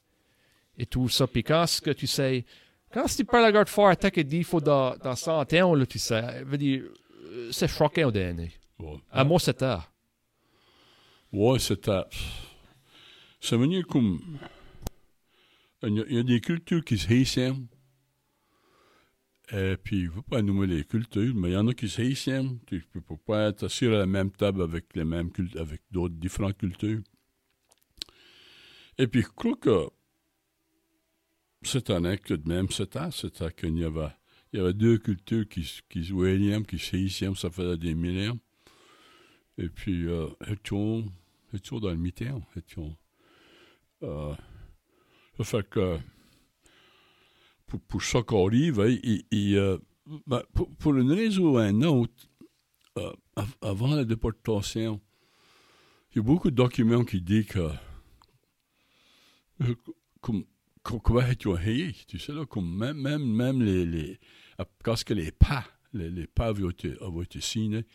et 0.77 0.85
tout 0.85 1.09
ça. 1.09 1.25
Puis 1.27 1.43
quand 1.43 1.65
ce 1.65 1.81
que 1.81 1.91
tu 1.91 2.05
sais, 2.07 2.45
quand 2.91 3.05
tu 3.05 3.25
parles 3.25 3.45
à 3.45 3.51
garde 3.51 3.69
fort, 3.69 3.89
attaque 3.89 4.17
et 4.17 4.23
dit, 4.23 4.43
faut 4.43 4.61
dans, 4.61 4.95
dans 4.97 5.15
100 5.15 5.53
ans, 5.53 5.75
là, 5.75 5.85
tu 5.85 5.99
sais, 5.99 6.43
veut 6.43 6.57
dire, 6.57 6.83
euh, 7.25 7.51
c'est 7.51 7.67
choquant 7.67 8.07
au 8.07 8.11
dernier. 8.11 8.51
Ouais. 8.79 8.97
À 9.11 9.23
moi, 9.23 9.39
c'était. 9.39 9.77
Ouais, 11.31 11.59
c'était. 11.59 12.01
C'est 13.41 13.57
venu 13.57 13.83
comme. 13.83 14.19
Il 15.83 15.95
y, 15.95 16.01
a, 16.01 16.03
il 16.09 16.15
y 16.15 16.19
a 16.19 16.23
des 16.23 16.41
cultures 16.41 16.83
qui 16.83 16.97
se 16.97 17.07
haïssent. 17.07 17.39
Et 19.51 19.77
puis, 19.83 20.05
je 20.05 20.09
ne 20.09 20.15
veux 20.15 20.21
pas 20.21 20.41
nommer 20.41 20.67
les 20.67 20.83
cultures, 20.83 21.33
mais 21.33 21.49
il 21.49 21.53
y 21.53 21.57
en 21.57 21.67
a 21.67 21.73
qui 21.73 21.89
se 21.89 22.01
haïssent. 22.01 22.29
Tu 22.67 22.85
ne 22.93 22.99
peux 23.01 23.17
pas 23.17 23.49
être 23.49 23.65
assis 23.65 23.85
à 23.87 23.89
la 23.91 24.05
même 24.05 24.31
table 24.31 24.61
avec 24.61 24.95
avec 25.55 25.81
d'autres 25.91 26.15
différentes 26.15 26.57
cultures. 26.57 27.01
Et 28.97 29.07
puis, 29.07 29.21
je 29.21 29.27
crois 29.29 29.55
que 29.55 29.87
cette 31.63 31.89
année, 31.89 32.17
que 32.17 32.35
de 32.35 32.47
même, 32.47 32.69
c'était, 32.69 33.11
c'était 33.11 33.51
qu'il 33.51 33.77
y 33.77 33.85
il 34.51 34.59
y 34.59 34.61
avait 34.61 34.73
deux 34.73 34.97
cultures 34.97 35.47
qui, 35.47 35.61
qui 35.89 36.03
se 36.03 36.13
qui 36.63 36.79
ça 37.35 37.49
faisait 37.49 37.77
des 37.77 37.93
millénaires. 37.93 38.35
Et 39.57 39.69
puis, 39.69 40.07
euh, 40.07 40.27
étions, 40.47 41.05
dans 41.79 41.89
le 41.89 41.97
mi-temps, 41.97 42.41
étions. 42.55 42.95
Euh, 44.03 44.33
ça 45.37 45.43
fait 45.43 45.69
que, 45.69 45.97
arrive, 48.45 48.79
hein, 48.79 48.97
il, 49.03 49.23
il, 49.31 49.55
euh, 49.57 49.77
ben, 50.27 50.41
pour, 50.53 50.69
pour 50.75 50.95
une 50.95 51.11
raison 51.11 51.53
ou 51.53 51.57
un 51.57 51.81
autre, 51.83 52.29
euh, 52.97 53.11
av- 53.35 53.55
avant 53.61 53.95
la 53.95 54.05
déportation, 54.05 54.99
il 56.11 56.17
y 56.17 56.19
a 56.19 56.23
beaucoup 56.23 56.49
de 56.49 56.55
documents 56.55 57.03
qui 57.05 57.21
disent 57.21 57.45
que, 57.47 57.69
euh, 59.61 59.75
comme, 60.21 60.45
comme, 60.83 60.99
tu 62.07 62.19
sais, 62.19 62.33
là, 62.33 62.45
comme 62.45 62.75
même, 62.75 62.97
même, 62.97 63.23
même 63.23 63.61
les, 63.61 63.85
les, 63.85 64.19
parce 64.83 65.03
que 65.03 65.13
les 65.13 65.31
pas, 65.31 65.65
les, 65.93 66.09
les 66.09 66.27
pas 66.27 66.47
avaient 66.47 66.69
été, 66.69 66.93
avaient 67.01 67.23
été 67.23 67.41
signés, 67.41 67.85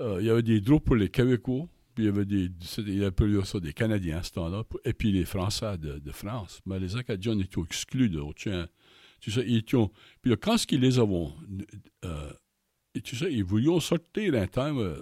euh, 0.00 0.18
il 0.20 0.26
y 0.26 0.30
avait 0.30 0.42
des 0.42 0.60
droits 0.60 0.80
pour 0.80 0.96
les 0.96 1.08
Québécois, 1.08 1.68
il 1.98 2.04
y 2.04 2.08
avait 2.08 2.24
des, 2.24 2.48
il 2.78 3.04
appelait 3.04 3.44
ça 3.44 3.60
des 3.60 3.72
Canadiens 3.72 4.18
à 4.18 4.22
ce 4.22 4.32
temps-là, 4.32 4.64
et 4.84 4.92
puis 4.92 5.12
les 5.12 5.24
Français 5.24 5.78
de, 5.78 6.10
France. 6.12 6.60
Mais 6.66 6.78
les 6.78 6.96
Acadiens 6.96 7.38
étaient 7.38 7.60
exclus 7.60 8.08
de 8.08 8.22
tiens, 8.36 8.68
Tu 9.20 9.30
sais, 9.30 9.44
ils 9.46 9.58
étaient, 9.58 9.76
puis 10.22 10.30
là, 10.30 10.36
quand 10.36 10.56
ce 10.58 10.66
qu'ils 10.66 10.80
les 10.80 10.98
avaient, 10.98 11.28
euh, 12.04 12.32
tu 13.02 13.16
sais, 13.16 13.32
ils 13.32 13.44
voulaient 13.44 13.80
sortir 13.80 14.34
un 14.34 14.46
temps, 14.46 14.76
euh, 14.78 14.96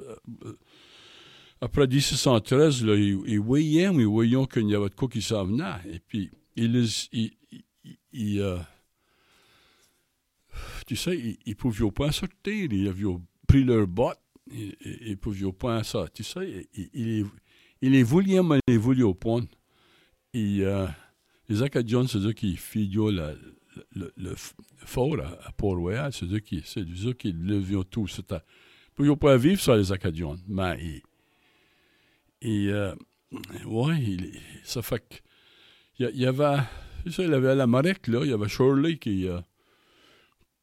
euh, 0.45 0.59
après 1.61 1.86
1613, 1.86 2.84
là, 2.84 2.95
ils, 2.97 3.18
ils 3.26 3.40
voyaient, 3.40 3.90
ils 3.93 4.07
voyaient 4.07 4.47
qu'il 4.47 4.68
y 4.68 4.74
avait 4.74 4.88
de 4.88 4.95
quoi 4.95 5.09
qui 5.09 5.22
s'en 5.22 5.45
venait, 5.45 5.64
et 5.93 5.99
puis 6.01 6.30
ils 6.57 6.86
ils, 7.12 7.32
ils- 8.12 8.59
tu 10.86 10.97
sais, 10.97 11.16
ils, 11.16 11.38
ils 11.47 11.57
pouvaient 11.57 11.90
pas 11.90 12.12
sortir, 12.12 12.72
ils 12.72 12.88
avaient 12.88 13.16
pris 13.47 13.64
leur 13.64 13.86
botte, 13.86 14.18
pouvaient 15.16 15.53
pas 15.53 15.82
ça, 15.84 16.07
tu 16.12 16.22
voulaient, 18.03 18.43
mais 18.43 18.59
ils 18.66 18.72
les 18.72 18.78
voulaient 18.78 19.03
au 19.03 19.14
point. 19.14 19.45
Et, 20.34 20.59
euh, 20.61 20.86
les 21.49 21.62
Acadiens, 21.62 22.07
c'est 22.07 22.18
qui 22.32 22.57
figurent 22.57 23.11
le, 23.12 23.36
le, 23.95 24.12
fort 24.78 25.18
à, 25.20 25.47
à 25.47 25.53
Port-Royal, 25.53 26.12
c'est 26.12 26.26
eux 26.32 26.38
qui, 26.40 26.62
c'est 26.64 26.80
eux 27.07 27.12
qui 27.12 27.32
levaient 27.32 27.84
tout. 27.90 28.07
C'était, 28.07 28.40
ils 28.99 29.16
pouvaient 29.16 29.38
vivre 29.38 29.61
ça, 29.61 29.76
les 29.76 29.93
Acadiens, 29.93 30.36
mais 30.49 30.78
ils, 30.80 31.03
et, 32.45 32.68
euh, 32.72 32.95
ouais, 33.66 34.01
il- 34.03 34.40
ça 34.64 34.82
fait 34.82 34.99
que, 35.01 35.16
il 35.99 36.11
y, 36.16 36.18
y 36.22 36.26
avait, 36.26 36.59
sais, 37.12 37.24
il 37.24 37.30
y 37.30 37.34
avait 37.34 37.55
la 37.55 37.66
Marek, 37.66 38.07
là, 38.09 38.20
il 38.24 38.30
y 38.30 38.32
avait 38.32 38.49
Shirley 38.49 38.97
qui, 38.99 39.28
euh, 39.28 39.40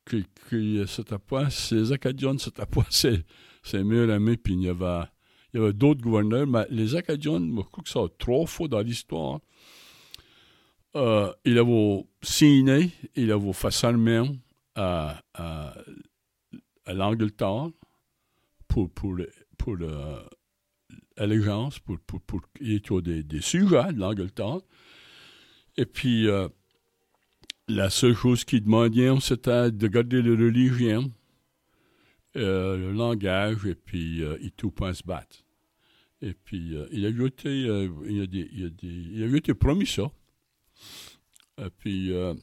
qui, 0.10 0.26
qui 0.50 0.84
c'était 0.88 1.20
pas, 1.20 1.50
ces 1.50 1.92
Acadiens, 1.92 2.38
c'était 2.38 2.66
pas 2.66 2.86
ses, 2.90 3.24
ses 3.64 3.84
meilleurs 3.84 4.10
amis, 4.10 4.38
puis 4.38 4.54
il 4.54 4.64
y 4.64 4.70
avait, 4.70 5.06
il 5.54 5.60
y 5.60 5.64
avait 5.64 5.74
d'autres 5.74 6.02
gouverneurs, 6.02 6.48
mais 6.48 6.66
les 6.70 6.96
Acadiens, 6.96 7.40
je 7.40 7.62
crois 7.62 7.84
que 7.84 7.90
ça 7.90 8.02
trois 8.18 8.46
fois 8.46 8.68
dans 8.68 8.82
l'histoire, 8.82 9.40
euh, 10.96 11.32
ils 11.46 11.58
avaient 11.58 12.06
signé, 12.22 12.92
ils 13.16 13.32
avaient 13.32 13.54
fait 13.54 13.72
serment 13.72 14.28
à, 14.76 15.22
à, 15.34 15.76
à 16.86 16.94
l'Angleterre 16.94 17.70
pour, 18.68 18.90
pour, 18.92 19.16
pour 19.58 19.76
le, 19.76 19.90
allégeance, 21.20 21.80
pour, 21.80 22.00
pour, 22.00 22.22
pour, 22.22 23.02
des, 23.02 23.42
sujets 23.42 23.94
de 23.94 24.00
l'Angleterre. 24.00 24.62
Et 25.78 25.86
puis, 25.86 26.28
euh, 26.28 26.48
la 27.68 27.90
seule 27.90 28.16
chose 28.16 28.44
qu'ils 28.44 28.64
demandaient, 28.64 29.14
c'était 29.22 29.72
de 29.72 29.88
garder 29.88 30.22
la 30.22 30.32
religion, 30.32 31.12
euh, 32.36 32.78
le 32.78 32.92
langage, 32.94 33.66
et 33.66 33.76
puis 33.76 34.24
euh, 34.24 34.38
ils 34.42 34.52
tout 34.52 34.72
pas 34.72 34.94
se 34.94 35.04
battre. 35.04 35.44
Et 36.22 36.34
puis, 36.34 36.76
euh, 36.76 36.86
il 36.92 37.06
a 37.06 37.26
été, 37.26 37.48
euh, 37.48 37.90
il 38.06 38.22
a 38.22 38.28
des, 38.28 38.50
il 38.52 38.66
a 38.66 38.70
des, 38.70 38.88
il 38.88 39.24
a 39.24 39.38
été 39.38 39.54
promis 39.54 39.88
ça. 39.88 40.12
Et 41.58 41.70
puis, 41.78 42.12
euh, 42.12 42.34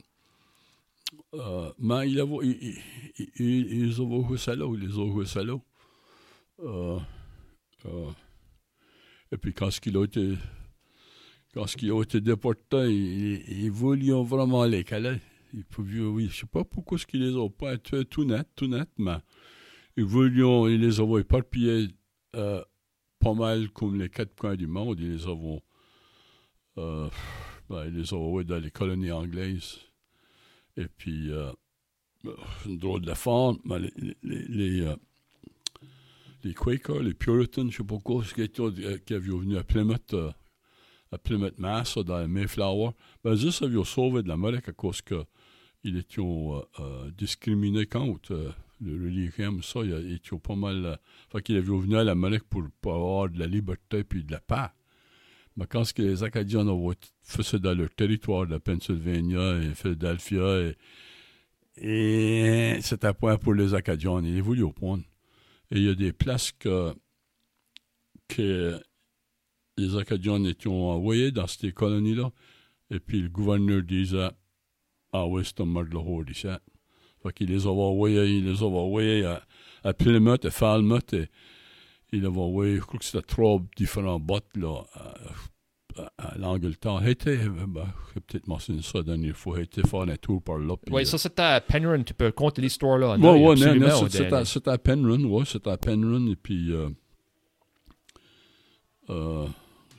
mais 1.78 2.10
il 2.10 2.18
avait, 2.20 2.36
il, 2.42 2.78
il, 3.18 3.28
il, 3.38 3.72
ils 3.84 4.00
avaient 4.00 4.22
joué 4.26 4.38
ça 4.38 4.56
là, 4.56 4.66
ils 4.80 4.98
ont 4.98 5.12
joué 5.12 5.26
ça 5.26 5.42
là. 5.44 5.58
Et 9.30 9.36
puis, 9.36 9.52
quand 9.52 9.68
il 9.84 9.96
a 9.96 10.04
été, 10.04 10.38
quand 11.52 11.66
il 11.82 11.90
a 11.92 12.02
été 12.02 12.20
déporté, 12.22 12.76
ils, 12.88 13.64
ils 13.64 13.70
voulaient 13.70 14.24
vraiment 14.24 14.64
les 14.64 14.84
caler. 14.84 15.18
Ils 15.52 15.64
pouvaient, 15.64 16.00
oui, 16.00 16.28
je 16.30 16.40
sais 16.40 16.46
pas 16.46 16.64
pourquoi 16.64 16.98
ce 16.98 17.06
qu'ils 17.06 17.22
les 17.22 17.36
ont 17.36 17.50
pas 17.50 17.76
tués 17.76 18.04
tout 18.04 18.24
net, 18.24 18.48
tout 18.56 18.66
net, 18.66 18.88
mais 18.96 19.18
ils 19.96 20.04
voulaient, 20.04 20.74
ils 20.74 20.80
les 20.80 21.00
avaient 21.00 21.22
éparpillés 21.22 21.88
euh, 22.34 22.62
pas 23.18 23.34
mal 23.34 23.70
comme 23.70 23.98
les 23.98 24.08
quatre 24.08 24.34
coins 24.36 24.56
du 24.56 24.66
monde. 24.66 25.00
Ils 25.00 25.14
les 25.14 25.26
avaient, 25.26 25.62
euh, 26.78 27.08
ben, 27.68 27.90
dans 28.44 28.58
les 28.58 28.70
colonies 28.70 29.10
anglaises. 29.10 29.78
Et 30.76 30.86
puis, 30.86 31.30
euh, 31.30 31.50
une 32.66 32.78
drôle 32.78 33.02
de 33.02 33.14
forme, 33.14 33.58
les, 34.22 34.80
euh, 34.82 34.96
les 36.44 36.54
Quakers, 36.54 37.02
les 37.02 37.14
Puritans, 37.14 37.70
je 37.70 37.78
sais 37.78 37.84
pas 37.84 37.98
quoi, 37.98 38.22
qui, 38.22 39.14
avaient 39.14 39.28
venu 39.28 39.56
à 39.56 39.64
Plymouth, 39.64 40.14
à 41.10 41.18
Plymouth, 41.18 41.58
Mass, 41.58 41.96
dans 41.98 42.18
le 42.18 42.28
Mayflower, 42.28 42.90
ben, 43.24 43.34
juste 43.34 43.62
avaient 43.62 43.82
sauvé 43.84 44.22
de 44.22 44.28
l'Amérique 44.28 44.68
à 44.68 44.72
cause 44.72 45.00
que 45.00 45.24
ils 45.82 45.96
étaient 45.98 46.20
discriminés 47.16 47.86
contre 47.86 48.54
le 48.80 48.92
religion, 48.92 49.60
ça, 49.62 49.80
ils 49.82 50.14
étaient 50.14 50.38
pas 50.38 50.54
mal... 50.54 50.84
Euh, 50.84 50.96
fait 51.30 51.42
qu'ils 51.42 51.56
avaient 51.56 51.66
venu 51.66 51.96
à 51.96 52.04
l'Amérique 52.04 52.44
pour, 52.44 52.64
pour 52.80 52.94
avoir 52.94 53.28
de 53.28 53.38
la 53.38 53.46
liberté 53.46 54.04
puis 54.04 54.24
de 54.24 54.32
la 54.32 54.40
paix. 54.40 54.70
Mais 55.56 55.66
quand 55.66 55.90
que 55.92 56.02
les 56.02 56.22
Acadiens 56.22 56.66
ont 56.68 56.92
fait 57.22 57.42
ça 57.42 57.58
dans 57.58 57.74
leur 57.74 57.90
territoire 57.94 58.46
de 58.46 58.52
la 58.52 58.60
Pennsylvanie 58.60 59.34
et 59.34 59.74
Philadelphia, 59.74 60.60
et, 60.60 60.76
et 62.76 62.80
c'était 62.82 63.14
pas 63.14 63.38
pour 63.38 63.54
les 63.54 63.72
Acadiens, 63.74 64.22
ils 64.22 64.42
voulaient 64.42 64.62
au 64.62 64.72
point. 64.72 65.00
Et 65.70 65.78
il 65.78 65.84
y 65.84 65.88
a 65.88 65.94
des 65.94 66.12
places 66.12 66.52
que, 66.52 66.94
que 68.28 68.78
les 69.78 69.96
Acadiens 69.96 70.44
étaient 70.44 70.68
envoyés 70.68 71.32
dans 71.32 71.46
ces 71.46 71.72
colonies-là, 71.72 72.30
et 72.90 73.00
puis 73.00 73.22
le 73.22 73.30
gouverneur 73.30 73.82
disait 73.82 74.30
Ah 75.12 75.26
oui, 75.26 75.42
c'est 75.44 75.60
un 75.60 75.64
mort 75.64 75.86
de 75.86 75.94
la. 75.94 76.60
Fait 77.26 77.32
qu'il 77.32 77.48
les 77.50 77.66
avait 77.66 77.70
envoyés, 77.76 78.24
il 78.26 78.44
les 78.44 78.62
avait 78.62 78.76
envoyés 78.76 79.24
à, 79.24 79.42
à 79.84 79.92
Plymouth, 79.92 80.44
à 80.44 80.50
Falmouth, 80.50 81.12
et 81.14 81.28
il 82.12 82.24
avait 82.24 82.38
envoyé, 82.38 82.76
je 82.76 82.80
crois 82.82 82.98
que 82.98 83.04
c'était 83.04 83.22
trois 83.22 83.60
différents 83.76 84.20
bottes 84.20 84.56
là, 84.56 84.82
à, 84.94 85.14
à, 86.02 86.28
à 86.34 86.38
l'Angleterre. 86.38 87.00
Il 87.02 87.08
était, 87.08 87.36
ben, 87.66 87.86
j'ai 88.14 88.20
peut-être 88.20 88.46
mentionné 88.46 88.82
ça 88.82 88.98
la 88.98 89.04
dernière 89.04 89.36
fois, 89.36 89.58
il 89.58 89.64
était 89.64 89.82
faire 89.86 90.02
un 90.02 90.16
tour 90.16 90.40
par 90.42 90.58
là. 90.58 90.74
Oui, 90.90 91.04
ça 91.06 91.18
c'était 91.18 91.42
à 91.42 91.60
Penryn, 91.60 92.02
tu 92.02 92.14
peux 92.14 92.30
compter 92.32 92.62
l'histoire 92.62 92.98
là. 92.98 93.16
Non, 93.18 93.32
ouais, 93.48 93.54
non, 93.54 93.56
dernier. 94.18 94.34
à- 94.68 94.78
Penryn, 94.78 95.24
ouais, 95.24 95.44
c'est 95.46 95.66
à 95.66 95.76
Penryn, 95.76 96.26
et 96.28 96.36
puis 96.36 96.70
euh, 96.72 96.88
euh, 99.10 99.46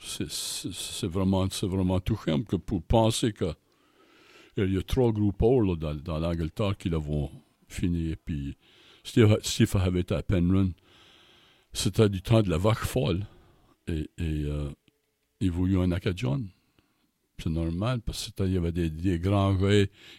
c'est- 0.00 1.06
vraiment, 1.06 1.46
c'est 1.50 1.66
vraiment 1.66 2.00
touchant 2.00 2.42
que 2.42 2.56
pour 2.56 2.82
penser 2.82 3.32
que 3.32 3.52
il 4.64 4.74
y 4.74 4.78
a 4.78 4.82
trois 4.82 5.12
groupes 5.12 5.42
dans, 5.76 5.94
dans 5.94 6.18
l'Angleterre 6.18 6.76
qui 6.76 6.88
l'ont 6.88 7.30
fini, 7.68 8.14
puis 8.16 8.56
Steve, 9.04 9.38
avait 9.76 10.00
été 10.00 10.14
à 10.14 10.22
Penryn, 10.22 10.70
c'était 11.72 12.08
du 12.08 12.20
temps 12.22 12.42
de 12.42 12.50
la 12.50 12.58
vache 12.58 12.78
folle, 12.78 13.26
et, 13.86 14.10
et 14.18 14.44
euh, 14.44 14.68
il 15.40 15.50
un 15.78 15.92
Acadien. 15.92 16.40
C'est 17.38 17.50
normal, 17.50 18.00
parce 18.00 18.18
que 18.18 18.24
c'était- 18.26 18.46
il 18.46 18.52
y 18.54 18.56
avait 18.56 18.72
des, 18.72 18.90
des 18.90 19.18
grands. 19.18 19.56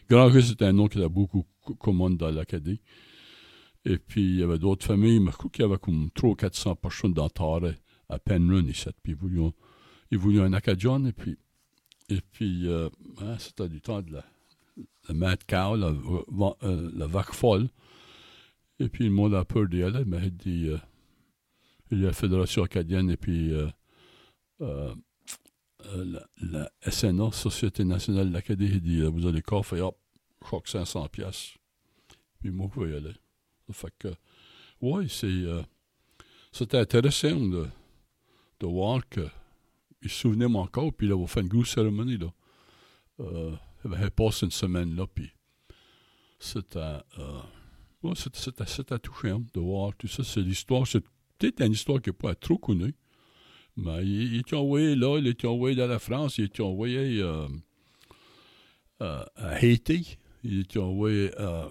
Grand 0.09 0.31
c'était 0.41 0.65
un 0.65 0.71
nom 0.73 0.87
qui 0.87 0.97
était 0.99 1.09
beaucoup 1.09 1.45
co- 1.61 1.75
commun 1.75 2.11
dans 2.11 2.31
l'Acadie. 2.31 2.79
Et 3.85 3.97
puis, 3.97 4.21
il 4.23 4.35
y 4.39 4.43
avait 4.43 4.57
d'autres 4.59 4.85
familles, 4.85 5.19
mais 5.19 5.31
je 5.31 5.37
crois 5.37 5.49
qu'il 5.51 5.63
y 5.63 5.65
avait 5.67 5.77
comme 5.77 6.09
300 6.11 6.31
ou 6.31 6.35
400 6.35 6.75
personnes 6.75 7.13
dans 7.13 7.29
Taré 7.29 7.75
à 8.07 8.19
Penryn, 8.19 8.65
ici. 8.67 8.87
Puis 9.03 9.13
ils 9.13 9.15
voulaient, 9.15 9.51
ils 10.11 10.17
voulaient 10.17 10.41
un 10.41 10.53
Acadian, 10.53 11.03
et 11.05 11.11
puis, 11.13 11.37
et 12.09 12.21
puis 12.31 12.67
euh, 12.67 12.89
hein, 13.21 13.37
c'était 13.37 13.69
du 13.69 13.81
temps 13.81 14.01
de 14.01 14.13
la, 14.13 14.25
Mad 15.13 15.43
Cow, 15.45 15.75
la, 15.75 15.87
euh, 15.87 16.91
la 16.95 17.07
vague 17.07 17.31
folle. 17.31 17.69
Et 18.79 18.87
puis 18.89 19.05
le 19.05 19.11
monde 19.11 19.35
a 19.35 19.43
peur 19.43 19.67
d'elle, 19.67 20.05
mais 20.05 20.19
il 20.23 20.35
dit, 20.35 20.67
euh, 20.69 20.77
il 21.91 21.99
y 21.99 22.03
a 22.03 22.07
la 22.07 22.13
Fédération 22.13 22.63
acadienne, 22.63 23.09
et 23.09 23.17
puis 23.17 23.51
euh, 23.51 23.67
euh, 24.61 24.93
euh, 25.85 26.19
la, 26.41 26.69
la, 26.81 26.91
SNA, 26.91 27.31
Société 27.31 27.83
nationale 27.83 28.31
d'Acadie, 28.31 28.65
il 28.65 28.81
dit, 28.81 29.01
vous 29.01 29.27
allez 29.27 29.41
coffrer, 29.41 29.81
hop, 29.81 29.97
je 30.41 30.45
crois 30.45 30.61
que 30.61 30.69
500 30.69 31.07
pièces. 31.09 31.55
Puis 32.39 32.51
moi, 32.51 32.69
je 32.73 32.79
vais 32.81 32.91
y 32.91 32.95
aller. 32.95 33.13
Ça 33.67 33.73
fait 33.73 33.93
que, 33.99 34.13
oui, 34.81 35.09
c'est, 35.09 35.27
euh, 35.27 35.61
c'était 36.51 36.77
intéressant 36.77 37.35
de, 37.35 37.67
de 38.59 38.65
voir 38.65 39.07
que 39.09 39.27
il 40.01 40.09
se 40.09 40.21
souvenait 40.21 40.45
encore, 40.45 40.93
puis 40.93 41.07
là, 41.07 41.15
on 41.15 41.27
fait 41.27 41.41
une 41.41 41.47
grosse 41.47 41.71
cérémonie, 41.71 42.17
là. 42.17 42.33
Euh, 43.19 43.55
il 43.85 43.93
avait 43.93 44.09
passé 44.09 44.45
une 44.45 44.51
semaine 44.51 44.95
là, 44.95 45.05
puis 45.07 45.29
c'était, 46.39 46.79
euh, 47.19 48.13
c'était, 48.15 48.99
touchant 48.99 49.41
de 49.53 49.59
voir 49.59 49.93
tout 49.97 50.07
ça. 50.07 50.23
C'est 50.23 50.41
l'histoire, 50.41 50.87
c'est 50.87 51.03
peut-être 51.37 51.61
une 51.61 51.73
histoire 51.73 52.01
qui 52.01 52.09
n'est 52.09 52.15
pas 52.15 52.35
trop 52.35 52.57
connue, 52.57 52.95
mais 53.77 54.05
il, 54.05 54.37
était 54.37 54.55
envoyé 54.55 54.95
là, 54.95 55.17
il 55.17 55.27
était 55.27 55.47
envoyé 55.47 55.75
dans 55.75 55.87
la 55.87 55.99
France, 55.99 56.37
il 56.37 56.45
était 56.45 56.63
envoyé 56.63 57.21
euh, 57.21 57.47
euh, 59.01 59.23
à 59.35 59.49
Haïti, 59.49 60.17
il 60.43 60.61
était 60.61 60.79
envoyé 60.79 61.31
euh, 61.39 61.67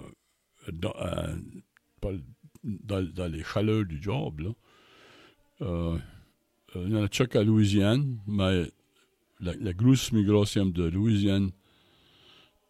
dans, 0.73 0.95
dans, 2.63 3.33
les 3.33 3.43
chaleurs 3.43 3.85
du 3.85 4.03
job. 4.03 4.55
Euh, 6.77 7.05
a 7.05 7.09
Chuck 7.09 7.37
à 7.37 7.43
Louisiane, 7.43 8.19
mais 8.27 8.71
la, 9.41 9.73
grosse 9.73 10.13
migration 10.13 10.67
de 10.67 10.85
Louisiane, 10.85 11.51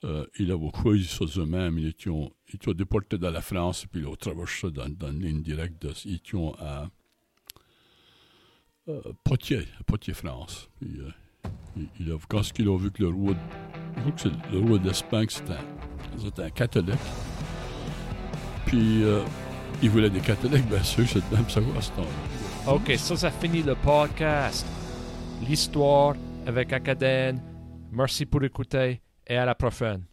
euh, 0.05 0.25
il 0.39 0.53
choisi 0.83 1.05
ça 1.05 1.25
eux-mêmes. 1.41 1.79
Ils 1.79 1.89
étaient, 1.89 2.11
ils 2.11 2.75
déportés 2.75 3.19
dans 3.19 3.31
la 3.31 3.41
France, 3.41 3.87
puis 3.91 4.03
ils 4.03 4.07
ont 4.07 4.15
traversé 4.17 4.71
dans, 4.71 4.89
dans 4.89 5.11
une 5.11 5.23
ligne 5.23 5.43
directe. 5.43 5.85
Ils 6.05 6.17
étaient 6.17 6.39
à 6.59 6.89
euh, 8.89 9.01
Poitiers, 9.23 9.67
Poitiers, 9.87 10.15
France. 10.15 10.71
Puis, 10.81 10.99
euh, 10.99 12.15
a, 12.15 12.19
quand 12.27 12.43
il 12.59 12.69
a 12.69 12.79
vu 12.79 12.91
que 12.91 13.03
le 13.03 13.11
roi, 13.11 13.35
que 14.17 14.29
le 14.51 14.61
roi 14.61 14.79
d'Espagne, 14.79 15.27
c'était 15.29 15.53
un, 16.43 16.45
un, 16.47 16.51
catholique, 16.51 16.97
puis 18.65 19.03
euh, 19.03 19.23
il 19.83 19.91
voulait 19.91 20.09
des 20.09 20.21
catholiques, 20.21 20.67
bien 20.69 20.83
sûr, 20.83 21.07
c'est 21.07 21.31
même 21.31 21.45
à 21.77 21.83
ce 21.83 21.91
temps-là. 21.93 22.38
OK, 22.71 22.93
ça, 22.99 23.17
ça 23.17 23.31
finit 23.31 23.63
le 23.63 23.75
podcast. 23.75 24.67
L'histoire 25.41 26.15
avec 26.47 26.71
Acadène. 26.75 27.41
Merci 27.91 28.27
pour 28.27 28.45
écouter 28.45 29.01
et 29.27 29.37
à 29.39 29.47
la 29.47 29.55
prochaine. 29.55 30.05